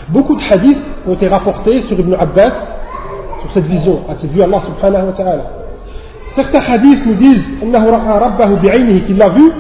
Beaucoup 0.08 0.36
de 0.36 0.42
hadiths 0.52 0.78
ont 1.08 1.14
été 1.14 1.26
rapportés 1.26 1.82
sur 1.82 1.98
Ibn 1.98 2.14
Abbas, 2.14 2.52
sur 3.40 3.50
cette 3.50 3.64
vision, 3.64 4.00
à 4.08 4.14
cette 4.18 4.30
vue 4.30 4.42
Allah 4.42 4.60
subhanahu 4.60 5.06
wa 5.06 5.12
ta'ala. 5.12 5.42
Certains 6.28 6.60
hadiths 6.60 7.04
nous 7.06 7.14
disent 7.14 7.50
qu'il 7.58 9.16
l'a 9.18 9.28
vu 9.30 9.52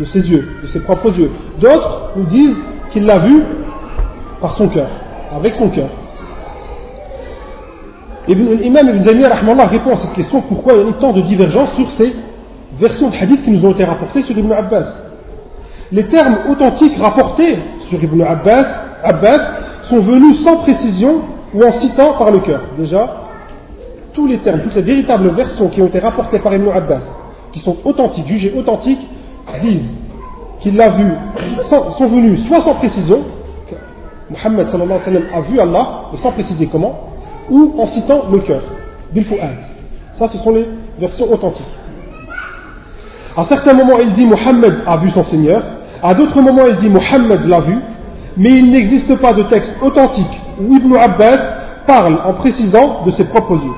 de 0.00 0.04
ses 0.04 0.30
yeux, 0.30 0.48
de 0.62 0.66
ses 0.68 0.80
propres 0.80 1.10
yeux. 1.18 1.30
D'autres 1.60 2.12
nous 2.16 2.24
disent 2.24 2.58
qu'il 2.92 3.04
l'a 3.04 3.18
vu 3.18 3.42
par 4.40 4.54
son 4.54 4.68
cœur, 4.68 4.88
avec 5.36 5.54
son 5.54 5.68
cœur. 5.68 5.88
L'imam 8.26 8.88
Ibn 8.88 9.04
Taymiyyah 9.04 9.66
répond 9.66 9.90
à 9.92 9.96
cette 9.96 10.12
question 10.14 10.40
pourquoi 10.42 10.74
il 10.74 10.86
y 10.86 10.88
a 10.88 10.92
tant 10.94 11.12
de 11.12 11.20
divergences 11.20 11.74
sur 11.74 11.90
ces 11.90 12.14
versions 12.78 13.10
de 13.10 13.16
hadith 13.16 13.42
qui 13.42 13.50
nous 13.50 13.64
ont 13.66 13.72
été 13.72 13.84
rapportées 13.84 14.22
sur 14.22 14.36
Ibn 14.36 14.52
Abbas. 14.52 14.86
Les 15.92 16.04
termes 16.04 16.38
authentiques 16.50 16.96
rapportés 16.98 17.58
sur 17.88 18.02
Ibn 18.02 18.22
Abbas, 18.22 18.64
Abbas 19.02 19.40
sont 19.82 20.00
venus 20.00 20.42
sans 20.42 20.56
précision 20.56 21.20
ou 21.52 21.62
en 21.62 21.72
citant 21.72 22.14
par 22.14 22.30
le 22.30 22.38
cœur. 22.40 22.62
Déjà, 22.78 23.24
tous 24.14 24.26
les 24.26 24.38
termes, 24.38 24.60
toutes 24.62 24.76
les 24.76 24.82
véritables 24.82 25.28
versions 25.30 25.68
qui 25.68 25.82
ont 25.82 25.86
été 25.86 25.98
rapportées 25.98 26.38
par 26.38 26.54
Ibn 26.54 26.68
Abbas, 26.74 27.04
qui 27.52 27.58
sont 27.58 27.76
authentiques, 27.84 28.26
jugées 28.26 28.54
authentiques, 28.56 29.06
disent 29.62 29.92
qu'il 30.60 30.76
l'a 30.76 30.88
vu, 30.88 31.12
sont 31.68 32.06
venus 32.06 32.46
soit 32.46 32.62
sans 32.62 32.74
précision, 32.74 33.20
Muhammad 34.30 34.66
a 34.68 35.40
vu 35.42 35.60
Allah, 35.60 35.88
mais 36.10 36.16
sans 36.16 36.32
préciser 36.32 36.66
comment, 36.66 37.13
ou 37.50 37.74
en 37.78 37.86
citant 37.86 38.24
le 38.32 38.38
cœur, 38.38 38.62
bil 39.12 39.24
Ça, 40.14 40.28
ce 40.28 40.38
sont 40.38 40.50
les 40.50 40.68
versions 40.98 41.32
authentiques. 41.32 41.66
À 43.36 43.44
certains 43.44 43.74
moments, 43.74 43.98
il 43.98 44.12
dit 44.12 44.26
Muhammad 44.26 44.82
a 44.86 44.96
vu 44.96 45.10
son 45.10 45.24
Seigneur. 45.24 45.62
À 46.02 46.14
d'autres 46.14 46.40
moments, 46.40 46.66
il 46.66 46.76
dit 46.76 46.88
Muhammad 46.88 47.44
l'a 47.46 47.60
vu. 47.60 47.76
Mais 48.36 48.50
il 48.50 48.70
n'existe 48.70 49.14
pas 49.16 49.32
de 49.32 49.44
texte 49.44 49.74
authentique 49.80 50.40
où 50.60 50.76
Ibn 50.76 50.96
Abbas 50.96 51.38
parle 51.86 52.18
en 52.24 52.32
précisant 52.34 53.02
de 53.04 53.10
ses 53.10 53.24
propres 53.24 53.54
yeux. 53.54 53.72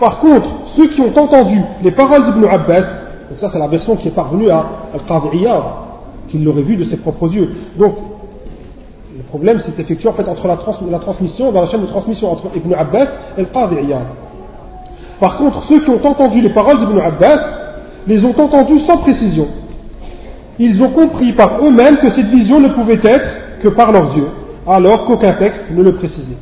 Par 0.00 0.18
contre, 0.18 0.48
ceux 0.74 0.88
qui 0.88 1.00
ont 1.00 1.16
entendu 1.16 1.60
les 1.82 1.92
paroles 1.92 2.24
d'Ibn 2.24 2.44
Abbas, 2.46 2.82
donc 3.30 3.38
ça 3.38 3.48
c'est 3.50 3.58
la 3.58 3.68
version 3.68 3.96
qui 3.96 4.08
est 4.08 4.12
parvenue 4.12 4.50
à 4.50 4.64
Al-Qadi'iyah, 4.94 5.62
qu'il 6.28 6.44
l'aurait 6.44 6.62
vu 6.62 6.76
de 6.76 6.84
ses 6.84 6.96
propres 6.96 7.32
yeux. 7.32 7.54
Donc 7.78 7.94
le 9.16 9.22
problème 9.22 9.60
s'est 9.60 9.74
effectué 9.78 10.08
en 10.08 10.12
fait 10.12 10.28
entre 10.28 10.48
la, 10.48 10.56
transmission, 10.98 11.52
dans 11.52 11.60
la 11.60 11.66
chaîne 11.66 11.82
de 11.82 11.86
transmission 11.86 12.32
entre 12.32 12.48
Ibn 12.54 12.74
Abbas 12.74 13.08
et 13.38 13.42
le 13.42 13.46
Qadi 13.46 13.76
Par 15.20 15.36
contre, 15.36 15.62
ceux 15.64 15.80
qui 15.80 15.90
ont 15.90 16.04
entendu 16.04 16.40
les 16.40 16.48
paroles 16.48 16.78
d'Ibn 16.78 16.98
Abbas, 16.98 17.40
les 18.06 18.24
ont 18.24 18.34
entendues 18.38 18.80
sans 18.80 18.96
précision. 18.98 19.46
Ils 20.58 20.82
ont 20.82 20.90
compris 20.90 21.32
par 21.32 21.64
eux-mêmes 21.64 21.98
que 21.98 22.10
cette 22.10 22.26
vision 22.26 22.60
ne 22.60 22.68
pouvait 22.68 23.00
être 23.02 23.36
que 23.62 23.68
par 23.68 23.92
leurs 23.92 24.16
yeux, 24.16 24.28
alors 24.66 25.04
qu'aucun 25.04 25.34
texte 25.34 25.70
ne 25.70 25.82
le 25.82 25.94
précisait. 25.94 26.36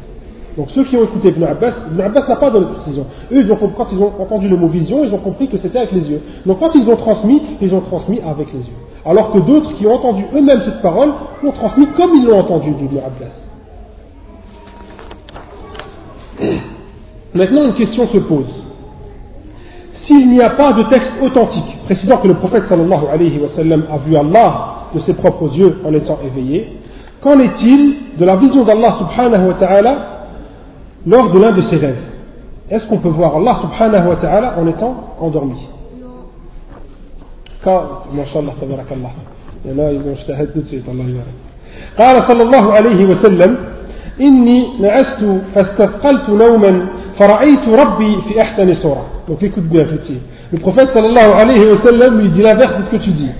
Donc 0.56 0.70
ceux 0.70 0.84
qui 0.84 0.96
ont 0.96 1.04
écouté 1.04 1.28
Ibn 1.28 1.44
Abbas, 1.44 1.72
Ibn 1.92 2.00
Abbas 2.00 2.26
n'a 2.28 2.36
pas 2.36 2.50
donné 2.50 2.66
de 2.66 2.72
précision. 2.72 3.06
Eux, 3.32 3.40
ils 3.40 3.52
ont, 3.52 3.56
quand 3.56 3.86
ils 3.92 3.98
ont 3.98 4.12
entendu 4.18 4.48
le 4.48 4.56
mot 4.56 4.68
vision, 4.68 5.04
ils 5.04 5.12
ont 5.12 5.18
compris 5.18 5.48
que 5.48 5.56
c'était 5.56 5.78
avec 5.78 5.92
les 5.92 6.10
yeux. 6.10 6.20
Donc 6.46 6.58
quand 6.58 6.74
ils 6.74 6.88
ont 6.88 6.96
transmis, 6.96 7.42
ils 7.60 7.74
ont 7.74 7.80
transmis 7.80 8.20
avec 8.20 8.52
les 8.52 8.60
yeux. 8.60 8.76
Alors 9.04 9.32
que 9.32 9.38
d'autres 9.38 9.72
qui 9.74 9.86
ont 9.86 9.94
entendu 9.94 10.24
eux-mêmes 10.34 10.60
cette 10.60 10.80
parole 10.80 11.12
l'ont 11.42 11.52
transmis 11.52 11.86
comme 11.88 12.14
ils 12.14 12.24
l'ont 12.24 12.38
entendu 12.38 12.70
d'Ibn 12.72 12.98
Abbas. 12.98 13.50
Maintenant, 17.34 17.64
une 17.66 17.74
question 17.74 18.06
se 18.06 18.18
pose. 18.18 18.62
S'il 19.92 20.30
n'y 20.30 20.42
a 20.42 20.50
pas 20.50 20.72
de 20.72 20.82
texte 20.84 21.12
authentique 21.22 21.78
précisant 21.84 22.18
que 22.18 22.28
le 22.28 22.34
prophète 22.34 22.64
sallallahu 22.64 23.06
alayhi 23.12 23.38
wa 23.38 23.48
sallam 23.48 23.84
a 23.92 23.98
vu 23.98 24.16
Allah 24.16 24.74
de 24.94 24.98
ses 25.00 25.14
propres 25.14 25.54
yeux 25.56 25.80
en 25.86 25.94
étant 25.94 26.18
éveillé, 26.24 26.78
qu'en 27.20 27.38
est-il 27.38 27.94
de 28.18 28.24
la 28.24 28.36
vision 28.36 28.64
d'Allah 28.64 28.92
subhanahu 28.98 29.48
wa 29.48 29.54
ta'ala 29.54 29.96
lors 31.06 31.30
de 31.30 31.38
l'un 31.38 31.52
de 31.52 31.60
ses 31.60 31.76
rêves? 31.76 32.02
Est-ce 32.68 32.86
qu'on 32.88 32.98
peut 32.98 33.08
voir 33.08 33.36
Allah 33.36 33.58
subhanahu 33.62 34.08
wa 34.08 34.16
ta'ala 34.16 34.54
en 34.58 34.66
étant 34.66 35.14
endormi? 35.20 35.68
Car, 37.63 38.05
mashallah, 38.13 38.53
tabarakallah. 38.59 39.11
Il 39.65 39.71
y 39.71 39.73
en 39.73 39.85
a, 39.85 39.91
ils 39.91 39.99
ont 39.99 40.15
tout 40.53 40.59
de 40.59 40.65
suite, 40.65 40.85
Allah 40.87 41.03
قال 41.97 42.23
صلى 42.23 42.43
الله 42.43 42.73
عليه 42.73 43.05
وسلم 43.05 43.57
إني 44.21 44.79
نعست 44.81 45.25
فاستثقلت 45.55 46.29
نوما 46.29 46.87
فرأيت 47.19 47.69
ربي 47.69 48.21
في 48.21 48.41
أحسن 48.41 48.73
صورة 48.73 49.05
donc 49.27 49.43
écoute 49.43 49.65
bien 49.65 49.85
petit 49.85 50.19
le 50.51 50.59
prophète 50.59 50.89
sallallahu 50.89 51.31
alayhi 51.33 51.67
wa 51.67 51.77
sallam 51.77 52.19
lui 52.19 52.29
dit 52.29 52.41
l'inverse 52.41 52.79
de 52.79 52.83
ce 52.85 52.91
que 52.91 52.97
tu 52.97 53.11
dis 53.11 53.31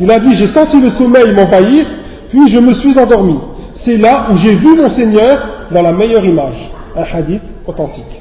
il 0.00 0.10
a 0.10 0.20
dit 0.20 0.34
j'ai 0.34 0.48
senti 0.48 0.80
le 0.80 0.90
sommeil 0.90 1.32
m'envahir 1.34 1.86
puis 2.28 2.48
je 2.48 2.58
me 2.58 2.72
suis 2.74 2.98
endormi 2.98 3.38
c'est 3.82 3.96
là 3.96 4.26
où 4.30 4.36
j'ai 4.36 4.54
vu 4.54 4.76
mon 4.76 4.88
Seigneur 4.90 5.38
dans 5.70 5.82
la 5.82 5.92
meilleure 5.92 6.24
image 6.24 6.70
un 6.96 7.02
hadith 7.02 7.42
authentique. 7.66 8.20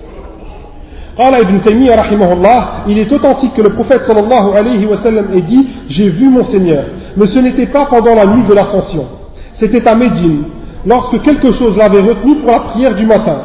il 1.17 2.99
est 2.99 3.13
authentique 3.13 3.55
que 3.55 3.63
le 3.63 3.71
prophète 3.71 4.03
sallallahu 4.03 4.57
alayhi 4.57 4.85
wa 4.85 4.97
sallam 4.97 5.27
ait 5.35 5.43
dit 5.43 5.69
J'ai 5.87 6.09
vu 6.09 6.29
mon 6.29 6.43
Seigneur. 6.43 6.85
Mais 7.17 7.27
ce 7.27 7.39
n'était 7.39 7.67
pas 7.67 7.87
pendant 7.87 8.15
la 8.15 8.27
nuit 8.27 8.43
de 8.43 8.53
l'ascension. 8.53 9.07
C'était 9.55 9.87
à 9.87 9.95
Médine, 9.95 10.45
lorsque 10.85 11.23
quelque 11.23 11.53
chose 11.53 11.77
l'avait 11.77 12.01
retenu 12.01 12.37
pour 12.37 12.51
la 12.51 12.61
prière 12.61 12.97
du 12.97 13.07
matin. 13.07 13.37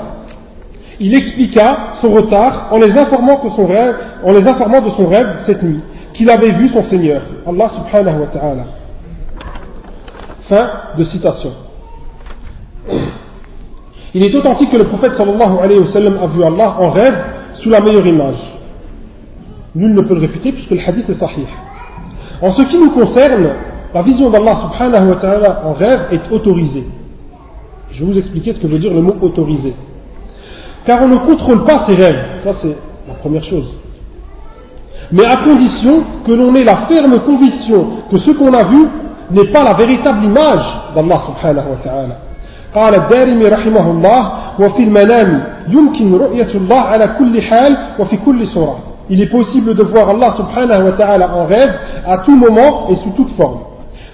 Il 1.00 1.14
expliqua 1.16 1.94
son 2.02 2.10
retard 2.10 2.70
en 2.72 2.78
les 2.78 2.98
informant, 2.98 3.40
en 3.40 4.32
les 4.34 4.48
informant 4.48 4.82
de 4.82 4.90
son 4.90 5.08
rêve 5.08 5.28
cette 5.46 5.62
nuit, 5.62 5.80
qu'il 6.14 6.30
avait 6.30 6.52
vu 6.52 6.70
son 6.70 6.84
Seigneur, 6.84 7.22
Allah 7.48 7.70
subhanahu 7.70 8.22
wa 8.22 8.28
ta'ala. 8.28 8.64
Fin 10.50 10.70
de 10.98 11.04
citation. 11.04 11.52
Il 14.16 14.26
est 14.26 14.36
authentique 14.36 14.72
que 14.72 14.78
le 14.78 14.86
prophète 14.86 15.14
sallallahu 15.14 15.60
alayhi 15.62 15.80
wa 15.82 15.86
sallam 15.86 16.18
a 16.22 16.26
vu 16.26 16.44
Allah 16.44 16.76
en 16.80 16.90
rêve 16.90 17.16
sous 17.59 17.71
la 17.71 17.81
meilleure 17.81 18.07
image. 18.07 18.37
Nul 19.75 19.95
ne 19.95 20.03
peut 20.03 20.15
le 20.15 20.21
réfuter 20.21 20.53
puisque 20.53 20.71
le 20.71 20.81
hadith 20.87 21.09
est 21.11 21.15
sahih. 21.15 21.47
En 22.41 22.53
ce 22.53 22.63
qui 22.63 22.79
nous 22.79 22.91
concerne, 22.91 23.49
la 23.93 24.03
vision 24.03 24.31
d'Allah 24.31 24.57
subhanahu 24.57 25.09
wa 25.11 25.17
ta'ala 25.17 25.63
en 25.67 25.73
rêve 25.73 26.09
est 26.13 26.33
autorisée. 26.33 26.85
Je 27.93 28.01
vais 28.01 28.13
vous 28.13 28.19
expliquer 28.19 28.53
ce 28.53 28.59
que 28.59 28.67
veut 28.67 28.79
dire 28.79 28.93
le 28.93 29.03
mot 29.03 29.17
autorisé. 29.21 29.75
Car 30.85 31.03
on 31.03 31.09
ne 31.09 31.17
contrôle 31.19 31.65
pas 31.65 31.85
ses 31.87 31.95
rêves, 31.95 32.25
ça 32.43 32.53
c'est 32.55 32.77
la 33.09 33.15
première 33.15 33.45
chose. 33.45 33.73
Mais 35.13 35.25
à 35.25 35.37
condition 35.39 36.03
que 36.27 36.33
l'on 36.33 36.55
ait 36.55 36.65
la 36.65 36.87
ferme 36.87 37.21
conviction 37.21 37.87
que 38.11 38.19
ce 38.19 38.31
qu'on 38.33 38.53
a 38.53 38.65
vu 38.65 38.87
n'est 39.31 39.51
pas 39.53 39.63
la 39.63 39.75
véritable 39.75 40.25
image 40.25 40.65
d'Allah 40.95 41.23
subhanahu 41.27 41.71
wa 41.71 41.77
ta'ala. 41.83 42.17
قال 42.75 42.95
الدارمي 42.95 43.45
رحمه 43.45 43.91
الله 43.91 44.33
وفي 44.59 44.83
المنام 44.83 45.45
يمكن 45.69 46.15
رؤية 46.15 46.55
الله 46.55 46.81
على 46.81 47.07
كل 47.19 47.43
حال 47.43 47.77
وفي 47.99 48.17
كل 48.17 48.47
صورة 48.47 48.79
il 49.11 49.21
est 49.21 49.27
possible 49.31 49.75
de 49.75 49.83
voir 49.83 50.09
Allah 50.09 50.33
subhanahu 50.37 50.85
wa 50.87 50.93
ta'ala 50.93 51.35
en 51.37 51.45
rêve 51.45 51.75
à 52.07 52.19
tout 52.19 52.35
moment 52.37 52.89
et 52.91 52.95
sous 52.95 53.11
toute 53.11 53.31
forme. 53.33 53.59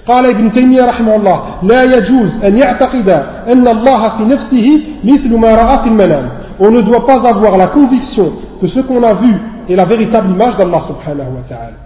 قال 0.06 0.26
ابن 0.26 0.52
تيمية 0.52 0.82
رحمه 0.82 1.16
الله 1.16 1.40
لا 1.62 1.82
يجوز 1.84 2.44
أن 2.44 2.58
يعتقد 2.58 3.08
أن 3.52 3.68
الله 3.68 4.08
في 4.08 4.22
نفسه 4.24 4.80
مثل 5.04 5.36
ما 5.36 5.54
رأى 5.54 5.78
في 5.78 5.88
المنام 5.88 6.28
on 6.61 6.70
ne 6.70 6.80
doit 6.80 7.06
pas 7.06 7.26
avoir 7.28 7.56
la 7.56 7.68
conviction 7.68 8.32
que 8.61 8.66
ce 8.66 8.80
qu'on 8.80 9.02
a 9.02 9.12
vu 9.14 9.34
est 9.68 9.76
la 9.76 9.84
véritable 9.84 10.30
image 10.30 10.56
d'Allah 10.56 10.80
subhanahu 10.88 11.30
wa 11.36 11.42
ta'ala 11.48 11.76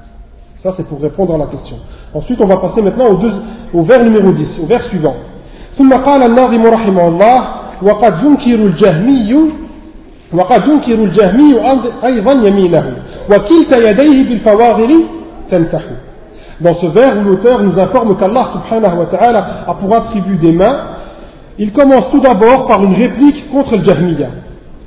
ça 0.62 0.72
c'est 0.77 0.87
pour 0.87 1.01
répondre 1.01 1.35
à 1.35 1.39
la 1.39 1.47
question 1.47 1.77
ensuite 2.14 2.41
on 2.41 2.47
va 2.47 2.57
passer 2.57 2.81
maintenant 2.83 3.07
au, 3.09 3.16
deux, 3.16 3.33
au 3.75 3.83
vers 3.83 4.03
numéro 4.03 4.33
10 4.33 4.61
au 4.62 4.66
vers 4.66 4.83
suivant 4.83 5.14
ثم 5.75 5.93
قال 5.93 6.22
الناظم 6.22 6.66
رحمه 6.66 7.09
الله 7.09 7.41
وقد 7.83 8.14
ينكر 8.25 8.55
الجهمي 8.55 9.51
وقد 10.33 10.68
ينكر 10.68 10.95
الجهمي 10.95 11.55
أيضا 12.05 12.33
يمينه 12.33 12.93
وكلتا 13.31 13.79
يديه 13.91 14.29
بالفواغر 14.29 14.91
تنتح 15.51 15.83
Dans 16.61 16.75
ce 16.75 16.87
vers 16.87 17.18
où 17.18 17.25
l'auteur 17.25 17.61
nous 17.64 17.79
informe 17.81 18.16
qu'Allah 18.16 18.47
subhanahu 18.53 18.99
wa 19.01 19.07
ta'ala 19.07 19.47
a 19.66 19.75
pour 19.75 19.93
attribut 19.93 20.37
des 20.37 20.53
mains, 20.53 20.83
il 21.59 21.72
commence 21.72 22.09
tout 22.11 22.20
d'abord 22.20 22.66
par 22.66 22.85
une 22.85 22.95
réplique 22.95 23.51
contre 23.51 23.77
le 23.77 23.83
Jahmiya, 23.83 24.29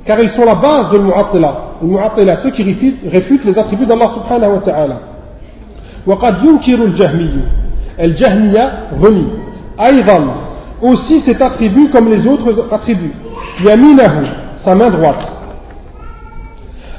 car 0.06 0.18
ils 0.18 0.30
sont 0.30 0.46
la 0.46 0.54
base 0.54 0.88
de 0.90 0.96
l'Mu'attila. 0.96 1.54
Le 1.82 1.88
Mu'attila, 1.88 2.36
ceux 2.36 2.50
qui 2.50 2.62
réfutent, 2.62 3.44
les 3.44 3.58
attributs 3.58 3.84
d'Allah 3.84 4.08
subhanahu 4.08 4.54
wa 4.54 4.60
ta'ala. 4.60 4.98
وقد 6.06 6.44
ينكر 6.44 6.84
الجهمي 6.84 7.30
الجهمية 8.00 8.72
renie 9.02 9.28
أيضا 9.80 10.24
aussi 10.83 11.21
cet 11.21 11.41
attribut 11.41 11.89
comme 11.89 12.09
les 12.09 12.27
autres 12.27 12.67
attributs. 12.71 13.13
Yaminahu, 13.63 14.25
sa 14.57 14.75
main 14.75 14.89
droite. 14.89 15.31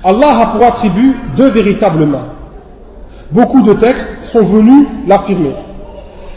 Allah 0.02 0.40
a 0.40 0.46
pour 0.46 0.64
attribut 0.66 1.16
deux 1.36 1.50
véritables 1.50 2.06
mains. 2.06 2.26
Beaucoup 3.30 3.62
de 3.62 3.74
textes 3.74 4.08
sont 4.32 4.44
venus 4.44 4.86
l'affirmer. 5.06 5.54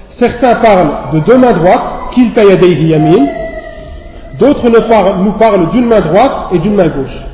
Certains 0.09 0.55
parlent 0.55 1.13
de 1.13 1.19
deux 1.19 1.37
mains 1.37 1.53
droites, 1.53 2.11
kilta 2.11 2.43
yamin. 2.43 3.27
D'autres 4.39 4.69
nous 4.69 5.31
parlent 5.33 5.69
d'une 5.71 5.87
main 5.87 6.01
droite 6.01 6.47
et 6.53 6.59
d'une 6.59 6.75
main 6.75 6.87
gauche. 6.87 7.25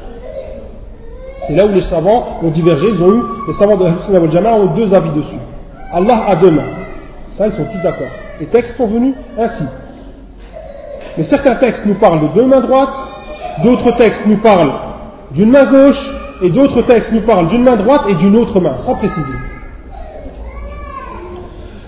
C'est 1.47 1.55
là 1.55 1.65
où 1.65 1.69
les 1.73 1.81
savants 1.81 2.39
ont 2.41 2.49
divergé, 2.49 2.87
ils 2.87 3.01
ont 3.01 3.11
eu, 3.11 3.21
les 3.47 3.53
savants 3.53 3.75
de 3.75 3.85
Hafsin 3.85 4.15
al 4.15 4.31
Jama 4.31 4.53
ont 4.53 4.67
deux 4.67 4.93
avis 4.93 5.09
dessus. 5.11 5.35
Allah 5.91 6.23
a 6.27 6.35
deux 6.37 6.51
mains. 6.51 6.61
Ça, 7.31 7.47
ils 7.47 7.53
sont 7.53 7.65
tous 7.65 7.83
d'accord. 7.83 8.07
Les 8.39 8.45
textes 8.45 8.77
sont 8.77 8.87
venus 8.87 9.13
ainsi. 9.37 9.63
Mais 11.17 11.23
certains 11.23 11.55
textes 11.55 11.85
nous 11.85 11.95
parlent 11.95 12.21
de 12.21 12.27
deux 12.33 12.45
mains 12.45 12.61
droites 12.61 12.95
D'autres 13.61 13.91
textes 13.91 14.25
nous 14.25 14.37
parlent 14.37 14.73
d'une 15.31 15.51
main 15.51 15.65
gauche 15.65 16.09
et 16.41 16.49
d'autres 16.49 16.81
textes 16.81 17.11
nous 17.11 17.21
parlent 17.21 17.47
d'une 17.47 17.63
main 17.63 17.75
droite 17.75 18.03
et 18.09 18.15
d'une 18.15 18.35
autre 18.35 18.59
main, 18.59 18.75
sans 18.79 18.95
préciser. 18.95 19.33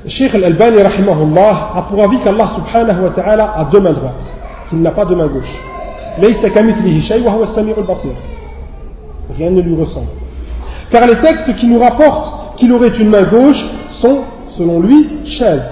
Sheikh 0.08 0.36
al-Albani 0.36 0.78
a 0.80 1.82
pour 1.90 2.04
avis 2.04 2.20
qu'Allah 2.20 2.48
subhanahu 2.56 3.04
wa 3.04 3.10
ta'ala 3.10 3.54
a 3.58 3.66
deux 3.66 3.80
mains 3.80 3.94
droites, 3.94 4.34
qu'il 4.70 4.82
n'a 4.82 4.92
pas 4.92 5.06
de 5.06 5.16
main 5.16 5.26
gauche. 5.26 5.52
Rien 9.38 9.50
ne 9.50 9.62
lui 9.62 9.76
ressemble. 9.76 10.08
Car 10.92 11.08
les 11.08 11.18
textes 11.18 11.56
qui 11.56 11.66
nous 11.66 11.80
rapportent 11.80 12.58
qu'il 12.58 12.72
aurait 12.72 12.90
une 12.90 13.10
main 13.10 13.24
gauche 13.24 13.66
sont, 13.94 14.20
selon 14.56 14.80
lui, 14.82 15.26
chers. 15.26 15.64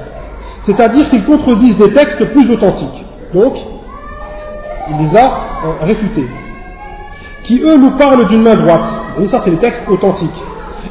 C'est-à-dire 0.64 1.08
qu'ils 1.10 1.24
contredisent 1.24 1.78
des 1.78 1.94
textes 1.94 2.26
plus 2.26 2.50
authentiques. 2.50 3.06
Donc, 3.34 3.54
il 4.90 5.06
les 5.06 5.18
a 5.18 5.26
euh, 5.26 5.86
réfutés, 5.86 6.28
qui 7.44 7.62
eux 7.62 7.78
nous 7.78 7.92
parlent 7.92 8.28
d'une 8.28 8.42
main 8.42 8.56
droite, 8.56 8.82
et 9.22 9.28
ça 9.28 9.42
c'est 9.44 9.52
les 9.52 9.58
textes 9.58 9.84
authentiques, 9.90 10.42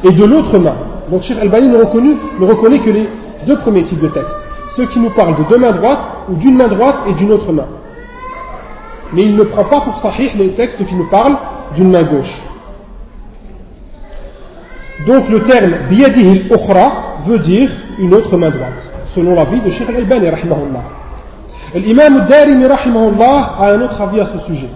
et 0.03 0.11
de 0.11 0.25
l'autre 0.25 0.57
main. 0.57 0.75
Donc 1.09 1.23
Cheikh 1.23 1.37
Al-Bani 1.39 1.67
ne, 1.67 1.77
ne 1.77 2.45
reconnaît 2.45 2.79
que 2.79 2.89
les 2.89 3.07
deux 3.45 3.57
premiers 3.57 3.83
types 3.83 4.01
de 4.01 4.07
textes, 4.07 4.35
ceux 4.75 4.85
qui 4.87 4.99
nous 4.99 5.11
parlent 5.11 5.35
de 5.37 5.43
deux 5.49 5.57
mains 5.57 5.71
droites 5.71 6.01
ou 6.29 6.35
d'une 6.35 6.57
main 6.57 6.67
droite 6.67 6.97
et 7.07 7.13
d'une 7.13 7.31
autre 7.31 7.51
main. 7.51 7.67
Mais 9.13 9.23
il 9.23 9.35
ne 9.35 9.43
prend 9.43 9.65
pas 9.65 9.81
pour 9.81 9.97
sahih 9.97 10.31
les 10.35 10.49
textes 10.53 10.83
qui 10.85 10.95
nous 10.95 11.07
parlent 11.09 11.37
d'une 11.75 11.91
main 11.91 12.03
gauche. 12.03 12.41
Donc 15.05 15.29
le 15.29 15.43
terme 15.43 15.73
biyadihi 15.89 16.49
al-ukhra 16.51 16.91
veut 17.27 17.39
dire 17.39 17.69
une 17.99 18.13
autre 18.13 18.35
main 18.37 18.49
droite, 18.49 18.91
selon 19.13 19.35
l'avis 19.35 19.61
de 19.61 19.69
Cheikh 19.69 19.89
Al-Albani 19.89 20.29
rahimahullah. 20.29 21.02
L'imam 21.75 22.27
Darimi 22.27 22.65
rahimahullah 22.67 23.55
a 23.59 23.71
un 23.71 23.81
autre 23.81 23.99
avis 23.99 24.19
à 24.19 24.27
ce 24.27 24.39
sujet. 24.45 24.69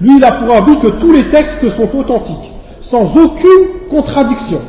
Lui, 0.00 0.16
il 0.18 0.24
a 0.24 0.32
pour 0.32 0.54
avis 0.54 0.78
que 0.78 0.86
tous 0.86 1.12
les 1.12 1.30
textes 1.30 1.68
sont 1.76 1.98
authentiques, 1.98 2.52
sans 2.82 3.04
aucune 3.16 3.88
contradiction. 3.90 4.60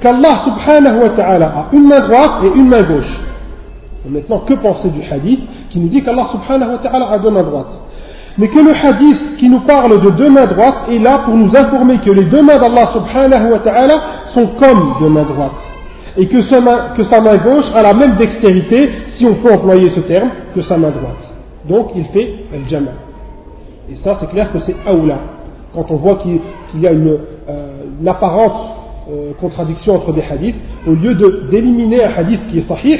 Qu'Allah 0.00 0.40
subhanahu 0.44 1.02
wa 1.02 1.10
ta'ala 1.10 1.46
a 1.46 1.66
une 1.72 1.86
main 1.86 2.00
droite 2.00 2.42
et 2.44 2.58
une 2.58 2.68
main 2.68 2.82
gauche. 2.82 3.20
maintenant, 4.08 4.40
que 4.40 4.54
penser 4.54 4.90
du 4.90 5.02
hadith 5.10 5.40
qui 5.70 5.78
nous 5.78 5.88
dit 5.88 6.02
qu'Allah 6.02 6.26
subhanahu 6.32 6.72
wa 6.72 6.78
ta'ala 6.78 7.10
a 7.10 7.18
deux 7.18 7.30
mains 7.30 7.44
droites? 7.44 7.80
Mais 8.38 8.48
que 8.48 8.58
le 8.58 8.72
hadith 8.72 9.36
qui 9.36 9.48
nous 9.48 9.60
parle 9.60 10.00
de 10.00 10.10
deux 10.10 10.28
mains 10.28 10.46
droites 10.46 10.84
est 10.90 10.98
là 10.98 11.20
pour 11.24 11.34
nous 11.34 11.56
informer 11.56 11.98
que 11.98 12.10
les 12.10 12.24
deux 12.24 12.42
mains 12.42 12.58
d'Allah 12.58 12.88
subhanahu 12.92 13.52
wa 13.52 13.58
ta'ala 13.60 14.00
sont 14.26 14.48
comme 14.58 14.94
deux 15.00 15.08
mains 15.08 15.22
droites 15.22 15.75
et 16.16 16.26
que 16.26 16.42
sa, 16.42 16.60
main, 16.60 17.36
gauche 17.38 17.70
a 17.74 17.82
la 17.82 17.94
même 17.94 18.16
dextérité, 18.16 18.90
si 19.08 19.26
on 19.26 19.34
peut 19.34 19.52
employer 19.52 19.90
ce 19.90 20.00
terme, 20.00 20.30
que 20.54 20.62
sa 20.62 20.76
main 20.76 20.90
droite. 20.90 21.32
Donc 21.68 21.90
il 21.94 22.04
fait 22.06 22.46
el 22.52 22.66
jama. 22.68 22.92
Et 23.90 23.94
ça, 23.96 24.16
c'est 24.18 24.28
clair 24.28 24.52
que 24.52 24.58
c'est 24.60 24.76
aoula. 24.86 25.18
Quand 25.74 25.90
on 25.90 25.96
voit 25.96 26.16
qu'il 26.16 26.40
y 26.80 26.86
a 26.86 26.92
une, 26.92 27.18
euh, 27.48 27.82
apparente 28.06 28.58
euh, 29.10 29.32
contradiction 29.40 29.94
entre 29.94 30.12
des 30.12 30.22
hadiths, 30.22 30.56
au 30.86 30.92
lieu 30.92 31.14
d'éliminer 31.50 32.04
un 32.04 32.10
hadith 32.10 32.46
qui 32.46 32.58
est 32.58 32.62
sahih, 32.62 32.98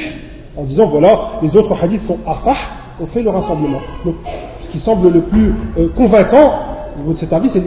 en 0.55 0.63
disant 0.63 0.87
voilà, 0.87 1.39
les 1.41 1.55
autres 1.55 1.75
hadiths 1.81 2.03
sont 2.03 2.19
asah, 2.25 2.55
on 3.01 3.07
fait 3.07 3.21
le 3.21 3.29
rassemblement. 3.29 3.81
Donc, 4.05 4.15
ce 4.61 4.69
qui 4.69 4.79
semble 4.79 5.11
le 5.11 5.21
plus 5.21 5.53
euh, 5.77 5.89
convaincant, 5.95 6.53
cet 7.15 7.31
avis, 7.33 7.49
c'est 7.49 7.63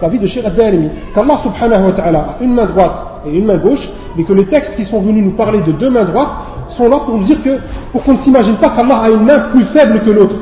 l'avis 0.00 0.18
de 0.18 0.26
Sheikh 0.26 0.44
al-Darimi. 0.44 0.88
Qu'Allah 1.14 1.38
subhanahu 1.42 1.86
wa 1.86 1.92
ta'ala 1.92 2.18
a 2.18 2.42
une 2.42 2.54
main 2.54 2.66
droite 2.66 3.22
et 3.26 3.36
une 3.36 3.44
main 3.44 3.56
gauche, 3.56 3.88
mais 4.16 4.24
que 4.24 4.32
les 4.32 4.46
textes 4.46 4.76
qui 4.76 4.84
sont 4.84 5.00
venus 5.00 5.24
nous 5.24 5.32
parler 5.32 5.60
de 5.62 5.72
deux 5.72 5.90
mains 5.90 6.04
droites 6.04 6.30
sont 6.70 6.88
là 6.88 6.98
pour 7.04 7.18
nous 7.18 7.24
dire 7.24 7.42
que, 7.42 7.58
pour 7.92 8.02
qu'on 8.04 8.12
ne 8.12 8.18
s'imagine 8.18 8.56
pas 8.56 8.70
qu'Allah 8.70 8.98
a 9.02 9.10
une 9.10 9.24
main 9.24 9.38
plus 9.52 9.64
faible 9.64 10.00
que 10.00 10.10
l'autre. 10.10 10.36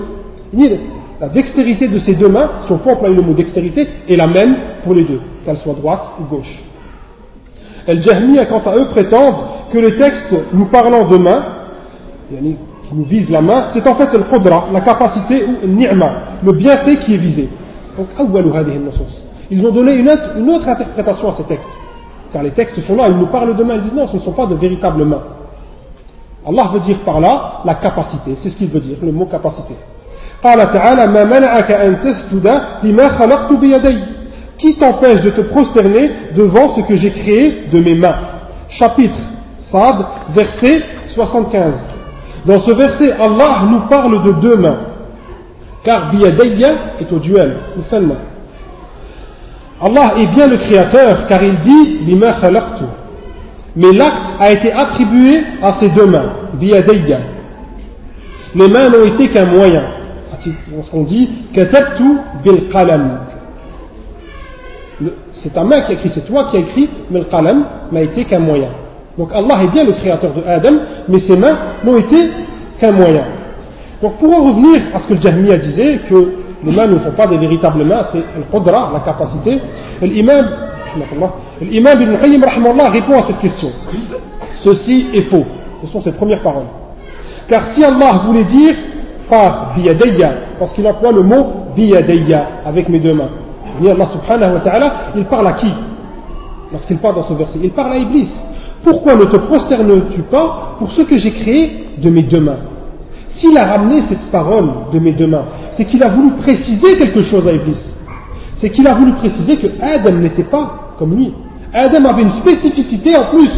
La 1.21 1.29
dextérité 1.29 1.89
de 1.89 1.99
ces 1.99 2.15
deux 2.15 2.29
mains, 2.29 2.49
si 2.67 2.73
on 2.73 2.79
peut 2.79 2.91
employer 2.91 3.17
le 3.17 3.23
mot 3.23 3.35
dextérité, 3.35 3.89
est 4.09 4.17
la 4.17 4.27
même 4.27 4.57
pour 4.85 4.95
les 4.95 5.05
deux, 5.05 5.21
qu'elles 5.45 5.57
soient 5.57 5.75
droite 5.75 6.13
ou 6.21 6.25
gauche. 6.25 6.63
El-Jahmiya, 7.87 8.47
quant 8.47 8.61
à 8.61 8.77
eux, 8.77 8.87
prétendent 8.89 9.45
que 9.73 9.79
les 9.79 9.97
textes 9.97 10.37
nous 10.53 10.67
parlant 10.67 11.09
de 11.09 11.17
main, 11.17 11.43
qui 12.31 12.95
nous 12.95 13.05
visent 13.05 13.31
la 13.31 13.41
main, 13.41 13.65
c'est 13.71 13.87
en 13.87 13.95
fait 13.95 14.13
le 14.13 14.25
qudra, 14.25 14.67
la 14.73 14.83
capacité 14.83 15.45
ou 15.45 15.67
ni'ma, 15.67 16.13
le 16.45 16.53
bienfait 16.53 16.97
qui 16.97 17.15
est 17.15 17.19
visé. 17.19 17.49
Donc, 17.99 18.09
ils 19.51 19.67
ont 19.67 19.73
donné 19.73 19.95
une 19.95 20.09
autre, 20.09 20.69
interprétation 20.69 21.31
à 21.31 21.33
ces 21.33 21.45
textes. 21.45 21.69
Car 22.33 22.43
les 22.43 22.53
textes 22.53 22.81
sont 22.87 22.95
là, 22.95 23.09
ils 23.09 23.17
nous 23.17 23.27
parlent 23.27 23.57
de 23.57 23.65
mains, 23.65 23.75
ils 23.75 23.83
disent 23.83 23.95
non, 23.95 24.07
ce 24.07 24.17
ne 24.17 24.23
sont 24.23 24.33
pas 24.33 24.47
de 24.47 24.55
véritables 24.55 25.05
mains. 25.05 25.23
Allah 26.47 26.71
veut 26.73 26.81
dire 26.81 26.99
par 27.01 27.21
là 27.21 27.63
la 27.65 27.75
capacité, 27.75 28.37
c'est 28.37 28.51
ce 28.51 28.57
qu'il 28.57 28.69
veut 28.69 28.81
dire, 28.81 28.99
le 29.03 29.11
mot 29.11 29.27
capacité. 29.27 29.75
Qui 34.59 34.75
t'empêche 34.77 35.21
de 35.23 35.31
te 35.31 35.41
prosterner 35.41 36.11
devant 36.37 36.69
ce 36.69 36.81
que 36.83 36.95
j'ai 36.95 37.11
créé 37.11 37.65
de 37.73 37.81
mes 37.81 37.95
mains? 37.95 38.21
Chapitre 38.69 39.19
Sad, 39.57 39.97
verset 40.31 40.85
75. 41.09 41.75
Dans 42.47 42.61
ce 42.61 42.71
verset, 42.71 43.11
Allah 43.13 43.65
nous 43.69 43.81
parle 43.89 44.23
de 44.23 44.33
deux 44.41 44.57
mains. 44.57 44.79
Car 45.85 46.11
biyadayya 46.11 46.71
est 47.01 47.13
au 47.13 47.19
duel, 47.19 47.57
Allah 49.81 50.15
est 50.19 50.27
bien 50.27 50.47
le 50.49 50.57
créateur 50.57 51.27
car 51.27 51.43
il 51.43 51.59
dit 51.61 51.99
bima 52.03 52.35
khalaqtu. 52.41 52.85
Mais 53.77 53.93
l'acte 53.93 54.25
a 54.41 54.51
été 54.51 54.73
attribué 54.73 55.41
à 55.63 55.75
ses 55.75 55.89
deux 55.91 56.07
mains, 56.07 56.33
biyadayya. 56.55 57.19
Les 58.55 58.69
mains 58.69 58.89
n'ont 58.89 59.05
été 59.05 59.29
qu'un 59.29 59.47
moyen. 59.47 59.85
On 60.93 61.03
dit 61.03 61.29
katabtu 61.53 62.05
bil 62.43 62.69
qalam. 62.71 63.21
C'est 65.33 65.55
ta 65.55 65.63
main 65.63 65.83
qui 65.83 65.93
a 65.93 65.95
écrit, 65.95 66.11
c'est 66.13 66.27
toi 66.27 66.49
qui 66.51 66.57
as 66.57 66.61
écrit, 66.61 66.89
mais 67.11 67.21
le 67.21 67.27
qalam 67.27 67.65
n'a 67.93 68.03
été 68.03 68.25
qu'un 68.25 68.41
moyen. 68.41 68.71
Donc 69.17 69.31
Allah 69.33 69.63
est 69.63 69.69
bien 69.69 69.85
le 69.85 69.93
créateur 69.93 70.33
de 70.33 70.43
Adam, 70.43 70.79
mais 71.09 71.21
ses 71.21 71.37
mains 71.37 71.57
n'ont 71.85 71.99
été 71.99 72.17
qu'un 72.81 72.93
moyen. 72.93 73.25
Donc 74.03 74.19
pour 74.19 74.33
en 74.33 74.45
revenir 74.45 74.83
à 74.95 75.01
ce 75.01 75.09
que 75.09 75.15
le 75.15 75.21
Jahmiya 75.21 75.57
disait, 75.59 76.01
que 76.09 76.33
les 76.65 76.73
mains 76.75 76.87
ne 76.87 76.99
font 76.99 77.13
pas 77.13 77.27
des 77.27 77.37
véritables 77.39 77.85
mains, 77.85 78.03
c'est 78.13 78.19
le 78.19 78.45
qudra, 78.51 78.91
la 78.93 79.01
capacité, 79.01 79.59
l'imam, 80.03 80.47
l'imam 81.61 82.03
ibn 82.03 82.17
Qayyim 82.17 82.45
répond 82.45 83.19
à 83.19 83.23
cette 83.23 83.39
question. 83.39 83.69
Ceci 84.63 85.07
est 85.15 85.23
faux. 85.23 85.45
Ce 85.85 85.93
sont 85.93 86.01
ses 86.01 86.13
premières 86.13 86.43
paroles. 86.43 86.67
Car 87.49 87.63
si 87.71 87.85
Allah 87.85 88.23
voulait 88.27 88.45
dire 88.45 88.75
par 89.29 89.75
biyadayya, 89.75 90.33
parce 90.59 90.73
qu'il 90.75 90.87
emploie 90.87 91.13
le 91.13 91.23
mot 91.23 91.47
biyadayya, 91.77 92.47
avec 92.67 92.89
mes 92.89 92.99
deux 92.99 93.15
mains, 93.15 93.31
Allah 93.81 94.07
subhanahu 94.07 94.55
wa 94.55 94.61
ta'ala, 94.61 94.93
il 95.17 95.25
parle 95.25 95.47
à 95.49 95.53
qui? 95.53 95.73
Lorsqu'il 96.73 96.99
parle 96.99 97.15
dans 97.17 97.25
ce 97.25 97.33
verset, 97.35 97.59
il 97.63 97.71
parle 97.71 97.93
à 97.93 97.97
Iblis. 97.97 98.31
Pourquoi 98.83 99.15
ne 99.17 99.25
te 99.25 99.37
prosternes-tu 99.37 100.23
pas 100.23 100.77
pour 100.79 100.91
ce 100.91 101.03
que 101.03 101.17
j'ai 101.19 101.33
créé 101.33 101.87
de 101.99 102.11
mes 102.11 102.23
deux 102.23 102.41
mains? 102.41 102.59
S'il 103.29 103.57
a 103.57 103.65
ramené 103.65 104.03
cette 104.09 104.31
parole 104.31 104.69
de 104.93 104.99
mes 104.99 105.13
deux 105.13 105.27
mains, 105.27 105.45
c'est 105.77 105.85
qu'il 105.85 106.03
a 106.03 106.09
voulu 106.09 106.33
préciser 106.33 106.97
quelque 106.97 107.23
chose 107.23 107.47
à 107.47 107.53
Iblis. 107.53 107.95
C'est 108.57 108.71
qu'il 108.71 108.87
a 108.87 108.95
voulu 108.95 109.13
préciser 109.13 109.57
que 109.57 109.67
Adam 109.81 110.17
n'était 110.17 110.45
pas 110.45 110.95
comme 110.99 111.17
lui. 111.17 111.33
Adam 111.73 112.05
avait 112.07 112.23
une 112.23 112.33
spécificité 112.33 113.17
en 113.17 113.25
plus. 113.25 113.51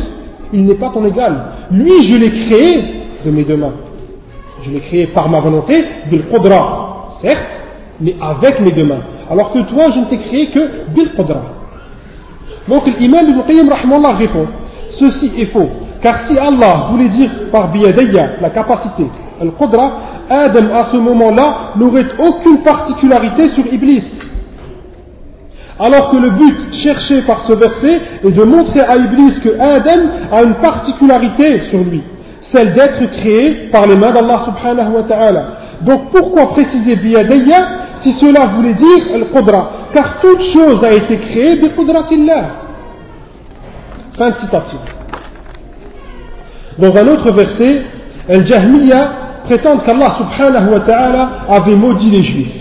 Il 0.52 0.66
n'est 0.66 0.74
pas 0.74 0.90
ton 0.90 1.04
égal. 1.06 1.44
Lui, 1.70 2.02
je 2.04 2.16
l'ai 2.16 2.30
créé 2.30 2.84
de 3.24 3.30
mes 3.30 3.44
deux 3.44 3.56
mains. 3.56 3.72
Je 4.62 4.70
l'ai 4.70 4.80
créé 4.80 5.06
par 5.06 5.28
ma 5.28 5.40
volonté, 5.40 5.84
bil 6.10 6.24
qudra, 6.30 7.06
certes, 7.22 7.60
mais 8.00 8.16
avec 8.20 8.60
mes 8.60 8.72
deux 8.72 8.84
mains. 8.84 9.00
Alors 9.30 9.52
que 9.52 9.60
toi, 9.60 9.88
je 9.90 10.00
ne 10.00 10.04
t'ai 10.06 10.18
créé 10.18 10.50
que 10.50 10.90
bil 10.92 11.12
qudra. 11.16 11.42
Donc 12.68 12.82
l'imam 12.98 13.26
Ibn 13.28 13.40
Qayyim 13.46 13.70
répond 14.18 14.46
Ceci 14.90 15.32
est 15.38 15.46
faux. 15.46 15.68
Car 16.02 16.20
si 16.26 16.38
Allah 16.38 16.88
voulait 16.90 17.08
dire 17.08 17.30
par 17.52 17.70
biyadayya 17.70 18.40
la 18.40 18.50
capacité, 18.50 19.04
al-qudra, 19.40 19.92
Adam 20.28 20.74
à 20.74 20.84
ce 20.84 20.96
moment-là 20.96 21.72
n'aurait 21.76 22.06
aucune 22.18 22.62
particularité 22.62 23.48
sur 23.48 23.66
Iblis. 23.66 24.20
Alors 25.78 26.10
que 26.10 26.16
le 26.16 26.30
but 26.30 26.74
cherché 26.74 27.22
par 27.22 27.40
ce 27.42 27.54
verset 27.54 28.00
est 28.22 28.30
de 28.30 28.42
montrer 28.42 28.80
à 28.80 28.96
Iblis 28.96 29.40
que 29.40 29.58
Adam 29.58 30.10
a 30.30 30.42
une 30.42 30.54
particularité 30.54 31.60
sur 31.70 31.78
lui, 31.78 32.02
celle 32.42 32.74
d'être 32.74 33.10
créé 33.12 33.68
par 33.72 33.86
les 33.86 33.96
mains 33.96 34.10
d'Allah 34.10 34.42
subhanahu 34.44 34.92
wa 34.96 35.02
ta'ala. 35.04 35.44
Donc 35.80 36.10
pourquoi 36.10 36.50
préciser 36.50 36.96
biyadayya 36.96 37.68
si 38.00 38.12
cela 38.12 38.46
voulait 38.46 38.74
dire 38.74 39.04
al-qudra? 39.14 39.70
Car 39.92 40.20
toute 40.20 40.42
chose 40.42 40.84
a 40.84 40.92
été 40.92 41.16
créée 41.16 41.56
bi 41.56 41.70
qudratillah. 41.70 42.44
Fin 44.18 44.30
de 44.30 44.36
citation. 44.36 44.78
Dans 46.78 46.96
un 46.96 47.08
autre 47.08 47.30
verset, 47.30 47.82
Al-Jahmiya 48.28 49.12
prétendent 49.45 49.83
qu'Allah 49.83 50.15
subhanahu 50.17 50.73
wa 50.73 50.79
ta'ala 50.79 51.29
avait 51.49 51.75
maudit 51.75 52.09
les 52.09 52.23
juifs. 52.23 52.55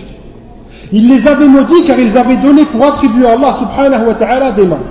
Il 0.93 1.09
les 1.09 1.27
avait 1.27 1.49
maudits 1.49 1.85
car 1.87 1.99
ils 1.99 2.17
avaient 2.17 2.37
donné 2.37 2.65
pour 2.67 2.85
attribuer 2.87 3.27
à 3.27 3.33
Allah 3.33 3.55
subhanahu 3.59 4.07
wa 4.07 4.15
ta'ala 4.15 4.53
des 4.53 4.67
mains. 4.67 4.85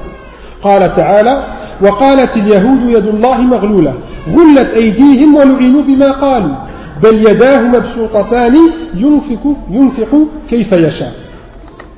قال 0.64 0.94
تعالى 0.96 1.44
وقالت 1.82 2.38
اليهود 2.38 2.82
يد 2.90 3.08
الله 3.08 3.38
مغلولة 3.42 3.94
غلت 4.36 4.70
أيديهم 4.74 5.36
ولعنوا 5.36 5.82
بما 5.82 6.12
قالوا 6.12 6.56
بل 7.04 7.30
يداه 7.30 7.62
مبسوطتان 7.62 8.56
ينفق, 8.96 9.56
ينفق 9.70 10.28
كيف 10.50 10.72
يشاء 10.72 11.12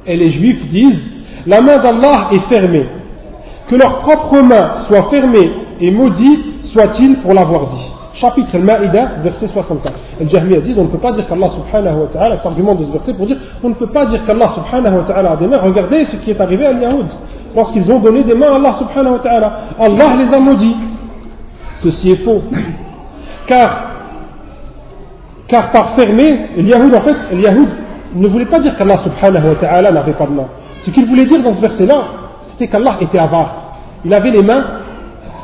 Et 0.07 0.15
les 0.17 0.29
juifs 0.29 0.67
disent 0.69 1.13
la 1.47 1.61
main 1.61 1.77
d'Allah 1.77 2.29
est 2.31 2.47
fermée 2.49 2.85
que 3.67 3.75
leurs 3.75 3.99
propres 3.99 4.41
mains 4.41 4.75
soient 4.87 5.09
fermées 5.09 5.51
et 5.81 5.91
maudites 5.91 6.45
soit-il 6.65 7.17
pour 7.17 7.33
l'avoir 7.33 7.67
dit. 7.67 7.91
Chapitre 8.20 8.54
Al-Ma'ida, 8.56 9.12
verset 9.22 9.46
64. 9.46 9.94
Al-Jahmiya 10.20 10.60
dit 10.60 10.74
on 10.76 10.84
ne 10.84 10.88
peut 10.88 10.98
pas 10.98 11.12
dire 11.12 11.26
qu'Allah 11.26 11.48
subhanahu 11.48 12.00
wa 12.02 12.06
ta'ala, 12.08 12.36
de 12.36 12.84
ce 12.84 12.92
verset 12.92 13.14
pour 13.14 13.24
dire 13.24 13.38
on 13.64 13.70
ne 13.70 13.74
peut 13.74 13.86
pas 13.86 14.04
dire 14.04 14.22
qu'Allah 14.26 14.48
subhanahu 14.48 14.98
wa 14.98 15.04
ta'ala 15.04 15.30
a 15.32 15.36
des 15.36 15.46
mains. 15.46 15.58
Regardez 15.58 16.04
ce 16.04 16.16
qui 16.16 16.30
est 16.30 16.40
arrivé 16.40 16.66
à 16.66 16.72
Yahoud 16.72 17.06
lorsqu'ils 17.56 17.90
ont 17.90 17.98
donné 17.98 18.22
des 18.22 18.34
mains 18.34 18.52
à 18.52 18.56
Allah 18.56 18.74
subhanahu 18.74 19.14
wa 19.14 19.18
ta'ala. 19.20 19.52
Allah 19.78 20.04
les 20.18 20.34
a 20.34 20.38
maudits. 20.38 20.76
Ceci 21.76 22.10
est 22.10 22.22
faux. 22.22 22.42
Car, 23.46 23.84
car 25.48 25.70
par 25.70 25.94
fermer, 25.94 26.40
Yahoud 26.58 26.94
en 26.94 27.00
fait, 27.00 27.16
Yahoud 27.32 27.68
ne 28.16 28.28
voulait 28.28 28.44
pas 28.44 28.60
dire 28.60 28.76
qu'Allah 28.76 28.98
subhanahu 28.98 29.48
wa 29.48 29.54
ta'ala 29.54 29.92
n'avait 29.92 30.12
pas 30.12 30.26
de 30.26 30.32
mains. 30.32 30.48
Ce 30.84 30.90
qu'il 30.90 31.06
voulait 31.06 31.24
dire 31.24 31.42
dans 31.42 31.54
ce 31.54 31.60
verset-là, 31.62 32.02
c'était 32.42 32.68
qu'Allah 32.68 32.98
était 33.00 33.18
avare. 33.18 33.78
Il 34.04 34.12
avait 34.12 34.30
les 34.30 34.42
mains 34.42 34.64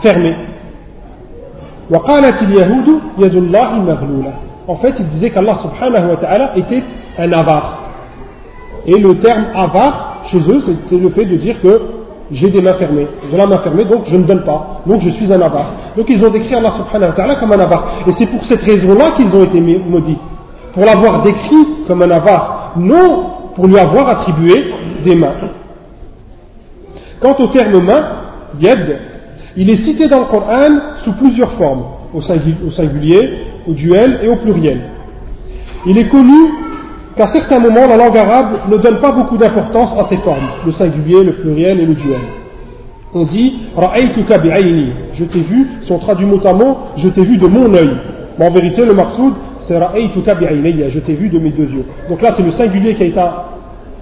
fermées. 0.03 0.56
En 1.93 2.01
fait, 4.77 4.95
il 4.99 5.09
disait 5.09 5.31
qu'Allah 5.31 5.57
subhanahu 5.59 6.11
wa 6.11 6.17
ta'ala 6.17 6.57
était 6.57 6.83
un 7.19 7.33
avare. 7.33 7.79
Et 8.87 8.99
le 8.99 9.19
terme 9.19 9.47
avare, 9.55 10.23
chez 10.27 10.39
eux, 10.39 10.63
c'était 10.65 10.97
le 10.97 11.09
fait 11.11 11.25
de 11.25 11.37
dire 11.37 11.61
que 11.61 11.83
j'ai 12.31 12.51
des 12.51 12.61
mains 12.61 12.75
fermées. 12.75 13.07
J'ai 13.31 13.37
la 13.37 13.47
main 13.47 13.59
fermée, 13.59 13.85
donc 13.85 14.03
je 14.07 14.17
ne 14.17 14.25
donne 14.25 14.43
pas. 14.43 14.81
Donc 14.87 15.01
je 15.01 15.11
suis 15.11 15.33
un 15.33 15.41
avare. 15.41 15.71
Donc 15.97 16.07
ils 16.09 16.25
ont 16.25 16.31
décrit 16.31 16.55
Allah 16.55 16.73
subhanahu 16.77 17.11
wa 17.11 17.15
ta'ala 17.15 17.37
comme 17.37 17.53
un 17.53 17.61
avare. 17.61 17.85
Et 18.07 18.13
c'est 18.13 18.27
pour 18.27 18.45
cette 18.45 18.63
raison-là 18.63 19.13
qu'ils 19.17 19.35
ont 19.35 19.45
été 19.45 19.61
maudits. 19.61 20.19
Pour 20.73 20.85
l'avoir 20.85 21.23
décrit 21.23 21.67
comme 21.87 22.03
un 22.03 22.11
avare. 22.11 22.73
Non 22.77 23.37
pour 23.57 23.67
lui 23.67 23.79
avoir 23.79 24.09
attribué 24.09 24.73
des 25.03 25.15
mains. 25.15 25.33
Quant 27.21 27.35
au 27.39 27.47
terme 27.47 27.81
main, 27.81 28.05
yad, 28.61 28.99
il 29.57 29.71
est 29.71 29.77
cité 29.77 30.09
dans 30.09 30.19
le 30.21 30.25
Coran 30.27 30.69
sous 31.05 31.13
plusieurs 31.13 31.53
formes, 31.53 31.85
au 32.15 32.21
singulier, 32.21 33.31
au 33.67 33.73
duel 33.73 34.21
et 34.23 34.29
au 34.29 34.37
pluriel. 34.37 34.81
Il 35.87 35.97
est 35.99 36.09
connu 36.09 36.51
qu'à 37.17 37.27
certains 37.29 37.59
moments, 37.59 37.87
la 37.87 37.97
langue 37.97 38.17
arabe 38.17 38.59
ne 38.71 38.77
donne 38.77 38.99
pas 39.01 39.13
beaucoup 39.13 39.37
d'importance 39.37 39.95
à 39.99 40.05
ces 40.09 40.17
formes, 40.19 40.47
le 40.67 40.73
singulier, 40.73 41.25
le 41.25 41.35
pluriel 41.35 41.81
et 41.81 41.87
le 41.87 41.95
duel. 41.95 42.21
On 43.15 43.25
dit 43.25 43.55
Ra'aytuka 43.77 44.39
bi'ayni, 44.39 44.89
je 45.15 45.25
t'ai 45.25 45.41
vu, 45.41 45.67
si 45.83 45.93
on 45.93 45.99
traduit 45.99 46.27
mot 46.27 46.41
à 46.45 46.53
mot, 46.53 46.77
je 46.99 47.09
t'ai 47.09 47.25
vu 47.25 47.39
de 47.39 47.47
mon 47.47 47.73
œil. 47.73 47.97
Mais 48.39 48.47
en 48.47 48.51
vérité, 48.51 48.85
le 48.85 48.93
marsoud, 48.93 49.33
c'est 49.61 49.79
Ra'aytuka 49.79 50.35
bi'ayni, 50.35 50.91
je 50.91 50.99
t'ai 50.99 51.15
vu 51.15 51.29
de 51.29 51.39
mes 51.39 51.51
deux 51.51 51.65
yeux. 51.65 51.85
Donc 52.11 52.21
là, 52.21 52.35
c'est 52.35 52.43
le 52.43 52.51
singulier 52.51 52.95
qui 52.95 53.05
a 53.05 53.07
été 53.07 53.21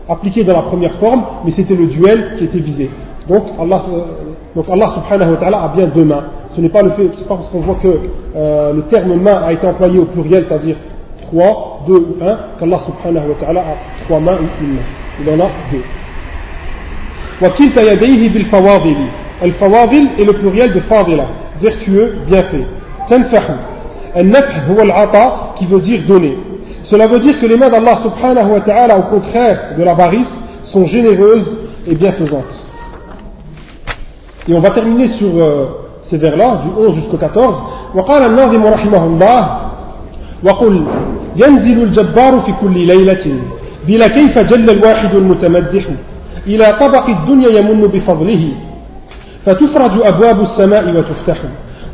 appliqué 0.08 0.42
dans 0.42 0.54
la 0.54 0.62
première 0.62 0.94
forme, 0.94 1.22
mais 1.44 1.52
c'était 1.52 1.76
le 1.76 1.86
duel 1.86 2.32
qui 2.38 2.44
était 2.44 2.58
visé. 2.58 2.90
Donc 3.28 3.44
Allah, 3.60 3.82
euh, 3.92 4.00
donc 4.55 4.65
Allah 4.69 4.89
subhanahu 4.95 5.31
wa 5.31 5.37
ta'ala 5.37 5.63
a 5.63 5.67
bien 5.75 5.87
deux 5.87 6.03
mains. 6.03 6.23
Ce 6.55 6.61
n'est 6.61 6.69
pas 6.69 6.81
le 6.81 6.91
fait, 6.91 7.09
c'est 7.15 7.27
pas 7.27 7.35
parce 7.35 7.49
qu'on 7.49 7.59
voit 7.61 7.75
que 7.75 7.99
euh, 8.35 8.73
le 8.73 8.81
terme 8.83 9.13
main 9.15 9.41
a 9.45 9.53
été 9.53 9.65
employé 9.67 9.99
au 9.99 10.05
pluriel, 10.05 10.45
c'est-à-dire 10.47 10.75
trois, 11.21 11.81
deux 11.87 11.93
ou 11.99 12.15
un, 12.21 12.37
qu'Allah 12.59 12.79
subhanahu 12.79 13.29
wa 13.29 13.35
ta'ala 13.39 13.59
a 13.61 14.03
trois 14.05 14.19
mains 14.19 14.37
ou 14.41 14.63
une 14.63 14.73
main. 14.75 14.81
Il 15.21 15.29
en 15.29 15.45
a 15.45 15.49
deux. 15.71 15.83
وكلتا 17.41 17.81
يديه 17.91 18.29
بالفواضل 18.29 18.95
الفواضل 19.43 20.09
est 20.19 20.25
le 20.25 20.33
pluriel 20.33 20.73
de 20.73 20.79
fadila 20.81 21.25
vertueux 21.61 22.15
bienfait 22.27 22.65
تنفح 23.07 23.43
النفح 24.17 24.69
هو 24.69 24.81
العطاء 24.81 25.53
qui 25.55 25.65
veut 25.65 25.79
dire 25.79 26.01
donner 26.07 26.37
cela 26.83 27.07
veut 27.07 27.19
dire 27.19 27.39
que 27.39 27.45
les 27.45 27.55
mains 27.55 27.69
d'Allah 27.69 27.95
subhanahu 27.97 28.51
wa 28.51 28.61
ta'ala 28.61 28.97
au 28.97 29.03
contraire 29.03 29.75
de 29.77 29.83
l'avarice 29.83 30.37
sont 30.63 30.85
généreuses 30.85 31.57
et 31.87 31.95
bienfaisantes 31.95 32.65
Et 34.47 34.53
on 34.53 34.59
va 34.59 34.69
terminer 34.71 35.07
sur 35.07 35.29
euh, 35.37 35.65
ces 36.03 36.17
vers-là, 36.17 36.61
du 36.63 36.69
11 36.81 36.95
jusqu'au 36.95 37.17
14. 37.17 37.63
وقال 37.95 38.23
الناظم 38.23 38.67
رحمه 38.67 39.05
الله 39.05 39.59
وقل 40.43 40.83
ينزل 41.35 41.83
الجبار 41.83 42.39
في 42.39 42.51
كل 42.61 42.87
ليلة 42.87 43.25
بلا 43.87 44.07
كيف 44.07 44.39
جل 44.39 44.69
الواحد 44.69 45.15
المتمدح 45.15 45.83
إلى 46.47 46.77
طبق 46.79 47.09
الدنيا 47.09 47.59
يمن 47.59 47.81
بفضله 47.81 48.51
فتفرج 49.45 49.91
أبواب 50.03 50.41
السماء 50.41 50.97
وتفتح 50.97 51.37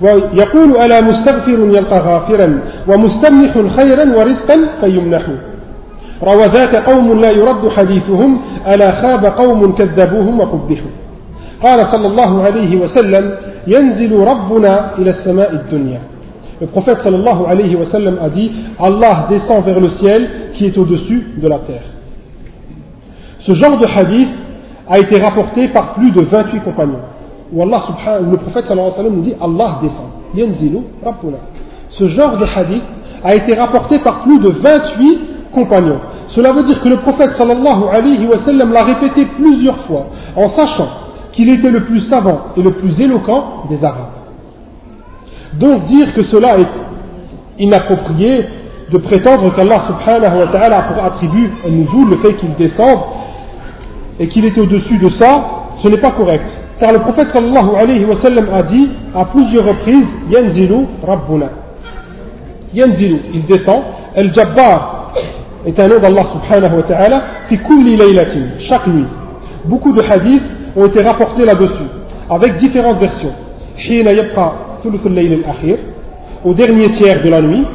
ويقول 0.02 0.78
ألا 0.78 1.02
مستغفر 1.02 1.52
يلقى 1.52 2.00
غافرا 2.00 2.60
ومستمنح 2.88 3.76
خيرا 3.76 4.18
ورزقا 4.18 4.70
فيمنح 4.82 5.22
روى 6.24 6.46
ذاك 6.46 6.76
قوم 6.76 7.22
لا 7.22 7.32
يرد 7.32 7.70
حديثهم 7.70 8.42
ألا 8.68 8.92
خاب 8.92 9.26
قوم 9.26 9.72
كذبوهم 9.72 10.40
وقبحوا 10.40 10.92
قال 11.64 11.88
صلى 11.88 12.08
الله 12.08 12.44
عليه 12.44 12.82
وسلم 12.82 13.36
ينزل 13.68 14.20
ربنا 14.20 14.98
إلى 14.98 15.10
السماء 15.10 15.52
الدنيا 15.54 16.02
Le 16.62 16.68
prophète 16.68 17.02
sallallahu 17.02 17.46
alayhi 17.50 17.76
wa 17.76 17.86
sallam 17.86 18.18
a 18.24 18.30
dit 18.30 18.50
Allah 18.80 19.28
descend 19.30 19.66
vers 19.66 19.78
le 19.80 19.90
ciel 19.90 20.52
qui 20.54 20.66
est 20.66 20.78
au-dessus 20.78 21.34
de 21.36 21.48
la 21.50 21.60
terre. 21.60 21.84
Ce 23.40 23.52
genre 23.52 23.78
de 23.78 23.86
hadith 23.86 24.30
a 24.88 25.00
été 25.00 25.20
rapporté 25.20 25.68
par 25.68 25.96
plus 25.96 26.12
de 26.12 26.22
28 26.22 26.62
compagnons. 26.62 27.02
Où 27.52 27.62
Allah 27.62 27.80
subhanahu, 27.82 28.32
le 28.32 28.38
prophète 28.38 28.66
sallallahu 28.66 28.88
alayhi 28.88 28.98
wa 28.98 29.04
sallam 29.04 29.16
nous 29.16 29.22
dit 29.22 29.34
Allah 29.42 29.80
descend. 29.82 30.08
Yanzilu 30.34 30.80
rabbuna. 31.04 31.38
Ce 31.90 32.08
genre 32.08 32.38
de 32.38 32.46
hadith 32.46 32.84
a 33.22 33.36
été 33.36 33.54
rapporté 33.54 34.00
par 34.00 34.22
plus 34.22 34.40
de 34.40 34.48
28 34.50 35.20
compagnons. 35.54 36.00
Cela 36.30 36.54
veut 36.54 36.64
dire 36.64 36.82
que 36.82 36.88
le 36.88 36.98
prophète 36.98 37.32
sallallahu 37.36 37.84
alayhi 37.92 38.28
wa 38.28 38.38
sallam 38.40 38.72
l'a 38.72 38.84
répété 38.84 39.26
plusieurs 39.26 39.78
fois 39.80 40.06
en 40.38 40.48
sachant 40.48 40.88
qu'il 41.33 41.49
était 41.49 41.71
le 41.71 41.85
plus 41.85 42.01
savant 42.01 42.47
et 42.57 42.63
le 42.63 42.73
plus 42.73 43.01
éloquent 43.01 43.65
des 43.69 43.85
Arabes. 43.85 44.21
Donc 45.55 45.85
dire 45.85 46.13
que 46.15 46.23
cela 46.25 46.59
est 46.59 46.69
inapproprié 47.59 48.47
de 48.91 48.99
prétendre 48.99 49.55
qu'Allah 49.55 49.81
subhanahu 49.87 50.39
wa 50.41 50.47
ta'ala 50.49 50.79
a 50.79 50.83
pour 50.83 51.05
attribut 51.05 51.51
un 51.67 52.11
le 52.11 52.17
fait 52.17 52.35
qu'il 52.35 52.55
descende 52.55 53.01
et 54.19 54.29
qu'il 54.29 54.45
était 54.45 54.61
au-dessus 54.61 54.99
de 54.99 55.09
ça, 55.09 55.45
ce 55.77 55.89
n'est 55.89 55.97
pas 55.97 56.11
correct. 56.11 56.61
Car 56.79 56.93
le 56.93 57.01
prophète 57.01 57.31
sallallahu 57.31 57.77
alayhi 57.77 58.05
wa 58.05 58.17
sallam 58.17 58.47
a 58.53 58.63
dit 58.63 58.89
à 59.15 59.25
plusieurs 59.25 59.65
reprises 59.67 60.07
Yanzilu 60.31 60.87
Rabbuna. 61.07 61.51
Yanzilu, 62.75 63.19
il 63.33 63.45
descend. 63.47 63.83
El-Jabbar 64.15 65.13
est 65.67 65.79
un 65.79 65.89
nom 65.89 65.99
d'Allah 65.99 66.25
subhanahu 66.33 66.77
wa 66.77 66.83
ta'ala. 66.83 67.23
Fi 67.49 67.59
kulli 67.59 67.97
laylatin, 67.97 68.59
chaque 68.59 68.87
nuit. 68.87 69.07
Beaucoup 69.65 69.93
de 69.93 70.03
hadiths 70.03 70.43
ont 70.77 70.87
été 70.87 71.03
rapportés 71.03 71.45
là-dessus, 71.45 71.89
avec 72.29 72.57
différentes 72.57 72.99
versions. 72.99 73.33
Au 76.45 76.55
dernier 76.55 76.91
tiers 76.91 77.23
de 77.23 77.29
la 77.29 77.43
nuit. 77.43 77.67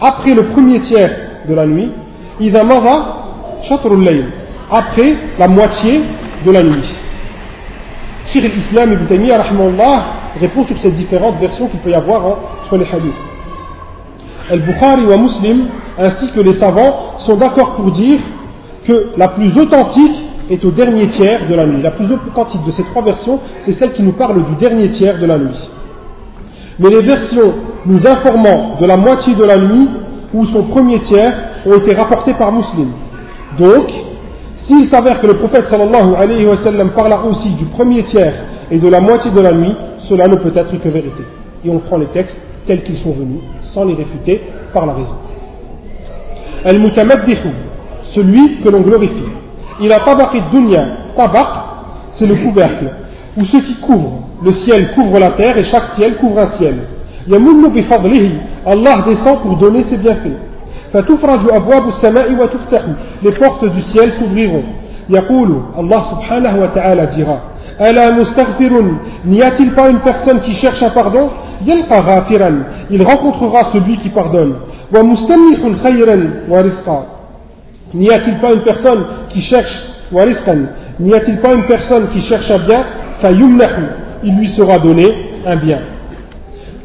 Après 0.00 0.34
le 0.34 0.42
premier 0.44 0.80
tiers 0.80 1.10
de 1.48 1.54
la 1.54 1.66
nuit. 1.66 1.90
Après 4.70 5.14
la 5.38 5.48
moitié 5.48 6.02
de 6.44 6.50
la 6.50 6.62
nuit. 6.62 6.94
Cheikh 8.26 8.54
l'Islam 8.54 8.92
ibn 8.92 9.06
Taymiyyah 9.06 9.42
répond 10.40 10.64
sur 10.64 10.80
ces 10.80 10.90
différentes 10.90 11.38
versions 11.38 11.68
qu'il 11.68 11.80
peut 11.80 11.90
y 11.90 11.94
avoir 11.94 12.24
entre 12.64 12.78
les 12.78 12.86
hadiths. 12.86 13.12
Al-Bukhari 14.50 15.04
ou 15.04 15.18
Muslim 15.18 15.66
ainsi 15.98 16.30
que 16.32 16.40
les 16.40 16.54
savants 16.54 17.18
sont 17.18 17.36
d'accord 17.36 17.76
pour 17.76 17.90
dire 17.90 18.18
que 18.86 19.08
la 19.16 19.28
plus 19.28 19.56
authentique 19.58 20.24
est 20.50 20.64
au 20.64 20.70
dernier 20.70 21.08
tiers 21.08 21.48
de 21.48 21.54
la 21.54 21.66
nuit. 21.66 21.82
La 21.82 21.92
plus 21.92 22.06
authentique 22.12 22.64
de 22.64 22.72
ces 22.72 22.82
trois 22.84 23.02
versions, 23.02 23.38
c'est 23.64 23.72
celle 23.72 23.92
qui 23.92 24.02
nous 24.02 24.12
parle 24.12 24.44
du 24.44 24.54
dernier 24.56 24.90
tiers 24.90 25.18
de 25.18 25.26
la 25.26 25.38
nuit. 25.38 25.70
Mais 26.78 26.90
les 26.90 27.02
versions 27.02 27.54
nous 27.86 28.06
informant 28.06 28.76
de 28.80 28.86
la 28.86 28.96
moitié 28.96 29.34
de 29.34 29.44
la 29.44 29.58
nuit 29.58 29.88
ou 30.34 30.46
son 30.46 30.64
premier 30.64 31.00
tiers 31.00 31.34
ont 31.66 31.74
été 31.74 31.94
rapportées 31.94 32.34
par 32.34 32.50
Muslim. 32.52 32.88
Donc, 33.58 33.92
s'il 34.56 34.86
s'avère 34.86 35.20
que 35.20 35.26
le 35.26 35.34
prophète 35.34 35.66
sallallahu 35.66 36.14
alayhi 36.16 36.46
wa 36.46 36.56
sallam 36.56 36.90
parla 36.90 37.22
aussi 37.24 37.50
du 37.50 37.64
premier 37.66 38.02
tiers 38.04 38.32
et 38.70 38.78
de 38.78 38.88
la 38.88 39.00
moitié 39.00 39.30
de 39.30 39.40
la 39.40 39.52
nuit, 39.52 39.74
cela 39.98 40.28
ne 40.28 40.36
peut 40.36 40.52
être 40.54 40.76
que 40.80 40.88
vérité. 40.88 41.24
Et 41.64 41.70
on 41.70 41.78
prend 41.78 41.98
les 41.98 42.06
textes 42.06 42.36
tels 42.66 42.82
qu'ils 42.82 42.96
sont 42.96 43.12
venus, 43.12 43.40
sans 43.62 43.84
les 43.84 43.94
réfuter 43.94 44.40
par 44.72 44.86
la 44.86 44.94
raison. 44.94 45.14
Al-Mutamaddihu, 46.64 47.50
celui 48.14 48.60
que 48.60 48.68
l'on 48.68 48.80
glorifie. 48.80 49.30
Il 49.80 49.92
a 49.92 50.00
tabaqi 50.00 50.40
dunya, 50.52 50.84
tabaq, 51.16 51.48
c'est 52.10 52.26
le 52.26 52.36
couvercle, 52.36 52.90
ou 53.36 53.44
ce 53.44 53.56
qui 53.58 53.74
couvre. 53.76 54.20
Le 54.42 54.52
ciel 54.52 54.92
couvre 54.92 55.18
la 55.18 55.30
terre 55.32 55.56
et 55.56 55.64
chaque 55.64 55.92
ciel 55.92 56.16
couvre 56.16 56.40
un 56.40 56.46
ciel. 56.46 56.76
Yamunnu 57.28 57.68
bifadlihi, 57.70 58.32
Allah 58.66 59.04
descend 59.06 59.40
pour 59.40 59.56
donner 59.56 59.82
ses 59.84 59.96
bienfaits. 59.96 60.38
Fatufaraju 60.92 61.48
abwabu 61.54 61.92
sama'i 61.92 62.34
wa 62.34 62.48
tuftahu, 62.48 62.90
les 63.22 63.32
portes 63.32 63.72
du 63.72 63.82
ciel 63.82 64.12
s'ouvriront. 64.12 64.64
Yaqulu, 65.08 65.54
Allah 65.78 66.04
subhanahu 66.10 66.60
wa 66.60 66.68
ta'ala 66.68 67.06
dira, 67.06 67.40
Ala 67.78 68.12
mustaghfirun, 68.12 68.98
n'y 69.24 69.42
a-t-il 69.42 69.72
pas 69.72 69.88
une 69.88 70.00
personne 70.00 70.40
qui 70.40 70.52
cherche 70.52 70.82
un 70.82 70.90
pardon? 70.90 71.30
Yalqa 71.64 72.00
ghafiran, 72.02 72.54
il 72.90 73.02
rencontrera 73.02 73.64
celui 73.72 73.96
qui 73.96 74.10
pardonne. 74.10 74.54
Wa 74.92 75.02
mustamihun 75.02 75.74
khayran 75.74 76.20
wa 76.48 76.60
rizqa, 76.62 77.04
N'y 77.93 78.11
a-t-il 78.11 78.37
pas 78.39 78.53
une 78.53 78.61
personne 78.61 79.05
qui 79.29 79.41
cherche 79.41 79.85
N'y 80.11 81.13
a-t-il 81.13 81.37
pas 81.37 81.53
une 81.53 81.65
personne 81.65 82.07
qui 82.09 82.21
cherche 82.21 82.51
un 82.51 82.59
bien 82.59 82.85
Il 84.23 84.37
lui 84.37 84.47
sera 84.47 84.79
donné 84.79 85.05
un 85.45 85.55
bien. 85.55 85.79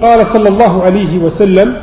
قال 0.02 0.26
صلى 0.26 0.48
الله 0.48 0.82
عليه 0.82 1.18
وسلم 1.18 1.74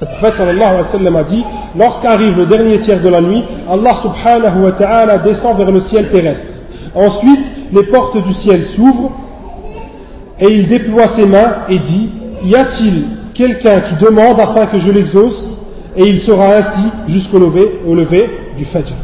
le 0.00 0.06
prophète 0.06 0.34
sallallahu 0.34 0.62
alayhi 0.62 0.82
wa 0.82 0.92
sallam 0.92 1.16
a 1.16 1.24
dit 1.24 1.44
lorsqu'arrive 1.76 2.36
le 2.38 2.46
dernier 2.46 2.78
tiers 2.78 3.00
de 3.00 3.08
la 3.08 3.20
nuit 3.20 3.42
Allah 3.68 3.96
subhanahu 4.00 4.62
wa 4.62 4.72
ta'ala 4.72 5.18
descend 5.18 5.56
vers 5.56 5.72
le 5.72 5.80
ciel 5.80 6.08
terrestre 6.10 6.46
ensuite 6.94 7.40
les 7.72 7.82
portes 7.84 8.16
du 8.24 8.32
ciel 8.34 8.62
s'ouvrent 8.76 9.10
et 10.38 10.52
il 10.52 10.68
déploie 10.68 11.08
ses 11.16 11.26
mains 11.26 11.64
et 11.68 11.78
dit 11.78 12.10
y 12.44 12.54
a-t-il 12.54 13.06
quelqu'un 13.34 13.80
qui 13.80 13.94
demande 13.96 14.38
afin 14.38 14.66
que 14.66 14.78
je 14.78 14.92
l'exauce 14.92 15.50
et 15.96 16.06
il 16.06 16.20
sera 16.20 16.56
ainsi 16.58 16.84
jusqu'au 17.08 17.40
lever, 17.40 17.80
au 17.86 17.94
lever 17.94 18.28
du 18.56 18.64
Fajr. 18.66 18.94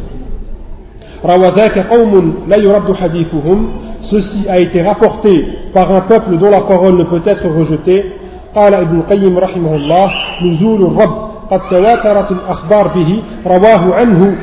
Ceci 4.03 4.49
a 4.49 4.59
été 4.59 4.83
rapporté 4.83 5.49
par 5.73 5.91
un 5.91 6.03
peuple 6.03 6.37
dont 6.37 6.51
la 6.51 6.61
parole 6.61 6.97
ne 6.97 7.05
peut 7.05 7.23
être 7.25 7.49
rejetée. 7.49 8.05
قال 8.55 8.75
ابن 8.75 8.99
القيم 8.99 9.39
رحمه 9.39 9.77
الله 9.77 10.11
نزول 10.43 10.83
الرب 10.83 11.31
قد 11.51 11.61
تواترت 11.71 12.33
الأخبار 12.33 12.89
به 12.89 13.23
رواه 13.47 13.95
عنه 13.95 14.37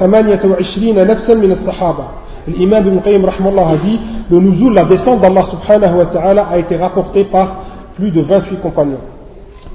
ثمانية 0.00 0.40
وعشرين 0.44 1.06
نفسا 1.06 1.34
من 1.34 1.52
الصحابة 1.52 2.04
L'imam 2.48 2.84
Ibn 2.84 3.00
Qayyim 3.02 3.24
rahmallah 3.24 3.68
a 3.68 3.76
dit 3.76 4.00
le 4.28 4.40
nuzul, 4.40 4.74
la 4.74 4.84
descente 4.84 5.20
d'Allah 5.20 5.44
subhanahu 5.44 5.98
wa 5.98 6.06
ta'ala 6.06 6.48
a 6.50 6.58
été 6.58 6.74
rapporté 6.76 7.22
par 7.22 7.56
plus 7.94 8.10
de 8.10 8.20
28 8.20 8.60
compagnons. 8.60 8.98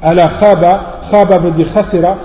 ala 0.01 0.27
khaba, 0.27 0.79
khaba 1.09 1.37
veut 1.37 1.51
dire 1.51 1.67
khasira, 1.73 2.17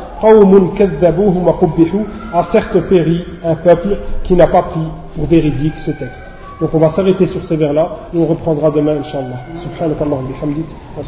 a 2.34 2.44
certes 2.52 2.80
péri 2.88 3.26
un 3.44 3.56
peuple 3.56 3.98
qui 4.24 4.34
n'a 4.34 4.48
pas 4.48 4.64
pris 4.64 4.88
pour 5.16 5.26
véridique 5.26 5.78
ce 5.80 5.92
texte. 5.92 6.22
Donc 6.60 6.74
on 6.74 6.80
va 6.80 6.90
s'arrêter 6.90 7.28
sur 7.28 7.44
ces 7.46 7.56
vers-là 7.56 8.10
et 8.14 8.18
on 8.18 8.26
reprendra 8.26 8.72
demain, 8.72 8.98
Inch'Allah. 8.98 9.38
Subhanakallah 9.62 10.18
bihamdik, 10.28 10.66
wa 10.98 11.04